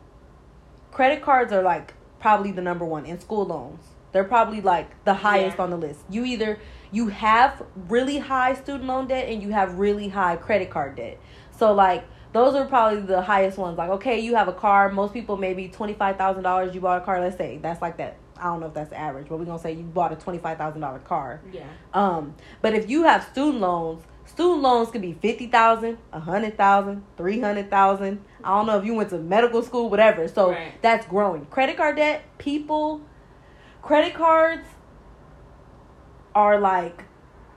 credit 0.96 1.22
cards 1.22 1.52
are 1.52 1.62
like 1.62 1.94
probably 2.22 2.52
the 2.54 2.62
number 2.62 2.86
one 2.86 3.06
in 3.06 3.20
school 3.20 3.46
loans. 3.46 3.84
They're 4.14 4.24
probably 4.24 4.62
like 4.62 4.88
the 5.04 5.14
highest 5.14 5.58
Yeah. 5.58 5.64
on 5.64 5.70
the 5.70 5.76
list. 5.78 6.00
You 6.10 6.24
either 6.24 6.58
you 6.94 7.10
have 7.10 7.62
really 7.90 8.18
high 8.18 8.54
student 8.54 8.86
loan 8.86 9.08
debt 9.08 9.28
and 9.28 9.44
you 9.44 9.50
have 9.50 9.78
really 9.78 10.08
high 10.08 10.38
credit 10.38 10.70
card 10.70 10.96
debt. 10.96 11.20
So 11.52 11.74
like 11.74 12.06
those 12.32 12.56
are 12.56 12.66
probably 12.66 13.02
the 13.02 13.22
highest 13.22 13.58
ones. 13.58 13.78
Like 13.78 13.90
okay, 13.98 14.20
you 14.22 14.36
have 14.36 14.48
a 14.48 14.54
car. 14.54 14.90
Most 14.90 15.12
people 15.12 15.36
maybe 15.36 15.68
twenty 15.68 15.94
five 15.94 16.16
thousand 16.18 16.44
dollars. 16.44 16.74
You 16.74 16.80
bought 16.80 17.02
a 17.02 17.06
car. 17.06 17.20
Let's 17.20 17.36
say 17.38 17.60
that's 17.62 17.82
like 17.82 17.98
that. 17.98 18.16
I 18.38 18.46
don't 18.46 18.62
know 18.62 18.68
if 18.68 18.74
that's 18.74 18.94
average, 18.94 19.28
but 19.28 19.38
we're 19.38 19.46
gonna 19.46 19.60
say 19.60 19.74
you 19.74 19.84
bought 19.84 20.14
a 20.14 20.16
twenty 20.16 20.40
five 20.40 20.58
thousand 20.58 20.80
dollar 20.80 21.00
car. 21.00 21.42
Yeah. 21.52 21.68
Um, 21.94 22.36
but 22.62 22.74
if 22.74 22.90
you 22.90 23.04
have 23.04 23.22
student 23.26 23.60
loans, 23.60 24.02
student 24.26 24.62
loans 24.62 24.92
could 24.92 25.02
be 25.02 25.12
fifty 25.12 25.48
thousand, 25.48 25.98
a 26.14 26.22
hundred 26.22 26.56
thousand, 26.56 27.04
three 27.18 27.42
hundred 27.42 27.70
thousand. 27.70 28.22
I 28.46 28.50
don't 28.50 28.68
know 28.68 28.78
if 28.78 28.86
you 28.86 28.94
went 28.94 29.10
to 29.10 29.18
medical 29.18 29.62
school, 29.64 29.90
whatever. 29.90 30.28
So 30.28 30.52
Right. 30.52 30.80
that's 30.82 31.06
growing. 31.08 31.46
Credit 31.48 31.76
card 31.76 31.96
debt, 31.98 32.22
people, 32.38 33.02
credit 33.82 34.14
cards 34.14 34.68
are 36.34 36.60
like, 36.60 37.04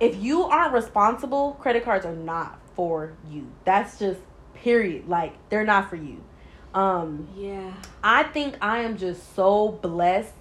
if 0.00 0.16
you 0.16 0.44
aren't 0.44 0.72
responsible, 0.72 1.52
credit 1.60 1.84
cards 1.84 2.06
are 2.06 2.14
not 2.14 2.58
for 2.74 3.12
you. 3.30 3.46
That's 3.64 3.98
just 3.98 4.20
period. 4.54 5.08
Like 5.08 5.34
they're 5.50 5.64
not 5.64 5.90
for 5.90 5.96
you. 5.96 6.22
Um, 6.74 7.28
Yeah. 7.34 7.72
I 8.02 8.22
think 8.24 8.56
I 8.60 8.80
am 8.80 8.96
just 8.96 9.34
so 9.34 9.68
blessed 9.82 10.34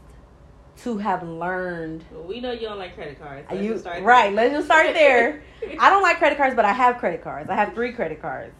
to 0.83 0.97
have 0.99 1.23
learned 1.27 2.03
We 2.27 2.39
know 2.39 2.51
you 2.51 2.67
don't 2.67 2.77
like 2.77 2.93
credit 2.93 3.19
cards. 3.19 3.47
Let's 3.49 3.63
you 3.63 3.71
just 3.71 3.83
start 3.83 4.03
right? 4.03 4.31
Let's 4.31 4.53
just 4.53 4.65
start 4.67 4.93
there. 4.93 5.41
I 5.79 5.89
don't 5.89 6.03
like 6.03 6.17
credit 6.17 6.37
cards, 6.37 6.55
but 6.55 6.65
I 6.65 6.73
have 6.73 6.97
credit 6.99 7.23
cards. 7.23 7.49
I 7.49 7.55
have 7.55 7.73
three 7.73 7.93
credit 7.93 8.21
cards. 8.21 8.53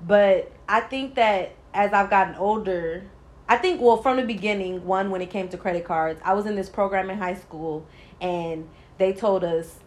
But 0.00 0.52
I 0.68 0.80
think 0.80 1.14
that 1.16 1.54
as 1.74 1.92
I've 1.92 2.10
gotten 2.10 2.34
older, 2.36 3.04
I 3.48 3.56
think 3.56 3.80
well 3.80 3.96
from 3.96 4.16
the 4.16 4.24
beginning, 4.24 4.84
one 4.84 5.10
when 5.10 5.22
it 5.22 5.30
came 5.30 5.48
to 5.48 5.56
credit 5.56 5.84
cards, 5.84 6.20
I 6.24 6.34
was 6.34 6.46
in 6.46 6.54
this 6.54 6.68
program 6.68 7.10
in 7.10 7.18
high 7.18 7.34
school, 7.34 7.86
and 8.20 8.68
they 8.98 9.12
told 9.12 9.44
us, 9.44 9.80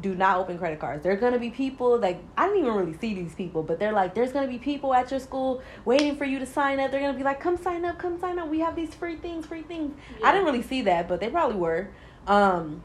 do 0.00 0.14
not 0.14 0.38
open 0.38 0.58
credit 0.58 0.80
cards. 0.80 1.02
There 1.02 1.12
are 1.12 1.16
gonna 1.16 1.38
be 1.38 1.50
people 1.50 1.98
like 1.98 2.22
I 2.36 2.46
didn't 2.46 2.60
even 2.60 2.74
really 2.74 2.96
see 2.96 3.14
these 3.14 3.34
people, 3.34 3.62
but 3.62 3.78
they're 3.78 3.92
like, 3.92 4.14
there's 4.14 4.32
gonna 4.32 4.48
be 4.48 4.58
people 4.58 4.94
at 4.94 5.10
your 5.10 5.20
school 5.20 5.62
waiting 5.84 6.16
for 6.16 6.24
you 6.24 6.38
to 6.38 6.46
sign 6.46 6.80
up. 6.80 6.90
They're 6.90 7.00
gonna 7.00 7.16
be 7.16 7.24
like, 7.24 7.40
come 7.40 7.56
sign 7.56 7.84
up, 7.84 7.98
come 7.98 8.18
sign 8.18 8.38
up. 8.38 8.48
We 8.48 8.60
have 8.60 8.74
these 8.74 8.94
free 8.94 9.16
things, 9.16 9.46
free 9.46 9.62
things. 9.62 9.94
Yeah. 10.20 10.28
I 10.28 10.32
didn't 10.32 10.46
really 10.46 10.62
see 10.62 10.82
that, 10.82 11.08
but 11.08 11.20
they 11.20 11.28
probably 11.28 11.56
were. 11.56 11.88
Um, 12.26 12.82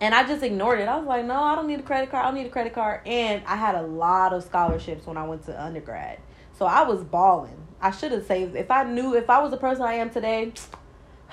and 0.00 0.14
I 0.14 0.26
just 0.26 0.42
ignored 0.42 0.80
it. 0.80 0.88
I 0.88 0.96
was 0.96 1.06
like, 1.06 1.24
no, 1.24 1.34
I 1.34 1.54
don't 1.54 1.66
need 1.66 1.80
a 1.80 1.82
credit 1.82 2.10
card. 2.10 2.24
I 2.24 2.28
don't 2.28 2.36
need 2.36 2.46
a 2.46 2.50
credit 2.50 2.74
card. 2.74 3.00
And 3.06 3.42
I 3.46 3.56
had 3.56 3.74
a 3.74 3.82
lot 3.82 4.32
of 4.32 4.42
scholarships 4.44 5.06
when 5.06 5.16
I 5.16 5.24
went 5.26 5.44
to 5.46 5.62
undergrad. 5.62 6.18
So 6.58 6.66
I 6.66 6.82
was 6.82 7.02
balling. 7.02 7.56
I 7.80 7.90
should 7.90 8.12
have 8.12 8.26
saved. 8.26 8.56
If 8.56 8.70
I 8.70 8.84
knew, 8.84 9.14
if 9.14 9.28
I 9.30 9.40
was 9.40 9.50
the 9.50 9.56
person 9.56 9.82
I 9.82 9.94
am 9.94 10.10
today, 10.10 10.52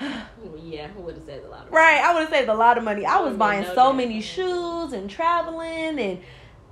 Yeah, 0.00 0.88
who 0.88 1.02
would 1.02 1.14
have 1.16 1.24
saved 1.24 1.44
a 1.44 1.48
lot 1.48 1.66
of 1.66 1.72
money. 1.72 1.76
right, 1.76 2.00
I 2.02 2.14
would 2.14 2.20
have 2.20 2.30
saved 2.30 2.48
a 2.48 2.54
lot 2.54 2.78
of 2.78 2.84
money. 2.84 3.04
I 3.06 3.20
was 3.20 3.36
buying 3.36 3.64
so 3.64 3.74
doubt. 3.74 3.96
many 3.96 4.20
shoes 4.20 4.92
and 4.92 5.08
traveling 5.08 5.98
and 5.98 6.20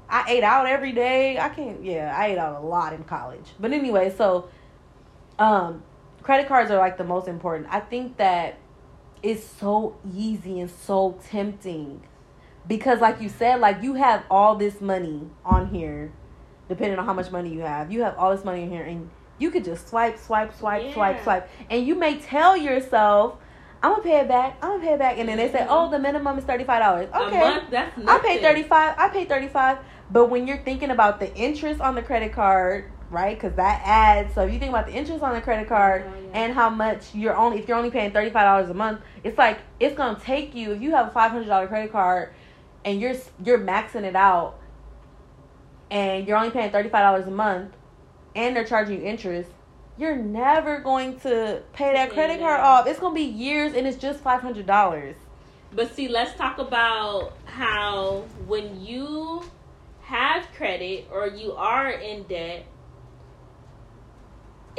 I 0.09 0.25
ate 0.29 0.43
out 0.43 0.67
every 0.67 0.93
day. 0.93 1.39
I 1.39 1.49
can't, 1.51 1.85
yeah, 1.85 2.15
I 2.17 2.29
ate 2.29 2.39
out 2.39 2.61
a 2.61 2.67
lot 2.67 2.93
in 2.93 3.05
college. 3.05 3.47
But 3.61 3.73
anyway, 3.73 4.13
so 4.17 4.49
um, 5.39 5.83
credit 6.23 6.49
cards 6.49 6.71
are 6.71 6.79
like 6.79 6.99
the 6.99 7.05
most 7.05 7.29
important. 7.29 7.69
I 7.71 7.81
think 7.81 8.17
that 8.17 8.59
it's 9.23 9.45
so 9.45 9.97
easy 10.15 10.61
and 10.61 10.71
so 10.71 11.19
tempting 11.29 12.03
because, 12.67 13.01
like 13.01 13.21
you 13.21 13.29
said, 13.29 13.61
like 13.61 13.83
you 13.83 13.95
have 13.95 14.25
all 14.31 14.55
this 14.57 14.81
money 14.81 15.29
on 15.45 15.69
here, 15.69 16.13
depending 16.69 16.99
on 16.99 17.05
how 17.07 17.13
much 17.13 17.31
money 17.31 17.53
you 17.53 17.61
have. 17.61 17.91
You 17.91 18.03
have 18.03 18.17
all 18.17 18.35
this 18.35 18.45
money 18.45 18.63
in 18.63 18.71
here, 18.71 18.85
and 18.85 19.11
you 19.39 19.51
could 19.51 19.65
just 19.65 19.89
swipe, 19.89 20.19
swipe, 20.19 20.55
swipe, 20.55 20.93
swipe, 20.93 21.17
Yeah. 21.17 21.23
swipe, 21.25 21.49
and 21.71 21.87
you 21.87 21.95
may 21.95 22.19
tell 22.19 22.57
yourself. 22.57 23.37
I'm 23.83 23.93
gonna 23.93 24.03
pay 24.03 24.21
it 24.21 24.29
back. 24.29 24.59
I'm 24.61 24.73
gonna 24.73 24.83
pay 24.83 24.93
it 24.93 24.99
back, 24.99 25.17
and 25.19 25.27
then 25.27 25.39
they 25.39 25.51
say, 25.51 25.61
Mhm. 25.61 25.69
"Oh, 25.71 25.89
the 25.89 25.99
minimum 25.99 26.37
is 26.37 26.45
thirty 26.45 26.65
five 26.65 26.83
dollars." 26.83 27.09
Okay, 27.15 27.41
month, 27.41 27.71
that's 27.71 27.91
I 28.07 28.19
pay 28.19 28.39
35 28.43 28.95
I 28.99 29.09
pay 29.09 29.25
35 29.25 29.79
but 30.11 30.27
when 30.27 30.47
you're 30.47 30.59
thinking 30.59 30.91
about 30.91 31.19
the 31.19 31.35
interest 31.35 31.81
on 31.81 31.95
the 31.95 32.03
credit 32.03 32.31
card 32.35 32.85
right 33.11 33.37
because 33.37 33.55
that 33.57 33.83
adds 33.85 34.33
so 34.35 34.43
if 34.43 34.53
you 34.53 34.59
think 34.59 34.71
about 34.71 34.87
the 34.87 34.93
interest 34.93 35.23
on 35.23 35.35
the 35.35 35.41
credit 35.41 35.69
card 35.69 36.05
Oh, 36.07 36.13
yeah. 36.21 36.31
and 36.45 36.55
how 36.55 36.71
much 36.71 37.13
you're 37.15 37.37
only 37.37 37.59
if 37.59 37.67
you're 37.69 37.77
only 37.77 37.91
paying 37.91 38.13
$35 38.13 38.71
a 38.71 38.75
month 38.75 39.01
it's 39.25 39.37
like 39.37 39.59
it's 39.81 39.97
gonna 39.97 40.19
take 40.21 40.55
you 40.55 40.73
if 40.73 40.81
you 40.81 40.93
have 40.93 41.09
a 41.09 41.11
$500 41.11 41.69
credit 41.69 41.91
card 41.93 42.31
and 42.85 43.01
you're 43.01 43.15
you're 43.45 43.59
maxing 43.59 44.05
it 44.05 44.15
out 44.17 44.59
and 45.91 46.27
you're 46.27 46.37
only 46.37 46.51
paying 46.51 46.71
$35 46.71 47.27
a 47.27 47.31
month 47.31 47.73
and 48.37 48.55
they're 48.55 48.65
charging 48.65 49.01
you 49.01 49.07
interest 49.07 49.51
you're 49.99 50.17
never 50.17 50.79
going 50.81 51.19
to 51.21 51.63
pay 51.75 51.93
that 51.93 52.11
credit 52.13 52.39
card 52.39 52.61
Yeah. 52.61 52.67
off 52.67 52.87
it's 52.87 53.01
gonna 53.01 53.15
be 53.15 53.23
years 53.23 53.75
and 53.75 53.87
it's 53.87 53.99
just 53.99 54.23
$500 54.23 55.15
But 55.73 55.95
see, 55.95 56.09
let's 56.09 56.35
talk 56.37 56.59
about 56.59 57.33
how 57.45 58.25
when 58.47 58.81
you 58.85 59.43
have 60.03 60.47
credit 60.57 61.07
or 61.13 61.29
you 61.29 61.53
are 61.53 61.91
in 61.91 62.25
debt, 62.25 62.67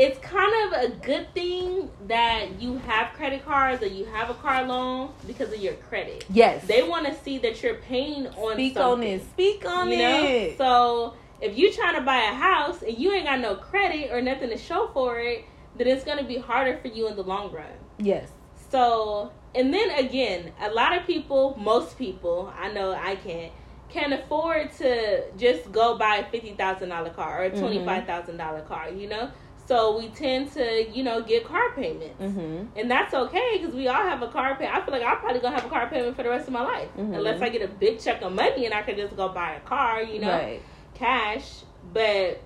it's 0.03 0.17
kind 0.19 0.51
of 0.73 0.81
a 0.85 0.95
good 1.05 1.31
thing 1.35 1.89
that 2.07 2.59
you 2.59 2.77
have 2.87 3.13
credit 3.13 3.45
cards 3.45 3.83
or 3.83 3.87
you 3.87 4.05
have 4.05 4.29
a 4.31 4.33
car 4.33 4.63
loan 4.65 5.11
because 5.27 5.53
of 5.53 5.59
your 5.59 5.73
credit. 5.75 6.25
yes 6.33 6.65
They 6.65 6.81
want 6.81 7.05
to 7.05 7.13
see 7.23 7.37
that 7.39 7.61
you're 7.61 7.75
paying 7.75 8.25
on 8.27 8.53
speak 8.53 8.73
something. 8.73 8.91
on 8.93 8.99
this 9.01 9.23
speak 9.29 9.63
on 9.65 9.91
you 9.91 9.97
know? 9.99 10.23
it 10.25 10.57
So 10.57 11.13
if 11.39 11.55
you're 11.57 11.71
trying 11.73 11.95
to 11.95 12.01
buy 12.01 12.17
a 12.17 12.33
house 12.33 12.81
and 12.81 12.97
you 12.97 13.12
ain't 13.13 13.25
got 13.25 13.39
no 13.41 13.56
credit 13.56 14.12
or 14.12 14.21
nothing 14.21 14.49
to 14.49 14.58
show 14.58 14.89
for 14.93 15.19
it, 15.19 15.45
then 15.77 15.85
it's 15.87 16.04
gonna 16.04 16.23
be 16.23 16.37
harder 16.37 16.77
for 16.81 16.87
you 16.87 17.08
in 17.08 17.15
the 17.15 17.23
long 17.23 17.52
run. 17.52 17.65
yes 17.99 18.29
So, 18.71 19.31
and 19.54 19.73
then 19.73 19.89
again, 20.06 20.52
a 20.62 20.69
lot 20.71 20.97
of 20.97 21.06
people, 21.06 21.56
most 21.60 21.97
people, 21.97 22.52
I 22.58 22.71
know 22.71 22.93
I 22.93 23.15
can't, 23.17 23.52
can 23.89 24.13
afford 24.13 24.71
to 24.77 25.25
just 25.37 25.71
go 25.71 25.97
buy 25.97 26.15
a 26.17 26.31
fifty 26.31 26.54
thousand 26.54 26.89
dollar 26.89 27.10
car 27.12 27.41
or 27.41 27.45
a 27.45 27.52
Mhm. 27.52 27.60
twenty 27.60 27.85
five 27.85 28.06
thousand 28.06 28.37
dollar 28.37 28.62
car. 28.62 28.89
You 28.89 29.08
know, 29.10 29.29
so 29.65 29.97
we 29.97 30.09
tend 30.09 30.51
to, 30.53 30.89
you 30.91 31.03
know, 31.03 31.21
get 31.21 31.45
car 31.45 31.71
payments. 31.75 32.21
Mm-hmm. 32.21 32.77
And 32.77 32.91
that's 32.91 33.13
okay 33.13 33.57
because 33.57 33.73
we 33.73 33.87
all 33.87 33.95
have 33.95 34.21
a 34.21 34.27
car 34.27 34.55
payment. 34.55 34.75
I 34.75 34.81
feel 34.83 34.93
like 34.93 35.03
I'm 35.03 35.17
probably 35.17 35.39
gonna 35.39 35.55
have 35.55 35.65
a 35.65 35.69
car 35.69 35.87
payment 35.89 36.15
for 36.15 36.23
the 36.23 36.29
rest 36.29 36.47
of 36.47 36.53
my 36.53 36.63
life, 36.63 36.89
Mhm. 36.97 37.15
unless 37.15 37.41
I 37.41 37.49
get 37.49 37.62
a 37.62 37.67
big 37.67 37.99
chunk 37.99 38.21
of 38.21 38.33
money 38.33 38.65
and 38.65 38.73
I 38.73 38.81
can 38.81 38.95
just 38.95 39.15
go 39.15 39.29
buy 39.29 39.53
a 39.53 39.59
car, 39.62 40.01
you 40.03 40.19
know, 40.19 40.29
Right. 40.29 40.62
cash. 40.93 41.63
But 41.93 42.41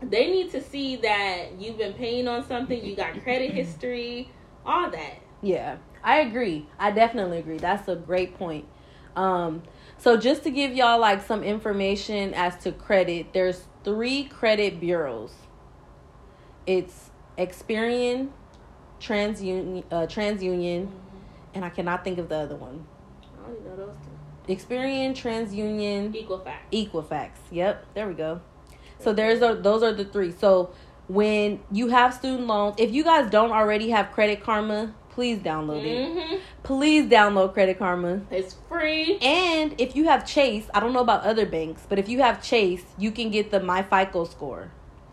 they 0.00 0.30
need 0.30 0.50
to 0.52 0.60
see 0.60 0.96
that 0.96 1.52
you've 1.58 1.78
been 1.78 1.94
paying 1.94 2.28
on 2.28 2.44
something, 2.46 2.84
you 2.84 2.94
got 2.96 3.22
credit 3.22 3.50
history, 3.52 4.30
all 4.64 4.90
that. 4.90 5.18
Yeah, 5.42 5.76
I 6.02 6.18
agree. 6.20 6.66
I 6.78 6.90
definitely 6.90 7.38
agree. 7.38 7.58
That's 7.58 7.88
a 7.88 7.96
great 7.96 8.36
point. 8.38 8.66
Um, 9.16 9.62
so 9.96 10.16
just 10.16 10.44
to 10.44 10.50
give 10.50 10.72
y'all 10.72 11.00
like 11.00 11.22
some 11.24 11.42
information 11.42 12.34
as 12.34 12.56
to 12.58 12.72
credit, 12.72 13.32
there's 13.32 13.64
three 13.84 14.24
credit 14.24 14.78
bureaus. 14.80 15.34
It's 16.68 17.08
Experian, 17.38 18.28
TransUnion, 19.00 19.84
uh, 19.90 20.06
TransUnion, 20.06 20.82
Mhm. 20.82 20.88
and 21.54 21.64
I 21.64 21.70
cannot 21.70 22.04
think 22.04 22.18
of 22.18 22.28
the 22.28 22.36
other 22.36 22.56
one. 22.56 22.84
I 23.22 23.48
only 23.48 23.60
know 23.62 23.74
those 23.74 23.96
two. 24.04 24.52
Experian, 24.52 25.12
TransUnion, 25.12 26.12
Equifax. 26.12 26.58
Equifax. 26.70 27.30
Yep, 27.50 27.86
there 27.94 28.06
we 28.06 28.12
go. 28.12 28.40
So 28.98 29.14
there's 29.14 29.40
a, 29.40 29.54
those 29.54 29.82
are 29.82 29.92
the 29.94 30.04
three. 30.04 30.30
So 30.30 30.68
when 31.06 31.60
you 31.72 31.88
have 31.88 32.12
student 32.12 32.46
loans, 32.46 32.74
if 32.76 32.92
you 32.92 33.02
guys 33.02 33.30
don't 33.30 33.50
already 33.50 33.88
have 33.88 34.12
Credit 34.12 34.42
Karma, 34.42 34.92
please 35.08 35.38
download 35.38 35.84
it. 35.86 36.12
hmm 36.12 36.34
Please 36.64 37.06
download 37.10 37.54
Credit 37.54 37.78
Karma. 37.78 38.20
It's 38.30 38.56
free. 38.68 39.16
And 39.22 39.74
if 39.80 39.96
you 39.96 40.04
have 40.04 40.26
Chase, 40.26 40.68
I 40.74 40.80
don't 40.80 40.92
know 40.92 41.00
about 41.00 41.22
other 41.24 41.46
banks, 41.46 41.86
but 41.88 41.98
if 41.98 42.10
you 42.10 42.20
have 42.20 42.42
Chase, 42.42 42.84
you 42.98 43.10
can 43.10 43.30
get 43.30 43.50
the 43.50 43.58
My 43.60 43.82
FICO 43.82 44.24
score. 44.24 44.70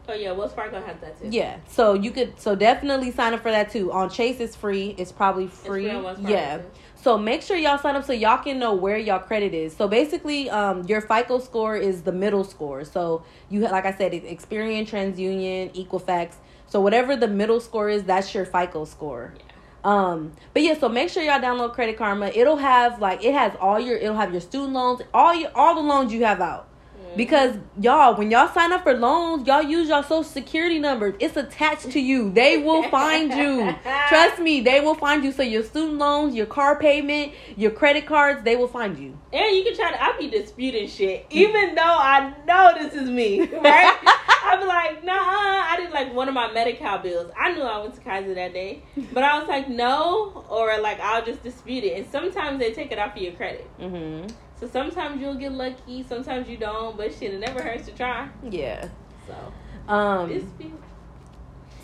Oh 0.07 0.13
yeah, 0.13 0.31
Wells 0.31 0.53
Fargo 0.53 0.81
has 0.81 0.97
that 1.01 1.19
too. 1.19 1.29
Yeah, 1.31 1.57
so 1.67 1.93
you 1.93 2.11
could 2.11 2.39
so 2.39 2.55
definitely 2.55 3.11
sign 3.11 3.33
up 3.33 3.41
for 3.41 3.51
that 3.51 3.71
too. 3.71 3.91
On 3.91 4.09
Chase, 4.09 4.39
it's 4.39 4.55
free. 4.55 4.95
It's 4.97 5.11
probably 5.11 5.45
It's 5.45 5.57
free. 5.57 5.85
free 5.85 5.89
on 5.91 6.03
Wells 6.03 6.19
yeah. 6.19 6.57
too. 6.57 6.63
So 6.95 7.17
make 7.17 7.41
sure 7.43 7.55
y'all 7.55 7.77
sign 7.77 7.95
up 7.95 8.03
so 8.03 8.13
y'all 8.13 8.43
can 8.43 8.57
know 8.57 8.73
where 8.73 8.97
y'all 8.97 9.19
credit 9.19 9.53
is. 9.53 9.75
So 9.75 9.87
basically, 9.87 10.49
um, 10.49 10.83
your 10.85 11.01
FICO 11.01 11.39
score 11.39 11.75
is 11.75 12.01
the 12.01 12.11
middle 12.11 12.43
score. 12.43 12.83
So 12.83 13.23
you 13.49 13.61
like 13.61 13.85
I 13.85 13.93
said, 13.93 14.13
it's 14.13 14.25
Experian, 14.25 14.87
TransUnion, 14.89 15.75
Equifax. 15.75 16.35
So 16.67 16.81
whatever 16.81 17.15
the 17.15 17.27
middle 17.27 17.59
score 17.59 17.89
is, 17.89 18.03
that's 18.03 18.33
your 18.33 18.45
FICO 18.45 18.85
score. 18.85 19.33
Yeah. 19.37 19.43
Um, 19.85 20.33
but 20.53 20.63
yeah, 20.63 20.77
so 20.77 20.89
make 20.89 21.09
sure 21.09 21.21
y'all 21.21 21.39
download 21.39 21.73
Credit 21.73 21.95
Karma. 21.95 22.27
It'll 22.27 22.57
have 22.57 22.99
like 22.99 23.23
it 23.23 23.33
has 23.35 23.53
all 23.61 23.79
your 23.79 23.97
it'll 23.97 24.15
have 24.15 24.31
your 24.31 24.41
student 24.41 24.73
loans, 24.73 25.01
all 25.13 25.35
your 25.35 25.51
all 25.53 25.75
the 25.75 25.81
loans 25.81 26.11
you 26.11 26.25
have 26.25 26.41
out. 26.41 26.67
Because 27.15 27.57
y'all, 27.79 28.15
when 28.15 28.31
y'all 28.31 28.47
sign 28.47 28.71
up 28.71 28.83
for 28.83 28.93
loans, 28.93 29.47
y'all 29.47 29.61
use 29.61 29.87
your 29.87 30.03
social 30.03 30.23
security 30.23 30.79
numbers. 30.79 31.15
It's 31.19 31.37
attached 31.37 31.91
to 31.91 31.99
you. 31.99 32.31
They 32.31 32.57
will 32.57 32.83
find 32.89 33.33
you. 33.33 33.75
Trust 34.09 34.39
me, 34.39 34.61
they 34.61 34.79
will 34.81 34.95
find 34.95 35.23
you. 35.23 35.31
So 35.31 35.43
your 35.43 35.63
student 35.63 35.97
loans, 35.97 36.35
your 36.35 36.45
car 36.45 36.79
payment, 36.79 37.33
your 37.55 37.71
credit 37.71 38.05
cards, 38.05 38.43
they 38.43 38.55
will 38.55 38.67
find 38.67 38.97
you. 38.97 39.17
And 39.33 39.55
you 39.55 39.63
can 39.63 39.75
try 39.75 39.91
to. 39.91 40.03
I 40.03 40.17
be 40.17 40.29
disputing 40.29 40.87
shit, 40.87 41.25
even 41.29 41.75
though 41.75 41.81
I 41.81 42.33
know 42.45 42.73
this 42.77 42.93
is 42.93 43.09
me, 43.09 43.39
right? 43.41 43.97
I 44.45 44.57
be 44.59 44.65
like, 44.65 45.03
nah, 45.03 45.13
I 45.13 45.77
did 45.77 45.91
like 45.91 46.13
one 46.13 46.27
of 46.27 46.33
my 46.33 46.51
Medi-Cal 46.51 46.99
bills. 46.99 47.31
I 47.37 47.53
knew 47.53 47.63
I 47.63 47.79
went 47.79 47.95
to 47.95 48.01
Kaiser 48.01 48.35
that 48.35 48.53
day, 48.53 48.83
but 49.11 49.23
I 49.23 49.39
was 49.39 49.47
like, 49.47 49.67
no, 49.67 50.45
or 50.49 50.79
like 50.79 50.99
I'll 50.99 51.25
just 51.25 51.41
dispute 51.41 51.83
it. 51.83 51.97
And 51.97 52.11
sometimes 52.11 52.59
they 52.59 52.71
take 52.71 52.91
it 52.91 52.99
off 52.99 53.15
of 53.15 53.21
your 53.21 53.33
credit. 53.33 53.67
Mm-hmm. 53.79 54.27
So 54.59 54.67
sometimes 54.67 55.21
you'll 55.21 55.35
get 55.35 55.51
lucky, 55.51 56.03
sometimes 56.03 56.47
you 56.47 56.57
don't. 56.57 56.95
But 56.95 57.13
shit, 57.13 57.33
it 57.33 57.39
never 57.39 57.61
hurts 57.61 57.85
to 57.87 57.91
try. 57.91 58.29
Yeah. 58.49 58.87
So 59.27 59.53
Um. 59.87 60.29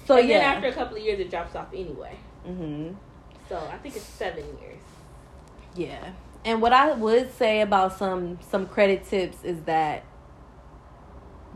So 0.06 0.18
and 0.18 0.28
yeah. 0.28 0.40
then 0.40 0.56
after 0.58 0.68
a 0.68 0.74
couple 0.74 0.98
of 0.98 1.04
years, 1.04 1.20
it 1.20 1.30
drops 1.30 1.56
off 1.56 1.68
anyway. 1.74 2.18
mm-hmm. 2.48 2.94
So 3.50 3.58
I 3.72 3.78
think 3.78 3.96
it's 3.96 4.06
seven 4.06 4.46
years. 4.62 4.82
Yeah. 5.76 6.12
And 6.44 6.62
what 6.62 6.74
I 6.74 6.94
would 6.94 7.34
say 7.36 7.62
about 7.62 7.98
some 7.98 8.40
some 8.50 8.66
credit 8.68 9.06
tips 9.06 9.44
is 9.44 9.62
that 9.64 10.04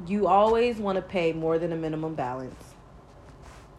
you 0.06 0.28
always 0.28 0.78
want 0.78 0.98
to 0.98 1.02
pay 1.02 1.32
more 1.34 1.58
than 1.58 1.72
a 1.72 1.76
minimum 1.76 2.16
balance. 2.16 2.62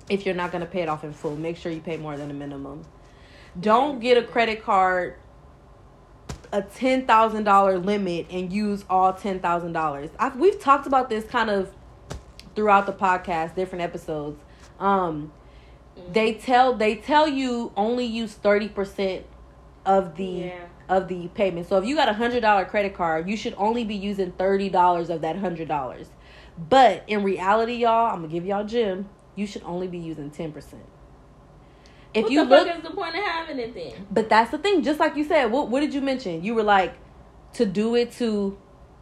If 0.09 0.24
you're 0.24 0.34
not 0.34 0.51
going 0.51 0.62
to 0.62 0.70
pay 0.70 0.80
it 0.80 0.89
off 0.89 1.05
in 1.05 1.12
full, 1.12 1.37
make 1.37 1.57
sure 1.57 1.70
you 1.70 1.80
pay 1.80 1.97
more 1.97 2.16
than 2.16 2.30
a 2.30 2.34
minimum. 2.34 2.84
Don't 3.61 4.01
get 4.01 4.16
a 4.16 4.22
credit 4.22 4.62
card 4.62 5.16
a 6.57 6.62
$10,000 6.62 7.84
limit 7.84 8.26
and 8.30 8.50
use 8.52 8.84
all 8.88 9.12
$10,000. 9.12 10.36
We've 10.36 10.59
talked 10.59 10.86
about 10.86 11.11
this 11.11 11.24
kind 11.24 11.50
of 11.50 11.70
throughout 12.54 12.86
the 12.86 12.92
podcast, 12.94 13.54
different 13.54 13.82
episodes. 13.82 14.40
Um 14.78 15.32
Mhm. 15.96 16.12
they 16.12 16.32
tell 16.34 16.74
they 16.74 16.94
tell 16.94 17.26
you 17.26 17.72
only 17.76 18.04
use 18.04 18.34
30% 18.34 19.24
of 19.86 20.16
the 20.16 20.24
yeah. 20.24 20.59
of 20.88 21.09
the 21.09 21.28
payment. 21.28 21.66
So 21.66 21.78
if 21.78 21.86
you 21.86 21.94
got 21.96 22.09
a 22.09 22.12
hundred 22.12 22.40
dollar 22.40 22.64
credit 22.66 22.94
card, 22.94 23.28
you 23.28 23.36
should 23.36 23.54
only 23.57 23.84
be 23.84 23.94
using 23.94 24.32
thirty 24.32 24.68
dollars 24.68 25.09
of 25.11 25.20
that 25.22 25.36
hundred 25.36 25.68
dollars. 25.68 26.09
But 26.59 27.04
in 27.07 27.22
reality, 27.22 27.74
y'all, 27.74 28.07
I'm 28.11 28.16
gonna 28.16 28.28
give 28.28 28.44
y'all 28.44 28.64
gem. 28.64 29.09
You 29.34 29.46
should 29.46 29.62
only 29.64 29.88
be 29.88 29.98
using 29.98 30.30
ten 30.30 30.52
percent. 30.52 30.84
If 32.16 32.24
what 32.24 32.32
you 32.32 32.44
look, 32.44 32.68
is 32.68 32.82
the 32.82 32.90
point 32.90 33.14
of 33.14 33.22
having 33.22 33.58
it 33.58 33.74
then? 33.74 34.06
but 34.10 34.28
that's 34.28 34.50
the 34.50 34.58
thing. 34.58 34.82
Just 34.82 34.98
like 34.98 35.16
you 35.16 35.24
said, 35.24 35.50
what 35.52 35.68
what 35.68 35.80
did 35.80 35.92
you 35.94 36.00
mention? 36.00 36.42
You 36.42 36.54
were 36.54 36.62
like 36.62 36.94
to 37.54 37.66
do 37.66 37.94
it 37.94 38.12
to, 38.12 38.58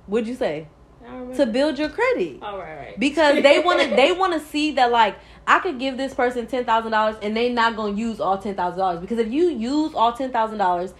what'd 0.06 0.28
you 0.28 0.34
say? 0.34 0.68
I 1.02 1.06
don't 1.06 1.14
remember. 1.20 1.36
To 1.36 1.46
build 1.46 1.78
your 1.78 1.90
credit 1.90 2.38
oh 2.40 2.58
right, 2.58 2.76
right. 2.76 3.00
because 3.00 3.42
they 3.42 3.58
want 3.58 3.80
to 3.82 3.88
they 3.96 4.12
want 4.12 4.32
to 4.32 4.40
see 4.40 4.72
that 4.72 4.90
like 4.90 5.16
I 5.46 5.58
could 5.58 5.78
give 5.78 5.96
this 5.96 6.14
person 6.14 6.46
ten 6.46 6.64
thousand 6.64 6.92
dollars 6.92 7.16
and 7.20 7.36
they 7.36 7.52
not 7.52 7.76
gonna 7.76 7.94
use 7.94 8.20
all 8.20 8.38
ten 8.38 8.54
thousand 8.54 8.78
dollars 8.78 9.00
because 9.00 9.18
if 9.18 9.30
you 9.30 9.50
use 9.50 9.94
all 9.94 10.12
ten 10.12 10.32
thousand 10.32 10.58
dollars 10.58 10.94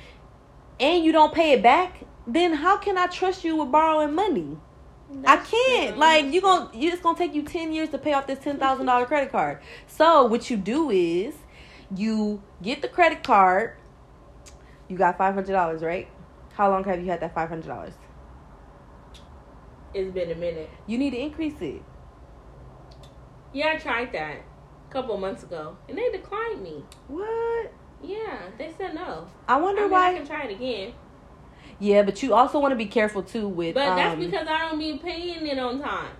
and 0.78 1.04
you 1.04 1.12
don't 1.12 1.32
pay 1.32 1.52
it 1.52 1.62
back, 1.62 2.04
then 2.26 2.52
how 2.52 2.76
can 2.76 2.98
I 2.98 3.06
trust 3.06 3.44
you 3.44 3.56
with 3.56 3.72
borrowing 3.72 4.14
money? 4.14 4.58
I 5.24 5.36
can't. 5.36 5.90
true. 5.92 5.98
Like 5.98 6.32
you 6.32 6.40
going 6.40 6.70
to 6.70 6.76
you 6.76 6.92
it's 6.92 7.00
gonna 7.00 7.16
take 7.16 7.34
you 7.34 7.42
ten 7.42 7.72
years 7.72 7.88
to 7.90 7.98
pay 7.98 8.12
off 8.12 8.26
this 8.26 8.38
ten 8.40 8.58
thousand 8.58 8.86
dollar 8.86 9.06
credit 9.06 9.32
card. 9.32 9.60
So 9.86 10.26
what 10.26 10.50
you 10.50 10.56
do 10.56 10.90
is 10.90 11.34
you 11.94 12.42
get 12.62 12.82
the 12.82 12.88
credit 12.88 13.22
card. 13.22 13.76
You 14.88 14.96
got 14.96 15.16
five 15.18 15.34
hundred 15.34 15.52
dollars, 15.52 15.82
right? 15.82 16.08
How 16.54 16.70
long 16.70 16.84
have 16.84 17.00
you 17.00 17.06
had 17.06 17.20
that 17.20 17.34
five 17.34 17.48
hundred 17.48 17.66
dollars? 17.68 17.94
It's 19.92 20.12
been 20.12 20.30
a 20.30 20.34
minute. 20.34 20.70
You 20.86 20.98
need 20.98 21.10
to 21.10 21.18
increase 21.18 21.60
it. 21.60 21.82
Yeah, 23.52 23.72
I 23.74 23.76
tried 23.76 24.12
that 24.12 24.38
a 24.88 24.92
couple 24.92 25.16
months 25.16 25.44
ago, 25.44 25.76
and 25.88 25.96
they 25.96 26.10
declined 26.10 26.62
me. 26.62 26.82
What? 27.06 27.72
Yeah, 28.02 28.48
they 28.58 28.72
said 28.76 28.94
no. 28.94 29.28
I 29.48 29.54
I 29.54 29.60
wonder 29.60 29.82
mean, 29.82 29.90
why. 29.92 30.10
I 30.10 30.14
can 30.14 30.26
try 30.26 30.42
it 30.44 30.50
again, 30.52 30.92
Yeah, 31.78 32.02
but 32.02 32.22
you 32.22 32.34
also 32.34 32.58
want 32.58 32.72
to 32.72 32.76
be 32.76 32.86
careful 32.86 33.22
too 33.22 33.48
with. 33.48 33.74
but 33.74 33.94
that's 33.94 34.14
um, 34.14 34.20
because 34.20 34.46
I 34.48 34.68
don't 34.68 34.78
be 34.78 34.98
paying 34.98 35.46
it 35.46 35.58
on 35.58 35.80
time. 35.80 36.10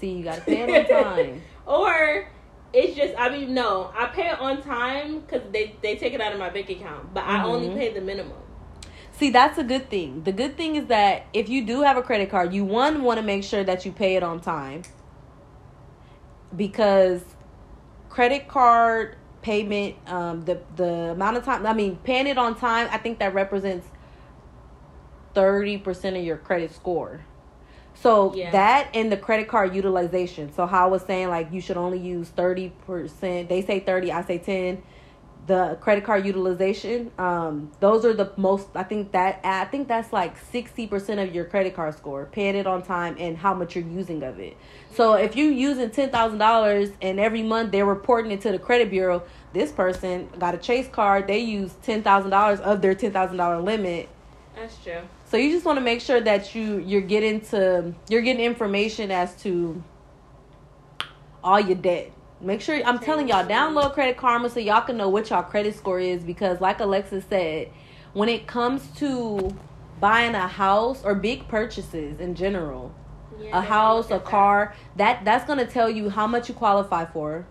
see, 0.00 0.10
you 0.12 0.24
gotta 0.24 0.40
pay 0.42 0.62
it 0.62 0.90
on 0.90 1.04
time. 1.16 1.42
or 1.66 2.28
it's 2.72 2.96
just 2.96 3.14
I 3.18 3.30
mean 3.30 3.54
no, 3.54 3.90
I 3.96 4.06
pay 4.06 4.28
it 4.28 4.38
on 4.38 4.62
time 4.62 5.20
because 5.20 5.42
they 5.52 5.74
they 5.82 5.96
take 5.96 6.12
it 6.12 6.20
out 6.20 6.32
of 6.32 6.38
my 6.38 6.50
bank 6.50 6.70
account, 6.70 7.14
but 7.14 7.24
I 7.24 7.44
only 7.44 7.68
Mhm. 7.68 7.74
pay 7.74 7.92
the 7.92 8.00
minimum. 8.00 8.36
See, 9.12 9.30
that's 9.30 9.58
a 9.58 9.64
good 9.64 9.90
thing. 9.90 10.22
The 10.22 10.32
good 10.32 10.56
thing 10.56 10.76
is 10.76 10.86
that 10.86 11.26
if 11.32 11.48
you 11.48 11.64
do 11.64 11.82
have 11.82 11.96
a 11.96 12.02
credit 12.02 12.30
card, 12.30 12.52
you 12.52 12.64
one 12.64 13.02
want 13.02 13.18
to 13.18 13.26
make 13.26 13.42
sure 13.42 13.64
that 13.64 13.84
you 13.84 13.90
pay 13.90 14.14
it 14.14 14.22
on 14.22 14.40
time. 14.40 14.82
Because 16.54 17.22
credit 18.08 18.48
card 18.48 19.16
payment, 19.42 19.96
um, 20.06 20.44
the 20.44 20.60
the 20.76 21.10
amount 21.12 21.36
of 21.36 21.44
time, 21.44 21.66
I 21.66 21.72
mean, 21.72 21.96
paying 22.04 22.26
it 22.26 22.38
on 22.38 22.54
time, 22.54 22.88
I 22.92 22.98
think 22.98 23.18
that 23.18 23.34
represents 23.34 23.88
thirty 25.34 25.78
percent 25.78 26.16
of 26.16 26.22
your 26.22 26.36
credit 26.36 26.72
score. 26.74 27.24
So 28.00 28.32
Yeah. 28.34 28.50
that 28.52 28.88
and 28.94 29.10
the 29.10 29.16
credit 29.16 29.48
card 29.48 29.74
utilization. 29.74 30.52
So 30.52 30.66
how 30.66 30.84
I 30.86 30.88
was 30.88 31.02
saying, 31.02 31.28
like 31.28 31.52
you 31.52 31.60
should 31.60 31.76
only 31.76 31.98
use 31.98 32.28
thirty 32.28 32.72
percent. 32.86 33.48
They 33.48 33.62
say 33.62 33.80
thirty, 33.80 34.12
I 34.12 34.22
say 34.22 34.38
ten 34.38 34.82
the 35.48 35.78
credit 35.80 36.04
card 36.04 36.26
utilization 36.26 37.10
um 37.18 37.72
those 37.80 38.04
are 38.04 38.12
the 38.12 38.30
most 38.36 38.68
i 38.74 38.82
think 38.82 39.12
that 39.12 39.40
i 39.42 39.64
think 39.64 39.88
that's 39.88 40.12
like 40.12 40.38
60% 40.52 41.22
of 41.22 41.34
your 41.34 41.46
credit 41.46 41.74
card 41.74 41.96
score 41.96 42.26
paying 42.26 42.54
it 42.54 42.66
on 42.66 42.82
time 42.82 43.16
and 43.18 43.36
how 43.36 43.54
much 43.54 43.74
you're 43.74 43.84
using 43.84 44.22
of 44.22 44.38
it 44.38 44.56
so 44.94 45.14
if 45.14 45.36
you're 45.36 45.50
using 45.50 45.88
$10000 45.88 46.92
and 47.00 47.18
every 47.18 47.42
month 47.42 47.72
they're 47.72 47.86
reporting 47.86 48.30
it 48.30 48.42
to 48.42 48.52
the 48.52 48.58
credit 48.58 48.90
bureau 48.90 49.22
this 49.54 49.72
person 49.72 50.28
got 50.38 50.54
a 50.54 50.58
chase 50.58 50.86
card 50.88 51.26
they 51.26 51.38
use 51.38 51.72
$10000 51.82 52.60
of 52.60 52.82
their 52.82 52.94
$10000 52.94 53.64
limit 53.64 54.08
That's 54.54 54.76
true. 54.84 55.00
So 55.28 55.36
you 55.36 55.50
just 55.52 55.64
want 55.64 55.76
to 55.78 55.84
make 55.84 56.00
sure 56.00 56.20
that 56.20 56.54
you 56.54 56.78
you're 56.78 57.00
getting 57.02 57.40
to 57.42 57.94
you're 58.08 58.22
getting 58.22 58.44
information 58.44 59.10
as 59.10 59.34
to 59.42 59.82
all 61.44 61.60
your 61.60 61.76
debt. 61.76 62.12
Make 62.40 62.60
sure 62.60 62.80
I'm 62.84 62.98
telling 62.98 63.28
y'all 63.28 63.44
download 63.46 63.94
Credit 63.94 64.16
Karma 64.16 64.48
so 64.48 64.60
y'all 64.60 64.82
can 64.82 64.96
know 64.96 65.08
what 65.08 65.30
y'all 65.30 65.42
credit 65.42 65.74
score 65.74 65.98
is 66.00 66.22
because 66.22 66.60
like 66.60 66.80
Alexis 66.80 67.24
said, 67.28 67.68
when 68.12 68.28
it 68.28 68.46
comes 68.46 68.86
to 68.98 69.56
buying 70.00 70.34
a 70.34 70.46
house 70.46 71.04
or 71.04 71.14
big 71.14 71.48
purchases 71.48 72.20
in 72.20 72.34
general, 72.34 72.94
Yeah, 73.40 73.58
a 73.58 73.60
house, 73.60 74.10
a 74.10 74.20
car, 74.20 74.74
that 74.96 75.24
that's 75.24 75.44
going 75.46 75.58
to 75.58 75.66
tell 75.66 75.90
you 75.90 76.10
how 76.10 76.26
much 76.26 76.48
you 76.48 76.54
qualify 76.54 77.04
for 77.04 77.46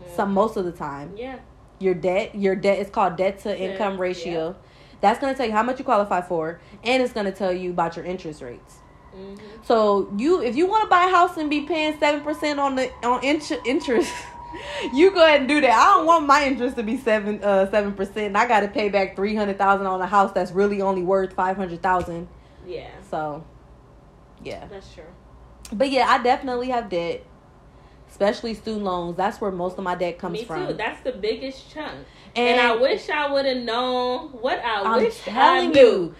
Mm. 0.00 0.16
some 0.16 0.32
most 0.34 0.56
of 0.56 0.64
the 0.64 0.72
time. 0.72 1.12
Yeah. 1.16 1.36
Your 1.78 1.94
debt, 1.94 2.34
your 2.34 2.56
debt 2.56 2.78
is 2.80 2.90
called 2.90 3.16
debt 3.16 3.38
to 3.40 3.56
income 3.56 3.94
Yeah. 3.94 4.00
ratio. 4.00 4.56
That's 5.02 5.20
going 5.20 5.34
to 5.34 5.36
tell 5.36 5.46
you 5.46 5.52
how 5.52 5.62
much 5.62 5.78
you 5.78 5.84
qualify 5.84 6.22
for 6.22 6.60
and 6.82 7.02
it's 7.02 7.12
going 7.12 7.26
to 7.26 7.32
tell 7.32 7.52
you 7.52 7.70
about 7.70 7.96
your 7.96 8.04
interest 8.06 8.40
rates. 8.40 8.76
hmm 9.14 9.34
So 9.64 10.10
you, 10.16 10.40
if 10.42 10.56
you 10.56 10.66
want 10.66 10.84
to 10.84 10.88
buy 10.88 11.04
a 11.04 11.10
house 11.10 11.36
and 11.36 11.50
be 11.50 11.60
paying 11.66 11.98
seven 11.98 12.22
percent 12.22 12.58
on 12.58 12.76
the 12.76 12.90
on 13.04 13.22
int- 13.22 13.60
interest, 13.66 14.10
you 14.94 15.10
go 15.10 15.22
ahead 15.24 15.40
and 15.40 15.48
do 15.48 15.60
that. 15.60 15.70
I 15.72 15.96
don't 15.96 16.06
want 16.06 16.26
my 16.26 16.46
interest 16.46 16.76
to 16.76 16.82
be 16.82 16.96
seven 16.96 17.42
uh 17.44 17.70
seven 17.70 17.92
percent. 17.92 18.36
I 18.36 18.46
got 18.48 18.60
to 18.60 18.68
pay 18.68 18.88
back 18.88 19.14
three 19.16 19.34
hundred 19.34 19.58
thousand 19.58 19.86
on 19.86 20.00
a 20.00 20.06
house 20.06 20.32
that's 20.32 20.52
really 20.52 20.80
only 20.80 21.02
worth 21.02 21.32
five 21.34 21.56
hundred 21.56 21.82
thousand. 21.82 22.28
Yeah, 22.66 22.90
So, 23.10 23.44
yeah. 24.44 24.66
that's 24.68 24.94
true. 24.94 25.10
But 25.72 25.90
yeah, 25.90 26.06
I 26.08 26.22
definitely 26.22 26.68
have 26.68 26.88
debt. 26.88 27.24
especially 28.08 28.54
student 28.54 28.84
loans. 28.84 29.16
That's 29.16 29.40
where 29.40 29.50
most 29.50 29.78
of 29.78 29.84
my 29.84 29.94
debt 29.96 30.18
comes 30.18 30.38
Me 30.40 30.44
from. 30.44 30.68
too. 30.68 30.72
That's 30.74 31.00
the 31.02 31.12
biggest 31.12 31.70
chunk. 31.72 32.06
And, 32.34 32.60
I 32.60 32.74
wish 32.76 33.08
I 33.10 33.30
would 33.30 33.44
have 33.46 33.58
known 33.58 34.28
what 34.30 34.58
I 34.64 34.82
I'm 34.82 35.02
wish 35.02 35.20
I 35.28 35.66
knew. 35.66 35.80
you, 35.80 36.14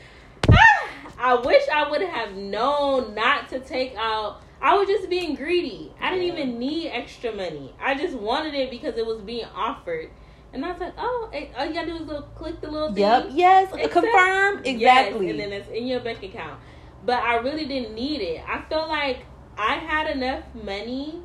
ah, 0.50 0.88
I 1.18 1.34
wish 1.36 1.62
I 1.72 1.88
would 1.90 2.02
have 2.02 2.34
known 2.36 3.14
not 3.14 3.48
to 3.50 3.60
take 3.60 3.94
out. 3.96 4.42
I 4.60 4.74
was 4.76 4.86
just 4.86 5.08
being 5.08 5.34
greedy. 5.34 5.92
I 6.00 6.10
didn't 6.10 6.26
even 6.26 6.58
need 6.58 6.90
extra 6.90 7.32
money. 7.34 7.74
I 7.80 7.94
just 7.94 8.14
wanted 8.16 8.54
it 8.54 8.70
because 8.70 8.96
it 8.96 9.06
was 9.06 9.20
being 9.22 9.46
offered. 9.56 10.10
And 10.52 10.64
I 10.64 10.70
was 10.72 10.80
like, 10.80 10.92
oh, 10.98 11.30
all 11.56 11.64
you 11.66 11.72
gotta 11.72 11.86
do 11.86 11.94
is 11.96 12.02
little, 12.02 12.22
click 12.22 12.60
the 12.60 12.70
little 12.70 12.88
thing. 12.92 12.98
Yep. 13.02 13.26
Yes. 13.32 13.70
Confirm. 13.90 14.56
Yes, 14.64 14.66
Exactly. 14.66 15.30
and 15.30 15.40
then 15.40 15.52
it's 15.52 15.68
in 15.70 15.86
your 15.86 16.00
bank 16.00 16.22
account. 16.22 16.60
But 17.06 17.22
I 17.22 17.36
really 17.36 17.64
didn't 17.64 17.94
need 17.94 18.20
it. 18.20 18.44
I 18.46 18.62
felt 18.68 18.88
like 18.88 19.24
I 19.56 19.74
had 19.76 20.14
enough 20.14 20.44
money 20.54 21.20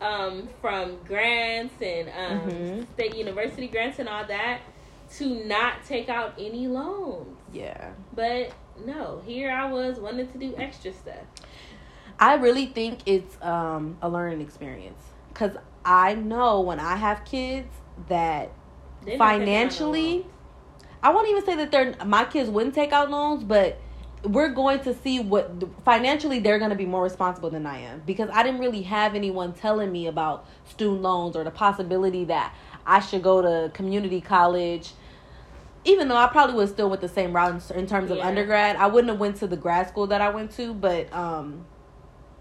um, 0.00 0.48
from 0.60 0.96
grants 1.06 1.74
and 1.80 2.08
um, 2.08 2.50
Mhm. 2.50 2.86
state 2.94 3.14
university 3.16 3.66
grants 3.68 3.98
and 3.98 4.08
all 4.08 4.24
that 4.26 4.60
to 5.16 5.44
not 5.46 5.84
take 5.86 6.08
out 6.08 6.34
any 6.38 6.66
loans. 6.68 7.36
yeah. 7.52 7.90
But 8.14 8.50
no, 8.84 9.22
here 9.24 9.50
I 9.50 9.70
was 9.70 9.98
wanting 10.00 10.26
to 10.32 10.38
do 10.38 10.54
extra 10.56 10.92
stuff. 10.92 11.14
I 12.18 12.34
really 12.34 12.66
think 12.66 13.00
it's 13.06 13.36
um, 13.42 13.96
a 14.02 14.08
learning 14.08 14.40
experience 14.40 15.02
because 15.28 15.52
I 15.84 16.14
know 16.14 16.60
when 16.60 16.80
I 16.80 16.96
have 16.96 17.24
kids 17.24 17.68
that 18.08 18.50
They're 19.04 19.18
not 19.18 19.30
taking 19.30 19.32
out 19.32 19.38
no 19.38 19.44
financially. 19.46 20.26
I 21.02 21.10
won't 21.12 21.28
even 21.28 21.44
say 21.44 21.54
that 21.56 21.70
they're 21.70 21.94
my 22.06 22.24
kids 22.24 22.48
wouldn't 22.50 22.74
take 22.74 22.92
out 22.92 23.10
loans, 23.10 23.44
but 23.44 23.78
we're 24.24 24.48
going 24.48 24.80
to 24.80 24.94
see 24.94 25.20
what 25.20 25.52
financially 25.84 26.38
they're 26.38 26.58
going 26.58 26.70
to 26.70 26.76
be 26.76 26.86
more 26.86 27.02
responsible 27.02 27.50
than 27.50 27.66
I 27.66 27.80
am 27.80 28.02
because 28.06 28.30
I 28.32 28.42
didn't 28.42 28.60
really 28.60 28.82
have 28.82 29.14
anyone 29.14 29.52
telling 29.52 29.92
me 29.92 30.06
about 30.06 30.46
student 30.68 31.02
loans 31.02 31.36
or 31.36 31.44
the 31.44 31.50
possibility 31.50 32.24
that 32.24 32.54
I 32.86 33.00
should 33.00 33.22
go 33.22 33.42
to 33.42 33.70
community 33.72 34.20
college. 34.20 34.92
Even 35.84 36.08
though 36.08 36.16
I 36.16 36.28
probably 36.28 36.56
would 36.56 36.70
still 36.70 36.88
with 36.88 37.02
the 37.02 37.08
same 37.08 37.34
route 37.34 37.70
in, 37.70 37.78
in 37.78 37.86
terms 37.86 38.10
of 38.10 38.16
Yeah. 38.18 38.26
undergrad, 38.26 38.76
I 38.76 38.86
wouldn't 38.86 39.10
have 39.10 39.20
went 39.20 39.36
to 39.36 39.46
the 39.46 39.56
grad 39.56 39.88
school 39.88 40.06
that 40.06 40.22
I 40.22 40.30
went 40.30 40.52
to. 40.52 40.72
But 40.72 41.12
um, 41.12 41.66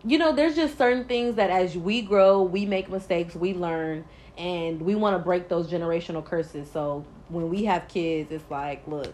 you 0.06 0.18
know, 0.18 0.34
there's 0.34 0.56
just 0.56 0.78
certain 0.78 1.06
things 1.06 1.36
that 1.36 1.50
as 1.50 1.78
we 1.78 2.02
grow, 2.02 2.42
we 2.42 2.66
make 2.66 2.90
mistakes, 2.90 3.36
we 3.36 3.54
learn, 3.54 4.06
and 4.38 4.82
we 4.82 4.96
want 4.96 5.16
to 5.16 5.20
break 5.24 5.50
those 5.50 5.70
generational 5.70 6.24
curses. 6.24 6.70
So 6.72 7.06
when 7.28 7.50
we 7.50 7.66
have 7.66 7.88
kids, 7.90 8.32
it's 8.32 8.50
like, 8.50 8.88
look, 8.88 9.14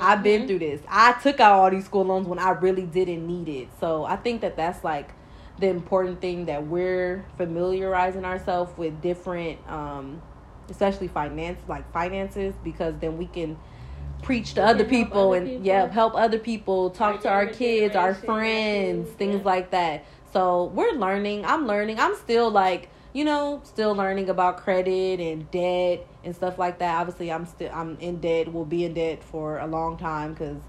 I've 0.00 0.22
been 0.22 0.42
Mhm. 0.42 0.46
through 0.48 0.58
this. 0.60 0.80
I 0.88 1.12
took 1.22 1.40
out 1.40 1.58
all 1.58 1.70
these 1.70 1.84
school 1.84 2.04
loans 2.04 2.26
when 2.28 2.38
I 2.38 2.50
really 2.50 2.82
didn't 2.86 3.26
need 3.26 3.48
it. 3.48 3.68
So 3.80 4.04
I 4.04 4.16
think 4.16 4.40
that 4.42 4.56
that's 4.56 4.84
like 4.84 5.10
the 5.58 5.68
important 5.68 6.20
thing 6.20 6.46
that 6.46 6.66
we're 6.66 7.24
familiarizing 7.36 8.24
ourselves 8.24 8.72
with 8.78 9.00
different, 9.02 9.58
um, 9.68 10.22
especially 10.70 11.08
finance, 11.08 11.58
like 11.68 11.90
finances, 11.92 12.54
because 12.64 12.94
then 13.00 13.18
we 13.18 13.26
can 13.26 13.56
preach 14.22 14.54
to 14.54 14.60
We 14.60 14.66
other 14.66 14.84
people 14.84 15.28
other 15.30 15.38
and 15.38 15.46
people. 15.48 15.66
yeah, 15.66 15.88
help 15.90 16.14
other 16.14 16.38
people, 16.38 16.90
talk 16.90 17.16
Our 17.16 17.20
to 17.22 17.28
our 17.30 17.46
kids, 17.46 17.96
our 17.96 18.14
friends, 18.14 19.10
things 19.10 19.36
yeah. 19.36 19.42
like 19.44 19.70
that. 19.70 20.04
So 20.32 20.70
we're 20.74 20.92
learning. 20.92 21.44
I'm 21.44 21.66
learning. 21.66 21.98
I'm 21.98 22.14
still 22.16 22.50
like 22.50 22.88
you 23.12 23.24
know 23.24 23.60
still 23.64 23.94
learning 23.94 24.28
about 24.30 24.58
credit 24.58 25.18
and 25.20 25.50
debt 25.50 26.06
and 26.24 26.34
stuff 26.34 26.58
like 26.58 26.78
that. 26.78 27.00
Obviously, 27.00 27.30
I'm 27.30 27.46
still 27.46 27.70
I'm 27.72 27.96
in 28.00 28.20
debt. 28.20 28.52
Will 28.52 28.64
be 28.64 28.84
in 28.84 28.94
debt 28.94 29.22
for 29.22 29.58
a 29.58 29.66
long 29.66 29.96
time 29.96 30.34
because 30.34 30.62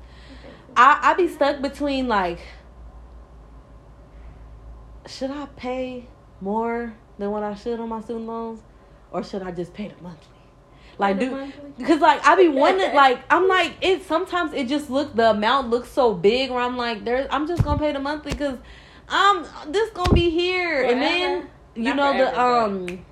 I 0.75 0.99
I 1.01 1.13
be 1.13 1.27
stuck 1.27 1.61
between 1.61 2.07
like 2.07 2.39
should 5.07 5.31
I 5.31 5.45
pay 5.55 6.07
more 6.39 6.93
than 7.17 7.31
what 7.31 7.43
I 7.43 7.55
should 7.55 7.79
on 7.79 7.89
my 7.89 8.01
student 8.01 8.27
loans 8.27 8.61
or 9.11 9.23
should 9.23 9.41
I 9.41 9.51
just 9.51 9.73
pay 9.73 9.87
the 9.87 10.01
monthly? 10.01 10.27
Like 10.97 11.19
do 11.19 11.51
because 11.77 11.99
like 11.99 12.25
I 12.25 12.35
be 12.35 12.47
wondering 12.47 12.93
like 12.93 13.23
I'm 13.29 13.47
like 13.47 13.73
it 13.81 14.03
sometimes 14.03 14.53
it 14.53 14.67
just 14.67 14.89
look 14.89 15.15
the 15.15 15.31
amount 15.31 15.69
looks 15.69 15.89
so 15.89 16.13
big 16.13 16.51
where 16.51 16.59
I'm 16.59 16.77
like 16.77 17.03
there 17.03 17.27
I'm 17.31 17.47
just 17.47 17.63
gonna 17.63 17.79
pay 17.79 17.91
the 17.91 17.99
monthly 17.99 18.31
because 18.31 18.59
I'm 19.09 19.45
this 19.71 19.89
gonna 19.91 20.13
be 20.13 20.29
here 20.29 20.83
and 20.83 21.01
then 21.01 21.49
you 21.75 21.83
Not 21.83 21.95
know 21.95 22.11
the 22.13 22.31
forever, 22.31 22.39
um 22.39 23.05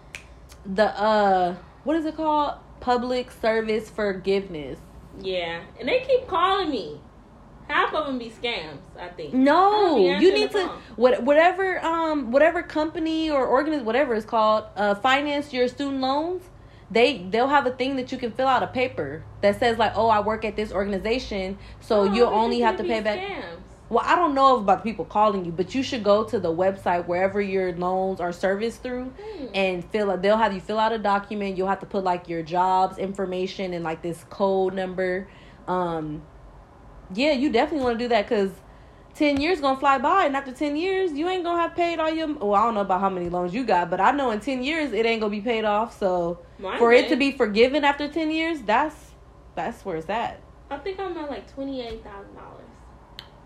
the 0.65 1.01
uh 1.01 1.55
what 1.83 1.95
is 1.95 2.05
it 2.05 2.15
called 2.15 2.55
public 2.79 3.31
service 3.31 3.89
forgiveness 3.89 4.79
Yeah, 5.21 5.61
and 5.79 5.87
they 5.87 5.99
keep 6.01 6.27
calling 6.27 6.69
me. 6.69 6.99
Half 7.67 7.93
of 7.93 8.07
them 8.07 8.17
be 8.17 8.31
scams. 8.31 8.79
I 8.99 9.09
think. 9.09 9.33
No, 9.33 9.97
don't 9.97 10.21
you 10.21 10.33
need 10.33 10.49
to 10.51 10.71
what 10.95 11.21
whatever 11.23 11.79
um 11.85 12.31
whatever 12.31 12.63
company 12.63 13.29
or 13.29 13.47
organization 13.47 13.85
whatever 13.85 14.15
it's 14.15 14.25
called 14.25 14.63
uh 14.75 14.95
finance 14.95 15.53
your 15.53 15.67
student 15.67 16.01
loans. 16.01 16.43
They 16.89 17.27
they'll 17.29 17.47
have 17.49 17.67
a 17.67 17.71
thing 17.71 17.95
that 17.97 18.11
you 18.11 18.17
can 18.17 18.31
fill 18.31 18.47
out 18.47 18.63
a 18.63 18.67
paper 18.67 19.23
that 19.41 19.59
says 19.59 19.77
like 19.77 19.93
oh 19.95 20.07
I 20.07 20.19
work 20.21 20.43
at 20.45 20.55
this 20.55 20.71
organization 20.71 21.59
so 21.79 22.01
Oh, 22.01 22.13
you'll 22.13 22.29
only 22.29 22.61
have 22.61 22.77
to 22.77 22.83
pay 22.83 23.01
back. 23.01 23.19
Scams. 23.19 23.59
Well, 23.89 24.03
I 24.05 24.15
don't 24.15 24.35
know 24.35 24.57
about 24.57 24.83
people 24.83 25.03
calling 25.05 25.45
you, 25.45 25.51
but 25.51 25.73
you 25.73 25.81
should 25.81 26.03
go 26.03 26.23
to 26.23 26.39
the 26.39 26.53
website 26.53 27.07
wherever 27.07 27.41
your 27.41 27.73
loans 27.73 28.19
are 28.19 28.31
serviced 28.31 28.83
through 28.83 29.05
Hmm. 29.05 29.45
and 29.55 29.85
fill 29.85 30.11
out. 30.11 30.21
they'll 30.21 30.37
have 30.37 30.53
you 30.53 30.61
fill 30.61 30.77
out 30.79 30.91
a 30.93 30.97
document 30.99 31.57
you'll 31.57 31.67
have 31.67 31.79
to 31.79 31.85
put 31.87 32.03
like 32.03 32.29
your 32.29 32.43
jobs 32.43 32.97
information 32.99 33.73
and 33.73 33.83
like 33.83 34.01
this 34.03 34.23
code 34.29 34.73
number 34.75 35.27
um 35.67 36.21
yeah 37.13 37.31
you 37.31 37.51
definitely 37.51 37.83
want 37.83 37.97
to 37.97 38.05
do 38.05 38.09
that 38.09 38.27
because 38.29 38.51
10 39.15 39.41
years 39.41 39.59
gonna 39.59 39.79
fly 39.79 39.97
by 39.97 40.25
and 40.25 40.35
after 40.35 40.51
10 40.51 40.75
years 40.75 41.11
you 41.13 41.27
ain't 41.27 41.43
gonna 41.43 41.59
have 41.61 41.75
paid 41.75 41.99
all 41.99 42.09
your 42.11 42.27
well 42.35 42.53
i 42.55 42.63
don't 42.63 42.75
know 42.75 42.81
about 42.81 43.01
how 43.01 43.09
many 43.09 43.27
loans 43.29 43.53
you 43.53 43.65
got 43.65 43.89
but 43.89 43.99
i 43.99 44.11
know 44.11 44.29
in 44.31 44.39
10 44.39 44.63
years 44.63 44.93
it 44.93 45.05
ain't 45.05 45.19
gonna 45.21 45.31
be 45.31 45.41
paid 45.41 45.65
off 45.65 45.97
so 45.97 46.39
Mine 46.59 46.77
for 46.77 46.93
it 46.93 47.09
to 47.09 47.15
be 47.15 47.31
forgiven 47.31 47.83
after 47.83 48.07
10 48.07 48.29
years 48.31 48.61
that's 48.61 48.95
that's 49.55 49.83
where 49.83 49.97
it's 49.97 50.09
at 50.09 50.39
I 50.71 50.77
think 50.77 50.99
I'm 50.99 51.17
at 51.17 51.27
like 51.31 51.51
twenty 51.51 51.81
eight 51.81 52.03
thousand 52.03 52.35
dollars. 52.35 52.58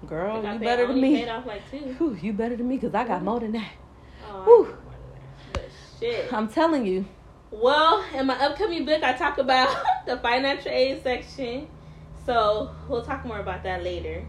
Girl 0.08 0.44
you 0.54 0.60
better 0.60 0.88
than 0.88 1.00
me 1.02 1.26
like 1.46 1.70
two. 1.72 1.78
Whew, 1.98 2.18
you 2.22 2.34
better 2.34 2.56
than 2.56 2.68
me 2.68 2.78
because 2.78 2.94
i 2.94 3.06
got 3.08 3.24
more 3.24 3.40
than 3.40 3.54
that 3.54 3.72
Oh, 4.30 4.64
than 4.66 4.74
that. 4.74 5.54
But 5.54 5.70
shit. 6.00 6.34
i'm 6.34 6.48
telling 6.48 6.86
you 6.86 7.06
Well, 7.52 8.04
in 8.16 8.26
my 8.26 8.34
upcoming 8.46 8.84
book, 8.86 9.04
I 9.04 9.14
talk 9.14 9.38
about 9.38 9.70
the 10.08 10.18
financial 10.18 10.72
aid 10.72 11.04
section. 11.04 11.68
So 12.26 12.72
we'll 12.90 13.04
talk 13.04 13.26
more 13.26 13.40
about 13.40 13.62
that 13.64 13.84
later. 13.84 14.26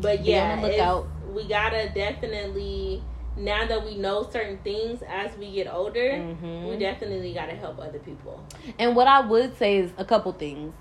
But 0.00 0.24
yeah, 0.24 0.56
the 0.60 0.68
lookout. 0.68 1.04
it's- 1.06 1.34
we 1.34 1.48
gotta 1.48 1.90
definitely 1.94 3.02
now 3.36 3.66
that 3.66 3.82
we 3.84 3.96
know 3.96 4.28
certain 4.30 4.58
things 4.58 5.02
as 5.08 5.34
we 5.38 5.50
get 5.52 5.66
older, 5.72 6.10
Mhm. 6.12 6.68
we 6.68 6.76
definitely 6.76 7.32
gotta 7.32 7.54
help 7.54 7.78
other 7.80 7.98
people. 7.98 8.38
And 8.78 8.94
what 8.94 9.06
I 9.08 9.20
would 9.26 9.56
say 9.56 9.78
is 9.78 9.90
a 9.96 10.04
couple 10.04 10.30
things, 10.32 10.72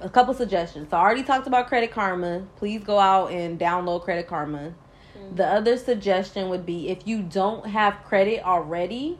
a 0.00 0.08
couple 0.08 0.34
suggestions. 0.34 0.90
So 0.90 0.96
I 0.96 1.00
already 1.00 1.22
talked 1.22 1.46
about 1.46 1.68
Credit 1.68 1.90
Karma. 1.90 2.46
Please 2.56 2.84
go 2.84 2.98
out 2.98 3.32
and 3.32 3.58
download 3.58 4.04
Credit 4.04 4.26
Karma. 4.26 4.74
Mm-hmm. 5.16 5.36
The 5.36 5.46
other 5.46 5.76
suggestion 5.76 6.48
would 6.48 6.64
be 6.64 6.88
if 6.88 7.06
you 7.06 7.22
don't 7.22 7.66
have 7.66 8.04
credit 8.04 8.44
already, 8.44 9.18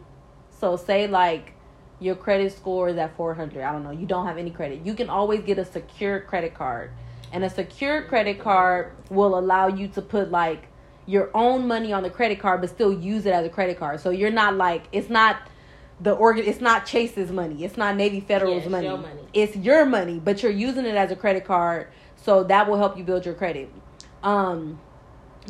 so 0.51 0.77
say 0.77 1.07
like 1.07 1.55
your 2.01 2.15
credit 2.15 2.53
score 2.53 2.89
is 2.89 2.97
at 2.97 3.17
400, 3.17 3.63
I 3.63 3.73
don't 3.73 3.83
know, 3.83 3.91
you 3.91 4.07
don't 4.07 4.27
have 4.27 4.39
any 4.39 4.51
credit. 4.51 4.87
You 4.87 4.95
can 4.95 5.09
always 5.11 5.41
get 5.41 5.59
a 5.59 5.65
secure 5.65 6.21
credit 6.21 6.55
card. 6.55 6.91
And 7.33 7.45
a 7.45 7.51
secure 7.51 8.03
credit 8.03 8.39
card 8.39 8.93
will 9.11 9.39
allow 9.39 9.67
you 9.67 9.89
to 9.89 10.03
put 10.03 10.31
like 10.31 10.69
your 11.07 11.31
own 11.35 11.67
money 11.67 11.93
on 11.93 12.03
the 12.03 12.11
credit 12.11 12.39
card 12.39 12.61
but 12.61 12.69
still 12.71 12.93
use 12.93 13.27
it 13.27 13.33
as 13.33 13.45
a 13.45 13.49
credit 13.49 13.79
card. 13.79 14.01
So 14.01 14.11
you're 14.11 14.31
not 14.31 14.57
like 14.57 14.85
it's 14.93 15.11
not 15.11 15.39
the 16.01 16.13
organ 16.13 16.45
it's 16.47 16.61
not 16.61 16.87
Chase's 16.87 17.31
money. 17.31 17.65
It's 17.65 17.77
not 17.77 17.97
Navy 17.97 18.21
Federal's 18.21 18.65
Yeah, 18.65 18.69
money. 18.71 18.89
money. 18.89 19.29
It's 19.33 19.57
your 19.57 19.85
money, 19.85 20.21
but 20.23 20.43
you're 20.43 20.53
using 20.53 20.85
it 20.85 20.95
as 20.95 21.11
a 21.11 21.17
credit 21.17 21.45
card, 21.45 21.89
so 22.17 22.45
that 22.45 22.69
will 22.69 22.79
help 22.79 22.97
you 22.97 23.05
build 23.05 23.25
your 23.25 23.35
credit. 23.35 23.71
Um 24.23 24.81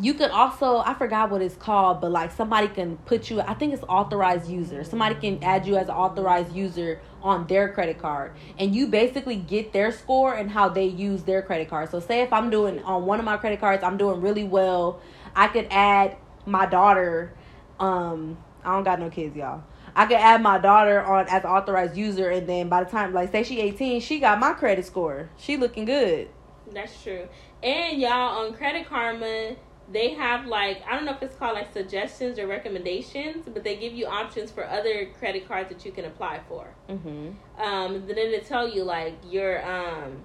you 0.00 0.14
could 0.14 0.30
also 0.30 0.78
I 0.78 0.94
forgot 0.94 1.30
what 1.30 1.42
it's 1.42 1.56
called, 1.56 2.00
but 2.00 2.12
like 2.12 2.30
somebody 2.30 2.68
can 2.68 2.96
put 2.98 3.30
you 3.30 3.40
I 3.40 3.54
think 3.54 3.74
it's 3.74 3.82
authorized 3.88 4.48
user. 4.48 4.84
Somebody 4.84 5.16
can 5.16 5.42
add 5.42 5.66
you 5.66 5.76
as 5.76 5.88
an 5.88 5.94
authorized 5.94 6.54
user 6.54 7.00
on 7.22 7.46
their 7.48 7.68
credit 7.72 7.98
card. 7.98 8.32
And 8.58 8.74
you 8.74 8.86
basically 8.86 9.36
get 9.36 9.72
their 9.72 9.90
score 9.90 10.34
and 10.34 10.50
how 10.50 10.68
they 10.68 10.84
use 10.86 11.24
their 11.24 11.42
credit 11.42 11.68
card. 11.68 11.90
So 11.90 12.00
say 12.00 12.20
if 12.22 12.32
I'm 12.32 12.48
doing 12.48 12.82
on 12.84 13.06
one 13.06 13.18
of 13.18 13.24
my 13.24 13.36
credit 13.38 13.60
cards, 13.60 13.82
I'm 13.82 13.96
doing 13.96 14.20
really 14.20 14.44
well, 14.44 15.00
I 15.34 15.48
could 15.48 15.66
add 15.70 16.16
my 16.46 16.64
daughter 16.66 17.32
um 17.80 18.38
I 18.64 18.72
don't 18.74 18.84
got 18.84 19.00
no 19.00 19.08
kids, 19.10 19.36
y'all. 19.36 19.62
I 19.98 20.06
could 20.06 20.16
add 20.18 20.40
my 20.42 20.58
daughter 20.58 21.02
on 21.04 21.26
as 21.26 21.42
an 21.42 21.50
authorized 21.50 21.96
user 21.96 22.30
and 22.30 22.48
then 22.48 22.68
by 22.68 22.84
the 22.84 22.90
time 22.90 23.12
like 23.12 23.32
say 23.32 23.42
she 23.42 23.60
18, 23.60 24.00
she 24.00 24.20
got 24.20 24.38
my 24.38 24.52
credit 24.52 24.86
score. 24.86 25.28
She 25.36 25.56
looking 25.56 25.86
good. 25.86 26.28
That's 26.72 27.02
true. 27.02 27.26
And 27.64 28.00
y'all 28.00 28.44
on 28.46 28.54
Credit 28.54 28.86
Karma, 28.86 29.56
they 29.90 30.10
have 30.10 30.46
like 30.46 30.82
I 30.88 30.94
don't 30.94 31.04
know 31.04 31.12
if 31.14 31.22
it's 31.24 31.34
called 31.34 31.54
like 31.54 31.72
suggestions 31.72 32.38
or 32.38 32.46
recommendations, 32.46 33.48
but 33.52 33.64
they 33.64 33.74
give 33.76 33.92
you 33.92 34.06
options 34.06 34.52
for 34.52 34.64
other 34.68 35.06
credit 35.18 35.48
cards 35.48 35.68
that 35.70 35.84
you 35.84 35.90
can 35.90 36.04
apply 36.04 36.42
for. 36.48 36.68
Mhm. 36.88 37.34
Um, 37.58 38.06
then 38.06 38.14
they 38.14 38.38
tell 38.46 38.68
you 38.68 38.84
like 38.84 39.14
your 39.28 39.64
um, 39.68 40.20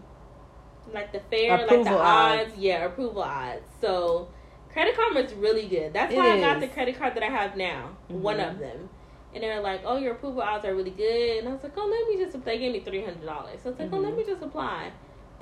like 0.93 1.11
the 1.13 1.19
fair, 1.31 1.57
like 1.65 1.83
the 1.83 1.97
odds, 1.97 2.51
odds. 2.51 2.57
yeah, 2.57 2.85
approval 2.85 3.23
odds. 3.23 3.63
So 3.81 4.27
Credit 4.71 4.95
Karma 4.95 5.21
is 5.21 5.33
really 5.33 5.67
good. 5.67 5.93
That's 5.93 6.13
It 6.13 6.17
why 6.17 6.31
I 6.33 6.39
got 6.41 6.57
is. 6.57 6.61
the 6.61 6.67
credit 6.67 6.99
card 6.99 7.15
that 7.15 7.23
I 7.23 7.27
have 7.29 7.57
now. 7.57 7.95
One 8.07 8.37
Mhm. 8.37 8.51
of 8.51 8.59
them. 8.59 8.89
And 9.33 9.43
they're 9.43 9.61
like, 9.61 9.81
"Oh, 9.85 9.97
your 9.97 10.13
approval 10.13 10.41
odds 10.41 10.65
are 10.65 10.75
really 10.75 10.91
good," 10.91 11.39
and 11.39 11.49
I 11.49 11.51
was 11.53 11.63
like, 11.63 11.73
"Oh, 11.75 11.87
let 11.89 12.17
me 12.19 12.23
just." 12.23 12.43
They 12.45 12.57
gave 12.59 12.71
me 12.73 12.79
three 12.81 13.03
hundred 13.03 13.25
dollars, 13.25 13.61
so 13.63 13.69
I 13.69 13.71
was 13.71 13.79
like, 13.79 13.89
"Oh, 13.93 13.97
let 13.97 14.13
Mhm. 14.13 14.17
me 14.17 14.23
just 14.25 14.41
apply," 14.41 14.91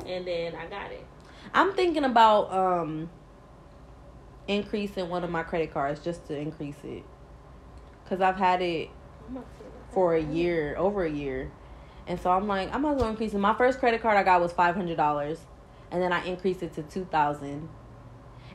and 0.06 0.26
then 0.26 0.56
I 0.56 0.68
got 0.68 0.92
it. 0.92 1.06
I'm 1.54 1.74
thinking 1.74 2.04
about 2.04 2.54
um 2.54 3.10
increasing 4.48 5.10
one 5.10 5.24
of 5.24 5.30
my 5.30 5.44
credit 5.44 5.74
cards 5.74 6.00
just 6.04 6.28
to 6.28 6.38
increase 6.38 6.84
it. 6.84 7.04
Cause 8.08 8.22
I've 8.22 8.36
had 8.38 8.62
it 8.62 8.90
I'm 9.30 9.38
about 9.38 9.46
to- 9.60 9.94
for 9.94 10.14
a 10.16 10.22
year, 10.22 10.76
over 10.78 11.04
a 11.04 11.10
year. 11.10 11.52
And 12.08 12.20
so 12.20 12.32
I'm 12.32 12.48
like, 12.48 12.74
I 12.74 12.78
might 12.78 12.94
as 12.96 12.98
well 13.02 13.10
increase 13.10 13.34
it. 13.34 13.38
My 13.40 13.54
first 13.54 13.80
credit 13.80 14.02
card 14.02 14.18
I 14.18 14.24
got 14.24 14.42
was 14.42 14.52
five 14.52 14.76
hundred 14.76 14.98
dollars. 14.98 15.40
And 15.92 16.02
then 16.02 16.12
I 16.12 16.24
increased 16.26 16.64
it 16.64 16.74
to 16.76 16.84
two 16.84 17.06
thousand. 17.06 17.70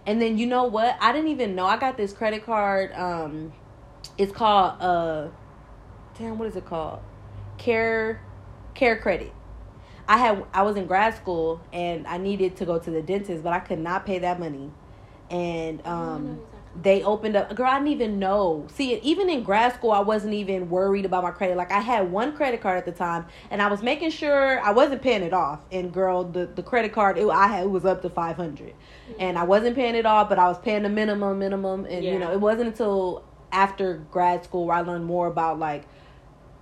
And 0.05 0.21
then 0.21 0.39
you 0.39 0.47
know 0.47 0.65
what? 0.65 0.97
I 1.01 1.13
didn't 1.13 1.29
even 1.29 1.55
know 1.55 1.67
I 1.67 1.77
got 1.79 1.97
this 1.97 2.13
credit 2.13 2.45
card. 2.45 2.93
Um 2.95 3.53
it's 4.19 4.33
called 4.33 4.81
uh 4.81 5.29
damn, 6.19 6.39
what 6.39 6.49
is 6.49 6.57
it 6.57 6.67
called? 6.67 7.01
Care 7.59 8.21
Care 8.75 8.97
Credit. 8.97 9.33
I 10.09 10.19
had 10.19 10.45
I 10.53 10.63
was 10.63 10.77
in 10.77 10.87
grad 10.87 11.17
school 11.17 11.61
and 11.73 12.07
I 12.07 12.19
needed 12.19 12.57
to 12.57 12.65
go 12.65 12.79
to 12.79 12.91
the 12.91 13.03
dentist, 13.03 13.43
but 13.43 13.53
I 13.53 13.61
could 13.61 13.79
not 13.79 14.07
pay 14.07 14.19
that 14.21 14.39
money. 14.39 14.71
And 15.31 15.83
I 15.85 15.91
don't 15.91 16.25
know 16.25 16.31
um 16.31 16.41
they 16.83 17.03
opened 17.03 17.37
up 17.37 17.55
girl 17.57 17.71
i 17.71 17.79
didn't 17.79 17.89
even 17.89 18.19
know. 18.19 18.67
See 18.75 18.97
even 18.99 19.31
in 19.31 19.43
grad 19.43 19.75
school 19.75 19.93
i 19.93 20.01
wasn't 20.01 20.35
even 20.35 20.69
worried 20.69 21.05
about 21.05 21.23
my 21.23 21.31
credit. 21.31 21.57
Like 21.57 21.73
i 21.73 21.81
had 21.81 22.11
one 22.11 22.37
credit 22.37 22.61
card 22.61 22.79
at 22.79 22.85
the 22.85 22.93
time 22.93 23.27
and 23.51 23.63
i 23.63 23.67
was 23.67 23.83
making 23.83 24.11
sure 24.11 24.61
i 24.61 24.71
wasn't 24.71 25.03
paying 25.03 25.23
it 25.23 25.33
off. 25.33 25.61
And 25.73 25.93
girl 25.93 26.25
the, 26.25 26.47
the 26.47 26.63
credit 26.63 26.93
card 26.93 27.19
it, 27.19 27.27
i 27.29 27.49
had 27.49 27.65
it 27.65 27.71
was 27.71 27.85
up 27.85 28.03
to 28.03 28.11
500 28.11 28.75
and 29.19 29.39
i 29.39 29.43
wasn't 29.43 29.75
paying 29.75 29.95
it 29.95 30.07
off 30.07 30.29
but 30.29 30.39
i 30.39 30.49
was 30.49 30.59
paying 30.59 30.83
the 30.83 30.89
minimum 30.89 31.39
minimum. 31.39 31.87
And 31.87 32.05
you 32.05 32.19
know 32.19 32.31
it 32.33 32.41
wasn't 32.41 32.69
until 32.69 33.25
after 33.53 34.05
grad 34.11 34.45
school 34.45 34.67
where 34.67 34.77
i 34.77 34.81
learned 34.81 35.05
more 35.05 35.27
about 35.27 35.59
like 35.59 35.85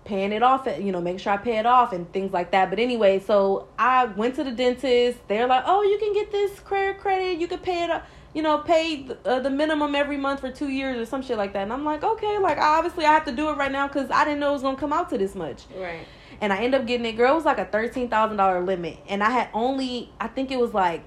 paying 0.04 0.32
it 0.32 0.42
off 0.42 0.66
you 0.80 0.92
know 0.92 1.00
make 1.00 1.18
sure 1.18 1.32
i 1.32 1.36
pay 1.36 1.56
it 1.58 1.64
off 1.64 1.92
and 1.92 2.12
things 2.12 2.32
like 2.32 2.50
that 2.50 2.68
but 2.68 2.78
anyway 2.78 3.18
so 3.18 3.66
i 3.78 4.04
went 4.04 4.34
to 4.34 4.44
the 4.44 4.52
dentist 4.52 5.18
they're 5.28 5.46
like 5.46 5.64
oh 5.66 5.82
you 5.82 5.98
can 5.98 6.12
get 6.12 6.30
this 6.30 6.60
credit 6.60 7.00
credit 7.00 7.38
you 7.38 7.48
can 7.48 7.58
pay 7.58 7.84
it 7.84 7.90
up 7.90 8.04
you 8.34 8.42
know, 8.42 8.58
pay 8.58 9.04
the, 9.04 9.16
uh, 9.24 9.38
the 9.40 9.48
minimum 9.48 9.94
every 9.94 10.16
month 10.16 10.40
for 10.40 10.50
two 10.50 10.68
years 10.68 10.98
or 10.98 11.06
some 11.06 11.22
shit 11.22 11.38
like 11.38 11.52
that. 11.52 11.62
And 11.62 11.72
I'm 11.72 11.84
like, 11.84 12.02
okay, 12.02 12.38
like 12.38 12.58
obviously 12.58 13.04
I 13.04 13.12
have 13.12 13.24
to 13.26 13.32
do 13.32 13.48
it 13.50 13.56
right 13.56 13.70
now 13.70 13.86
because 13.86 14.10
I 14.10 14.24
didn't 14.24 14.40
know 14.40 14.50
it 14.50 14.54
was 14.54 14.62
gonna 14.62 14.76
come 14.76 14.92
out 14.92 15.08
to 15.10 15.18
this 15.18 15.34
much. 15.34 15.62
right. 15.76 16.04
And 16.40 16.52
I 16.52 16.64
end 16.64 16.74
up 16.74 16.84
getting 16.84 17.06
it. 17.06 17.12
Girl, 17.12 17.30
it 17.32 17.36
was 17.36 17.44
like 17.44 17.58
a 17.58 17.64
thirteen 17.64 18.08
thousand 18.08 18.38
dollar 18.38 18.60
limit, 18.60 18.98
and 19.08 19.22
I 19.22 19.30
had 19.30 19.48
only, 19.54 20.10
I 20.20 20.26
think 20.26 20.50
it 20.50 20.58
was 20.58 20.74
like 20.74 21.04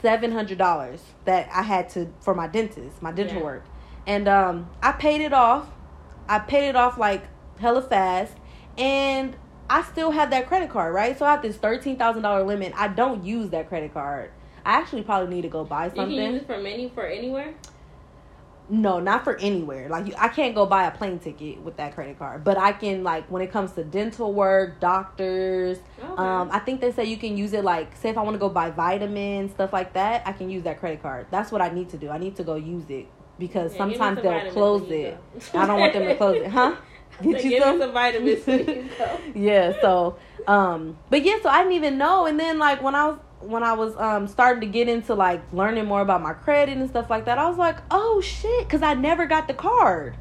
seven 0.00 0.32
hundred 0.32 0.56
dollars 0.56 1.02
that 1.26 1.50
I 1.52 1.60
had 1.62 1.90
to 1.90 2.10
for 2.20 2.34
my 2.34 2.46
dentist, 2.46 3.02
my 3.02 3.12
dental 3.12 3.36
Yeah. 3.36 3.44
work, 3.44 3.64
and 4.06 4.28
um, 4.28 4.70
I 4.82 4.92
paid 4.92 5.20
it 5.20 5.32
off. 5.32 5.68
I 6.28 6.38
paid 6.38 6.68
it 6.68 6.76
off 6.76 6.98
like 6.98 7.24
hella 7.58 7.82
fast, 7.82 8.34
and 8.78 9.36
I 9.68 9.82
still 9.82 10.10
have 10.10 10.30
that 10.30 10.48
credit 10.48 10.70
card, 10.70 10.94
right? 10.94 11.18
So 11.18 11.24
I 11.24 11.32
have 11.32 11.42
this 11.42 11.56
thirteen 11.56 11.96
thousand 11.96 12.22
dollar 12.22 12.44
limit. 12.44 12.72
I 12.76 12.88
don't 12.88 13.24
use 13.24 13.50
that 13.50 13.68
credit 13.68 13.92
card. 13.92 14.30
I 14.64 14.74
actually 14.74 15.02
probably 15.02 15.34
need 15.34 15.42
to 15.42 15.48
go 15.48 15.64
buy 15.64 15.88
something. 15.88 16.10
You 16.10 16.22
can 16.22 16.32
use 16.34 16.42
it 16.42 16.46
for 16.46 16.58
many 16.58 16.88
for 16.88 17.06
anywhere. 17.06 17.54
No, 18.68 19.00
not 19.00 19.24
for 19.24 19.36
anywhere. 19.38 19.88
Like 19.88 20.06
you, 20.06 20.14
I 20.16 20.28
can't 20.28 20.54
go 20.54 20.64
buy 20.64 20.86
a 20.86 20.92
plane 20.92 21.18
ticket 21.18 21.60
with 21.60 21.76
that 21.78 21.94
credit 21.94 22.18
card, 22.18 22.44
but 22.44 22.56
I 22.56 22.70
can 22.70 23.02
like 23.02 23.28
when 23.28 23.42
it 23.42 23.50
comes 23.50 23.72
to 23.72 23.82
dental 23.82 24.32
work, 24.32 24.78
doctors. 24.78 25.78
Okay. 25.98 26.22
Um, 26.22 26.50
I 26.52 26.60
think 26.60 26.80
they 26.80 26.92
say 26.92 27.04
you 27.06 27.16
can 27.16 27.36
use 27.36 27.52
it 27.52 27.64
like 27.64 27.96
say 27.96 28.10
if 28.10 28.18
I 28.18 28.22
want 28.22 28.34
to 28.34 28.38
go 28.38 28.48
buy 28.48 28.70
vitamins, 28.70 29.50
stuff 29.52 29.72
like 29.72 29.94
that. 29.94 30.22
I 30.24 30.32
can 30.32 30.50
use 30.50 30.62
that 30.64 30.78
credit 30.78 31.02
card. 31.02 31.26
That's 31.30 31.50
what 31.50 31.60
I 31.60 31.70
need 31.70 31.88
to 31.90 31.98
do. 31.98 32.10
I 32.10 32.18
need 32.18 32.36
to 32.36 32.44
go 32.44 32.54
use 32.54 32.88
it 32.90 33.08
because 33.40 33.72
Yeah, 33.72 33.78
sometimes 33.78 34.22
some 34.22 34.24
they'll 34.24 34.52
close 34.52 34.88
it. 34.90 35.18
I 35.54 35.66
don't 35.66 35.80
want 35.80 35.92
them 35.94 36.04
to 36.04 36.16
close 36.16 36.36
it, 36.36 36.46
huh? 36.48 36.76
Get 37.22 37.32
Get 37.42 37.44
you 37.44 37.60
some? 37.60 37.78
some 37.80 37.92
vitamins 37.92 38.46
you 38.46 38.88
yeah 39.34 39.72
so 39.82 40.16
um 40.46 40.96
but 41.10 41.22
yeah 41.22 41.36
so 41.42 41.50
i 41.50 41.58
didn't 41.58 41.74
even 41.74 41.98
know 41.98 42.24
and 42.26 42.40
then 42.40 42.58
like 42.58 42.82
when 42.82 42.94
i 42.94 43.08
was 43.08 43.18
when 43.40 43.62
i 43.62 43.74
was 43.74 43.94
um 43.96 44.26
starting 44.26 44.60
to 44.62 44.66
get 44.66 44.88
into 44.88 45.14
like 45.14 45.42
learning 45.52 45.84
more 45.84 46.00
about 46.00 46.22
my 46.22 46.32
credit 46.32 46.78
and 46.78 46.88
stuff 46.88 47.10
like 47.10 47.26
that 47.26 47.36
i 47.36 47.46
was 47.46 47.58
like 47.58 47.76
oh 47.90 48.22
shit 48.22 48.66
because 48.66 48.80
i 48.82 48.94
never 48.94 49.26
got 49.26 49.48
the 49.48 49.54
card 49.54 50.16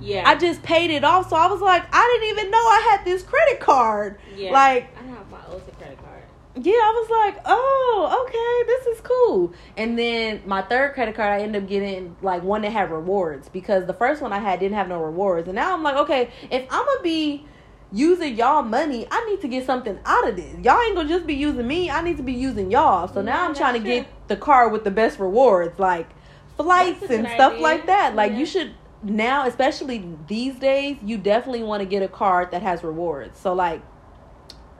Yeah. 0.00 0.28
i 0.28 0.34
just 0.34 0.60
paid 0.64 0.90
it 0.90 1.04
off 1.04 1.30
so 1.30 1.36
i 1.36 1.46
was 1.46 1.60
like 1.60 1.84
i 1.92 2.18
didn't 2.20 2.36
even 2.36 2.50
know 2.50 2.58
i 2.58 2.88
had 2.90 3.04
this 3.04 3.22
credit 3.22 3.60
card 3.60 4.18
yeah. 4.36 4.50
like 4.50 4.88
I 4.98 5.02
have 5.04 5.30
my 5.30 5.38
Ulta 5.38 5.76
credit 5.78 5.98
card. 5.98 6.22
Yeah 6.56 6.72
i 6.72 6.92
was 7.00 7.10
like 7.10 7.42
oh 7.46 8.24
okay 8.26 8.66
this 8.72 8.96
is 8.96 9.00
cool. 9.00 9.52
And 9.76 9.98
then 9.98 10.42
my 10.46 10.62
third 10.62 10.94
credit 10.94 11.14
card 11.14 11.30
i 11.40 11.42
ended 11.42 11.62
up 11.62 11.68
getting 11.68 12.16
like 12.22 12.42
one 12.42 12.62
that 12.62 12.70
had 12.72 12.90
rewards 12.90 13.48
because 13.48 13.86
the 13.86 13.92
first 13.94 14.22
one 14.22 14.32
i 14.32 14.38
had 14.38 14.60
didn't 14.60 14.76
have 14.76 14.88
no 14.88 15.02
rewards. 15.02 15.48
And 15.48 15.56
now 15.56 15.74
i'm 15.74 15.82
like 15.82 15.96
okay 15.96 16.30
if 16.50 16.62
i'm 16.70 16.84
gonna 16.86 17.02
be 17.02 17.44
using 17.92 18.36
y'all 18.36 18.62
money 18.62 19.06
i 19.10 19.24
need 19.26 19.40
to 19.40 19.48
get 19.48 19.66
something 19.66 19.98
out 20.04 20.28
of 20.28 20.36
this. 20.36 20.54
Y'all 20.64 20.80
ain't 20.80 20.94
gonna 20.96 21.08
just 21.08 21.26
be 21.26 21.34
using 21.34 21.66
me 21.66 21.90
i 21.90 22.00
need 22.02 22.16
to 22.18 22.22
be 22.22 22.32
using 22.32 22.70
y'all. 22.70 23.08
So 23.08 23.20
now 23.22 23.42
Yeah, 23.42 23.48
i'm 23.48 23.54
trying 23.54 23.74
to 23.74 23.80
that's 23.80 24.06
get 24.06 24.28
the 24.28 24.36
card 24.36 24.72
with 24.72 24.84
the 24.84 24.90
best 24.90 25.18
rewards 25.18 25.78
like 25.78 26.08
flights 26.56 27.02
and 27.10 27.26
stuff 27.28 27.52
idea. 27.54 27.62
like 27.62 27.86
that. 27.86 28.14
Like 28.14 28.32
Yeah. 28.32 28.38
you 28.38 28.46
should 28.46 28.74
now 29.02 29.46
especially 29.46 30.08
these 30.28 30.54
days 30.56 30.96
you 31.02 31.18
definitely 31.18 31.62
want 31.62 31.80
to 31.80 31.84
get 31.86 32.02
a 32.02 32.08
card 32.08 32.50
that 32.52 32.62
has 32.62 32.82
rewards. 32.84 33.38
So 33.38 33.52
like 33.54 33.82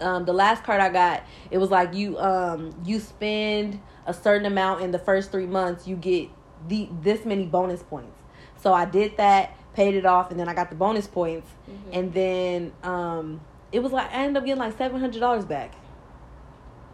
um, 0.01 0.25
the 0.25 0.33
last 0.33 0.65
card 0.65 0.81
I 0.81 0.89
got, 0.91 1.23
it 1.51 1.59
was 1.59 1.71
like 1.71 1.95
you 1.95 2.19
um 2.19 2.75
you 2.85 2.99
spend 3.01 3.81
a 4.07 4.15
certain 4.15 4.47
amount 4.47 4.83
in 4.83 4.91
the 4.91 4.99
first 4.99 5.31
three 5.31 5.47
months, 5.47 5.87
you 5.87 5.97
get 5.97 6.29
the 6.69 6.89
this 7.03 7.25
many 7.25 7.47
bonus 7.47 7.83
points. 7.83 8.17
So 8.61 8.73
I 8.73 8.85
did 8.87 9.17
that, 9.19 9.55
paid 9.75 9.95
it 9.95 10.07
off, 10.07 10.31
and 10.31 10.41
then 10.41 10.49
I 10.49 10.55
got 10.55 10.71
the 10.71 10.77
bonus 10.77 11.07
points, 11.07 11.49
Mhm. 11.69 11.75
and 11.93 12.13
then 12.13 12.73
um 12.83 13.41
it 13.73 13.83
was 13.83 13.93
like 13.93 14.11
I 14.13 14.25
ended 14.25 14.37
up 14.39 14.45
getting 14.47 14.61
like 14.61 14.77
seven 14.77 15.01
hundred 15.01 15.21
dollars 15.21 15.45
back. 15.45 15.73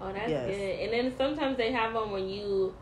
Oh, 0.00 0.12
that's 0.12 0.30
Yes. 0.30 0.46
good. 0.56 0.80
And 0.80 0.92
then 0.92 1.16
sometimes 1.16 1.56
they 1.56 1.72
have 1.72 1.92
them 1.92 2.10
when 2.10 2.28
you. 2.28 2.74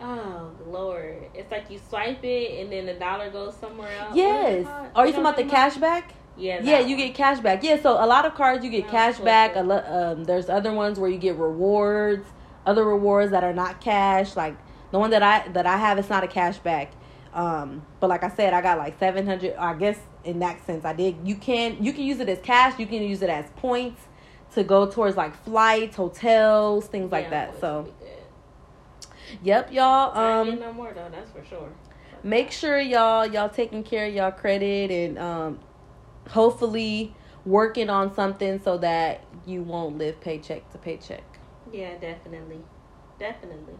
Oh 0.00 0.50
Lord! 0.66 1.30
It's 1.34 1.50
like 1.52 1.70
you 1.70 1.78
swipe 1.78 2.24
it 2.24 2.60
and 2.60 2.72
then 2.72 2.86
the 2.86 2.94
dollar 2.94 3.30
goes 3.30 3.56
somewhere 3.56 3.88
else. 3.96 4.10
What 4.10 4.16
is 4.16 4.16
it 4.16 4.18
Yes. 4.18 4.66
Are 4.96 5.06
you 5.06 5.12
talking 5.12 5.20
about 5.20 5.36
the 5.36 5.42
what 5.44 5.54
I'm 5.54 5.70
cash 5.70 5.76
back? 5.76 6.14
Yeah. 6.36 6.60
Yeah, 6.62 6.80
you 6.80 6.96
one. 6.96 7.06
get 7.06 7.14
cash 7.14 7.40
back. 7.40 7.62
Yeah, 7.62 7.80
so 7.80 7.92
a 7.92 8.06
lot 8.06 8.24
of 8.26 8.34
cards 8.34 8.64
you 8.64 8.70
get 8.70 8.88
cash 8.88 9.18
back. 9.18 9.54
Lo- 9.56 9.84
um, 9.86 10.24
there's 10.24 10.48
other 10.48 10.72
ones 10.72 10.98
where 10.98 11.08
you 11.10 11.18
get 11.18 11.36
rewards, 11.36 12.26
other 12.66 12.84
rewards 12.84 13.30
that 13.30 13.44
are 13.44 13.52
not 13.54 13.80
cash. 13.80 14.34
Like 14.36 14.56
the 14.90 14.98
one 14.98 15.10
that 15.10 15.22
I 15.22 15.46
that 15.48 15.66
I 15.66 15.76
have, 15.76 15.98
it's 15.98 16.10
not 16.10 16.24
a 16.24 16.28
cash 16.28 16.58
back. 16.58 16.92
Um, 17.32 17.84
but 18.00 18.08
like 18.08 18.22
I 18.24 18.28
said, 18.30 18.52
I 18.52 18.60
got 18.62 18.78
like 18.78 18.98
seven 18.98 19.26
hundred. 19.26 19.54
I 19.56 19.74
guess 19.74 19.98
in 20.24 20.38
that 20.40 20.64
sense, 20.66 20.84
I 20.84 20.92
did. 20.92 21.16
You 21.24 21.36
can 21.36 21.82
you 21.82 21.92
can 21.92 22.02
use 22.04 22.20
it 22.20 22.28
as 22.28 22.38
cash. 22.40 22.78
You 22.78 22.86
can 22.86 23.02
use 23.02 23.22
it 23.22 23.30
as 23.30 23.46
points 23.56 24.00
to 24.54 24.62
go 24.64 24.86
towards 24.90 25.16
like 25.16 25.36
flights, 25.44 25.96
hotels, 25.96 26.86
things 26.86 27.10
like 27.12 27.24
Yeah, 27.26 27.30
that. 27.30 27.60
So 27.60 27.82
would 27.82 27.98
be 27.98 28.04
good. 28.06 29.38
yep, 29.42 29.72
y'all. 29.72 30.16
Um, 30.16 30.58
no 30.58 30.72
more 30.72 30.92
though. 30.92 31.08
That's 31.10 31.30
for 31.30 31.44
sure. 31.44 31.68
make 32.22 32.50
sure 32.50 32.78
y'all 32.80 33.26
y'all 33.26 33.48
taking 33.48 33.82
care 33.82 34.06
of 34.06 34.14
y'all 34.14 34.30
credit 34.32 34.90
and 34.90 35.18
um 35.18 35.58
hopefully 36.30 37.14
working 37.44 37.90
on 37.90 38.14
something 38.14 38.60
so 38.60 38.78
that 38.78 39.20
you 39.46 39.62
won't 39.62 39.98
live 39.98 40.20
paycheck 40.20 40.70
to 40.72 40.78
paycheck 40.78 41.22
Yeah, 41.72 41.96
definitely. 41.98 42.60
Definitely. 43.18 43.74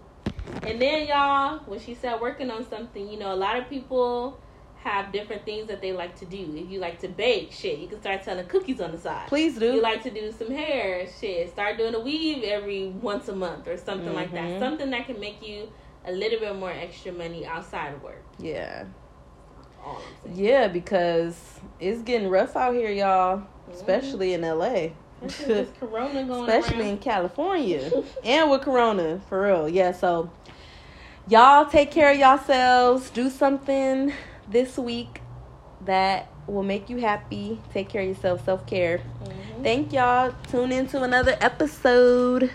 And 0.63 0.81
then 0.81 1.07
y'all, 1.09 1.59
when 1.67 1.81
she 1.81 1.95
said 1.95 2.21
working 2.21 2.51
on 2.51 2.69
something, 2.69 3.09
you 3.09 3.19
know, 3.19 3.33
a 3.33 3.37
lot 3.37 3.57
of 3.57 3.69
people 3.69 4.39
have 4.77 5.11
different 5.13 5.45
things 5.47 5.67
that 5.69 5.81
they 5.81 5.93
like 5.93 6.15
to 6.17 6.27
do. 6.27 6.55
If 6.57 6.71
you 6.71 6.79
like 6.79 7.01
to 7.01 7.09
bake, 7.09 7.53
shit, 7.53 7.79
you 7.79 7.89
can 7.89 8.01
start 8.01 8.23
selling 8.23 8.47
cookies 8.47 8.81
on 8.81 8.93
the 8.93 8.99
side. 8.99 9.29
please 9.29 9.59
do 9.59 9.73
You 9.75 9.81
like 9.81 10.03
to 10.03 10.11
do 10.11 10.31
some 10.31 10.51
hair, 10.51 11.07
shit, 11.21 11.51
start 11.51 11.79
doing 11.79 11.95
a 11.95 12.01
weave 12.01 12.45
every 12.45 12.89
once 12.89 13.29
a 13.29 13.35
month 13.35 13.67
or 13.67 13.79
something 13.79 14.13
like 14.13 14.33
that. 14.33 14.45
Mhm. 14.45 14.59
Something 14.59 14.91
that 14.91 15.07
can 15.07 15.19
make 15.19 15.47
you 15.47 15.73
a 16.05 16.13
little 16.13 16.39
bit 16.39 16.55
more 16.57 16.71
extra 16.71 17.13
money 17.13 17.47
outside 17.47 17.95
of 17.95 18.03
work. 18.03 18.23
yeah 18.39 18.85
All 18.85 18.85
I'm 18.85 18.85
saying. 18.85 19.04
Yeah 20.35 20.69
because 20.69 21.61
it's 21.81 22.03
getting 22.03 22.29
rough 22.29 22.57
out 22.57 22.75
here 22.75 22.91
y'all 22.91 23.39
Mm-hmm. 23.65 23.73
especially 23.79 24.35
in 24.35 24.43
la 24.43 24.89
Especially 25.25 25.67
corona 25.81 26.25
going 26.25 26.49
especially 26.51 26.81
around. 26.83 26.89
in 26.91 26.99
california 26.99 27.91
and 28.23 28.51
with 28.51 28.61
corona 28.61 29.21
for 29.29 29.43
real 29.43 29.69
yeah 29.71 29.91
so 29.93 30.31
y'all 31.29 31.65
take 31.65 31.91
care 31.91 32.11
of 32.13 32.19
yourselves 32.19 33.09
do 33.11 33.31
something 33.31 34.13
this 34.51 34.77
week 34.77 35.23
that 35.87 36.29
will 36.47 36.63
make 36.63 36.91
you 36.91 36.99
happy 36.99 37.59
take 37.73 37.89
care 37.89 38.03
of 38.03 38.09
yourself 38.09 38.45
self-care 38.45 38.99
Mhm. 38.99 39.63
Thank 39.63 39.93
y'all. 39.95 40.35
Tune 40.51 40.73
in 40.73 40.87
to 40.89 41.03
another 41.05 41.37
episode. 41.41 42.51